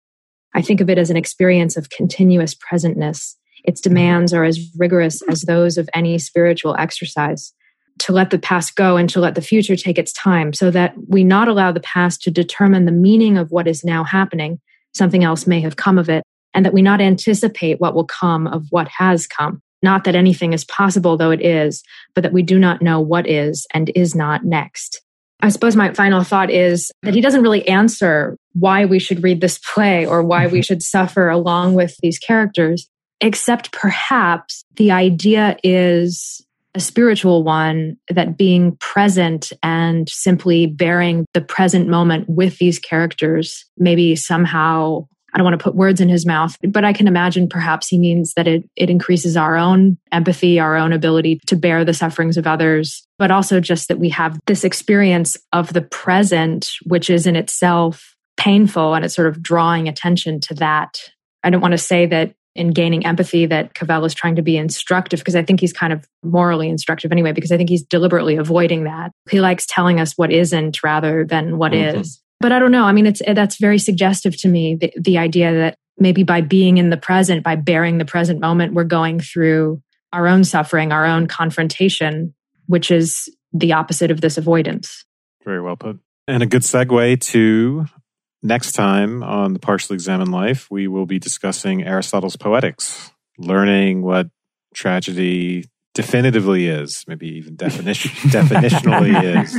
I 0.54 0.62
think 0.62 0.80
of 0.80 0.88
it 0.88 0.96
as 0.96 1.10
an 1.10 1.18
experience 1.18 1.76
of 1.76 1.90
continuous 1.90 2.54
presentness. 2.54 3.34
Its 3.64 3.82
demands 3.82 4.32
are 4.32 4.44
as 4.44 4.58
rigorous 4.78 5.20
as 5.28 5.42
those 5.42 5.76
of 5.76 5.86
any 5.92 6.18
spiritual 6.18 6.74
exercise. 6.78 7.52
To 8.00 8.12
let 8.14 8.30
the 8.30 8.38
past 8.38 8.74
go 8.76 8.96
and 8.96 9.10
to 9.10 9.20
let 9.20 9.34
the 9.34 9.42
future 9.42 9.76
take 9.76 9.98
its 9.98 10.14
time, 10.14 10.54
so 10.54 10.70
that 10.70 10.94
we 11.08 11.24
not 11.24 11.46
allow 11.46 11.72
the 11.72 11.80
past 11.80 12.22
to 12.22 12.30
determine 12.30 12.86
the 12.86 12.92
meaning 12.92 13.36
of 13.36 13.50
what 13.50 13.68
is 13.68 13.84
now 13.84 14.02
happening. 14.02 14.58
Something 14.94 15.22
else 15.22 15.46
may 15.46 15.60
have 15.60 15.76
come 15.76 15.98
of 15.98 16.08
it, 16.08 16.24
and 16.54 16.64
that 16.64 16.72
we 16.74 16.82
not 16.82 17.00
anticipate 17.00 17.80
what 17.80 17.94
will 17.94 18.06
come 18.06 18.46
of 18.46 18.66
what 18.70 18.88
has 18.88 19.26
come. 19.26 19.62
Not 19.82 20.04
that 20.04 20.14
anything 20.14 20.52
is 20.52 20.64
possible, 20.64 21.16
though 21.16 21.30
it 21.30 21.40
is, 21.40 21.82
but 22.14 22.22
that 22.22 22.32
we 22.32 22.42
do 22.42 22.58
not 22.58 22.82
know 22.82 23.00
what 23.00 23.26
is 23.28 23.66
and 23.72 23.90
is 23.94 24.14
not 24.14 24.44
next. 24.44 25.00
I 25.42 25.48
suppose 25.48 25.74
my 25.74 25.94
final 25.94 26.22
thought 26.22 26.50
is 26.50 26.90
that 27.02 27.14
he 27.14 27.22
doesn't 27.22 27.42
really 27.42 27.66
answer 27.66 28.36
why 28.52 28.84
we 28.84 28.98
should 28.98 29.22
read 29.22 29.40
this 29.40 29.58
play 29.58 30.04
or 30.04 30.22
why 30.22 30.46
we 30.46 30.58
mm-hmm. 30.58 30.62
should 30.62 30.82
suffer 30.82 31.30
along 31.30 31.74
with 31.74 31.96
these 32.02 32.18
characters, 32.18 32.88
except 33.20 33.72
perhaps 33.72 34.64
the 34.76 34.90
idea 34.90 35.56
is 35.62 36.44
a 36.74 36.80
spiritual 36.80 37.42
one 37.42 37.96
that 38.10 38.36
being 38.36 38.76
present 38.76 39.52
and 39.62 40.08
simply 40.08 40.66
bearing 40.66 41.26
the 41.34 41.40
present 41.40 41.88
moment 41.88 42.28
with 42.28 42.58
these 42.58 42.78
characters 42.78 43.64
maybe 43.76 44.14
somehow 44.14 45.06
I 45.32 45.38
don't 45.38 45.44
want 45.44 45.58
to 45.58 45.62
put 45.62 45.74
words 45.74 46.00
in 46.00 46.08
his 46.08 46.26
mouth, 46.26 46.56
but 46.68 46.84
I 46.84 46.92
can 46.92 47.06
imagine 47.06 47.48
perhaps 47.48 47.88
he 47.88 47.98
means 47.98 48.34
that 48.34 48.46
it, 48.46 48.68
it 48.76 48.90
increases 48.90 49.36
our 49.36 49.56
own 49.56 49.98
empathy, 50.12 50.58
our 50.58 50.76
own 50.76 50.92
ability 50.92 51.40
to 51.46 51.56
bear 51.56 51.84
the 51.84 51.94
sufferings 51.94 52.36
of 52.36 52.46
others, 52.46 53.06
but 53.18 53.30
also 53.30 53.60
just 53.60 53.88
that 53.88 53.98
we 53.98 54.08
have 54.10 54.38
this 54.46 54.64
experience 54.64 55.36
of 55.52 55.72
the 55.72 55.82
present, 55.82 56.72
which 56.84 57.10
is 57.10 57.26
in 57.26 57.36
itself 57.36 58.16
painful 58.36 58.94
and 58.94 59.04
it's 59.04 59.14
sort 59.14 59.28
of 59.28 59.42
drawing 59.42 59.88
attention 59.88 60.40
to 60.40 60.54
that. 60.54 60.98
I 61.44 61.50
don't 61.50 61.60
want 61.60 61.72
to 61.72 61.78
say 61.78 62.06
that 62.06 62.34
in 62.54 62.72
gaining 62.72 63.06
empathy 63.06 63.46
that 63.46 63.74
Cavell 63.74 64.04
is 64.04 64.14
trying 64.14 64.36
to 64.36 64.42
be 64.42 64.56
instructive 64.56 65.20
because 65.20 65.36
I 65.36 65.42
think 65.42 65.60
he's 65.60 65.72
kind 65.72 65.92
of 65.92 66.06
morally 66.22 66.68
instructive 66.68 67.12
anyway, 67.12 67.32
because 67.32 67.52
I 67.52 67.56
think 67.56 67.68
he's 67.68 67.82
deliberately 67.82 68.36
avoiding 68.36 68.84
that. 68.84 69.12
He 69.30 69.40
likes 69.40 69.66
telling 69.66 70.00
us 70.00 70.14
what 70.16 70.32
isn't 70.32 70.82
rather 70.82 71.24
than 71.24 71.58
what 71.58 71.72
mm-hmm. 71.72 72.00
is 72.00 72.20
but 72.40 72.52
I 72.52 72.58
don't 72.58 72.72
know. 72.72 72.84
I 72.84 72.92
mean, 72.92 73.06
it's 73.06 73.22
that's 73.26 73.58
very 73.58 73.78
suggestive 73.78 74.36
to 74.38 74.48
me. 74.48 74.76
The, 74.76 74.92
the 74.98 75.18
idea 75.18 75.52
that 75.52 75.76
maybe 75.98 76.22
by 76.22 76.40
being 76.40 76.78
in 76.78 76.90
the 76.90 76.96
present, 76.96 77.44
by 77.44 77.56
bearing 77.56 77.98
the 77.98 78.04
present 78.04 78.40
moment, 78.40 78.72
we're 78.72 78.84
going 78.84 79.20
through 79.20 79.82
our 80.12 80.26
own 80.26 80.42
suffering, 80.44 80.90
our 80.90 81.04
own 81.04 81.26
confrontation, 81.26 82.34
which 82.66 82.90
is 82.90 83.28
the 83.52 83.74
opposite 83.74 84.10
of 84.10 84.20
this 84.20 84.38
avoidance. 84.38 85.04
Very 85.44 85.60
well 85.60 85.76
put. 85.76 86.00
And 86.26 86.42
a 86.42 86.46
good 86.46 86.62
segue 86.62 87.20
to 87.20 87.84
next 88.42 88.72
time 88.72 89.22
on 89.22 89.52
the 89.52 89.58
Partially 89.58 89.94
Examined 89.94 90.32
Life, 90.32 90.68
we 90.70 90.88
will 90.88 91.06
be 91.06 91.18
discussing 91.18 91.82
Aristotle's 91.82 92.36
Poetics, 92.36 93.10
learning 93.38 94.02
what 94.02 94.28
tragedy 94.74 95.68
definitively 95.94 96.68
is, 96.68 97.04
maybe 97.06 97.28
even 97.36 97.56
definition, 97.56 98.10
definitionally 98.30 99.42
is. 99.42 99.56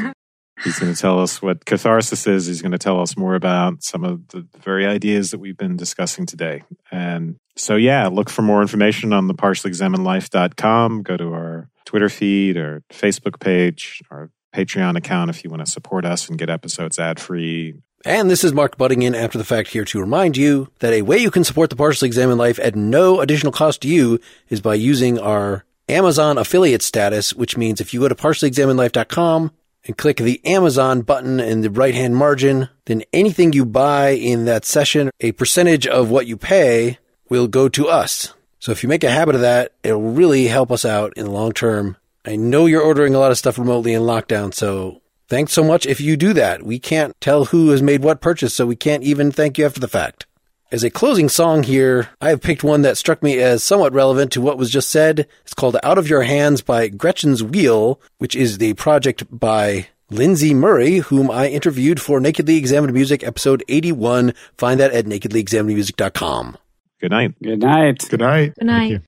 He's 0.63 0.77
going 0.77 0.93
to 0.93 0.99
tell 0.99 1.19
us 1.19 1.41
what 1.41 1.65
catharsis 1.65 2.27
is. 2.27 2.45
He's 2.45 2.61
going 2.61 2.71
to 2.71 2.77
tell 2.77 3.01
us 3.01 3.17
more 3.17 3.35
about 3.35 3.83
some 3.83 4.03
of 4.03 4.27
the 4.27 4.47
very 4.59 4.85
ideas 4.85 5.31
that 5.31 5.39
we've 5.39 5.57
been 5.57 5.75
discussing 5.75 6.25
today. 6.25 6.63
And 6.91 7.37
so, 7.55 7.75
yeah, 7.75 8.07
look 8.07 8.29
for 8.29 8.43
more 8.43 8.61
information 8.61 9.11
on 9.11 9.27
the 9.27 9.33
partiallyexaminedlife.com. 9.33 11.01
Go 11.01 11.17
to 11.17 11.33
our 11.33 11.69
Twitter 11.85 12.09
feed 12.09 12.57
or 12.57 12.83
Facebook 12.91 13.39
page, 13.39 14.01
our 14.11 14.29
Patreon 14.53 14.97
account 14.97 15.29
if 15.29 15.43
you 15.43 15.49
want 15.49 15.65
to 15.65 15.71
support 15.71 16.05
us 16.05 16.29
and 16.29 16.37
get 16.37 16.49
episodes 16.49 16.99
ad 16.99 17.19
free. 17.19 17.73
And 18.03 18.29
this 18.29 18.43
is 18.43 18.53
Mark 18.53 18.77
butting 18.77 19.03
in 19.03 19.15
after 19.15 19.37
the 19.37 19.43
fact 19.43 19.69
here 19.69 19.85
to 19.85 19.99
remind 19.99 20.35
you 20.35 20.69
that 20.79 20.93
a 20.93 21.03
way 21.03 21.17
you 21.17 21.31
can 21.31 21.43
support 21.43 21.69
the 21.69 21.75
Partially 21.75 22.07
Examined 22.07 22.39
Life 22.39 22.59
at 22.59 22.75
no 22.75 23.21
additional 23.21 23.51
cost 23.51 23.81
to 23.81 23.87
you 23.87 24.19
is 24.49 24.59
by 24.59 24.73
using 24.73 25.19
our 25.19 25.65
Amazon 25.87 26.37
affiliate 26.37 26.81
status, 26.81 27.33
which 27.33 27.57
means 27.57 27.79
if 27.79 27.93
you 27.93 27.99
go 27.99 28.07
to 28.07 28.15
partiallyexaminedlife.com 28.15 29.51
and 29.85 29.97
click 29.97 30.17
the 30.17 30.39
Amazon 30.45 31.01
button 31.01 31.39
in 31.39 31.61
the 31.61 31.69
right 31.69 31.95
hand 31.95 32.15
margin, 32.15 32.69
then 32.85 33.03
anything 33.13 33.53
you 33.53 33.65
buy 33.65 34.09
in 34.09 34.45
that 34.45 34.65
session, 34.65 35.09
a 35.19 35.31
percentage 35.33 35.87
of 35.87 36.09
what 36.09 36.27
you 36.27 36.37
pay 36.37 36.99
will 37.29 37.47
go 37.47 37.69
to 37.69 37.87
us. 37.87 38.33
So 38.59 38.71
if 38.71 38.83
you 38.83 38.89
make 38.89 39.03
a 39.03 39.09
habit 39.09 39.35
of 39.35 39.41
that, 39.41 39.71
it'll 39.83 40.11
really 40.11 40.47
help 40.47 40.71
us 40.71 40.85
out 40.85 41.13
in 41.15 41.25
the 41.25 41.31
long 41.31 41.51
term. 41.51 41.97
I 42.25 42.35
know 42.35 42.67
you're 42.67 42.83
ordering 42.83 43.15
a 43.15 43.19
lot 43.19 43.31
of 43.31 43.37
stuff 43.37 43.57
remotely 43.57 43.93
in 43.93 44.03
lockdown, 44.03 44.53
so 44.53 45.01
thanks 45.27 45.53
so 45.53 45.63
much 45.63 45.87
if 45.87 45.99
you 45.99 46.15
do 46.15 46.33
that. 46.33 46.61
We 46.61 46.77
can't 46.77 47.19
tell 47.19 47.45
who 47.45 47.69
has 47.69 47.81
made 47.81 48.03
what 48.03 48.21
purchase, 48.21 48.53
so 48.53 48.67
we 48.67 48.75
can't 48.75 49.03
even 49.03 49.31
thank 49.31 49.57
you 49.57 49.65
after 49.65 49.79
the 49.79 49.87
fact. 49.87 50.27
As 50.71 50.85
a 50.85 50.89
closing 50.89 51.27
song 51.27 51.63
here, 51.63 52.07
I 52.21 52.29
have 52.29 52.41
picked 52.41 52.63
one 52.63 52.81
that 52.83 52.97
struck 52.97 53.21
me 53.21 53.39
as 53.39 53.61
somewhat 53.61 53.91
relevant 53.91 54.31
to 54.31 54.41
what 54.41 54.57
was 54.57 54.69
just 54.69 54.89
said. 54.89 55.27
It's 55.41 55.53
called 55.53 55.75
Out 55.83 55.97
of 55.97 56.07
Your 56.07 56.21
Hands 56.21 56.61
by 56.61 56.87
Gretchen's 56.87 57.43
Wheel, 57.43 57.99
which 58.19 58.37
is 58.37 58.57
the 58.57 58.73
project 58.75 59.25
by 59.29 59.87
Lindsay 60.09 60.53
Murray, 60.53 60.99
whom 60.99 61.29
I 61.29 61.49
interviewed 61.49 61.99
for 61.99 62.21
Nakedly 62.21 62.55
Examined 62.55 62.93
Music 62.93 63.21
episode 63.21 63.65
81. 63.67 64.33
Find 64.57 64.79
that 64.79 64.93
at 64.93 65.03
nakedlyexaminedmusic.com. 65.07 66.57
Good 67.01 67.11
night. 67.11 67.33
Good 67.43 67.59
night. 67.59 68.07
Good 68.09 68.19
night. 68.21 68.55
Good 68.55 68.65
night. 68.65 69.01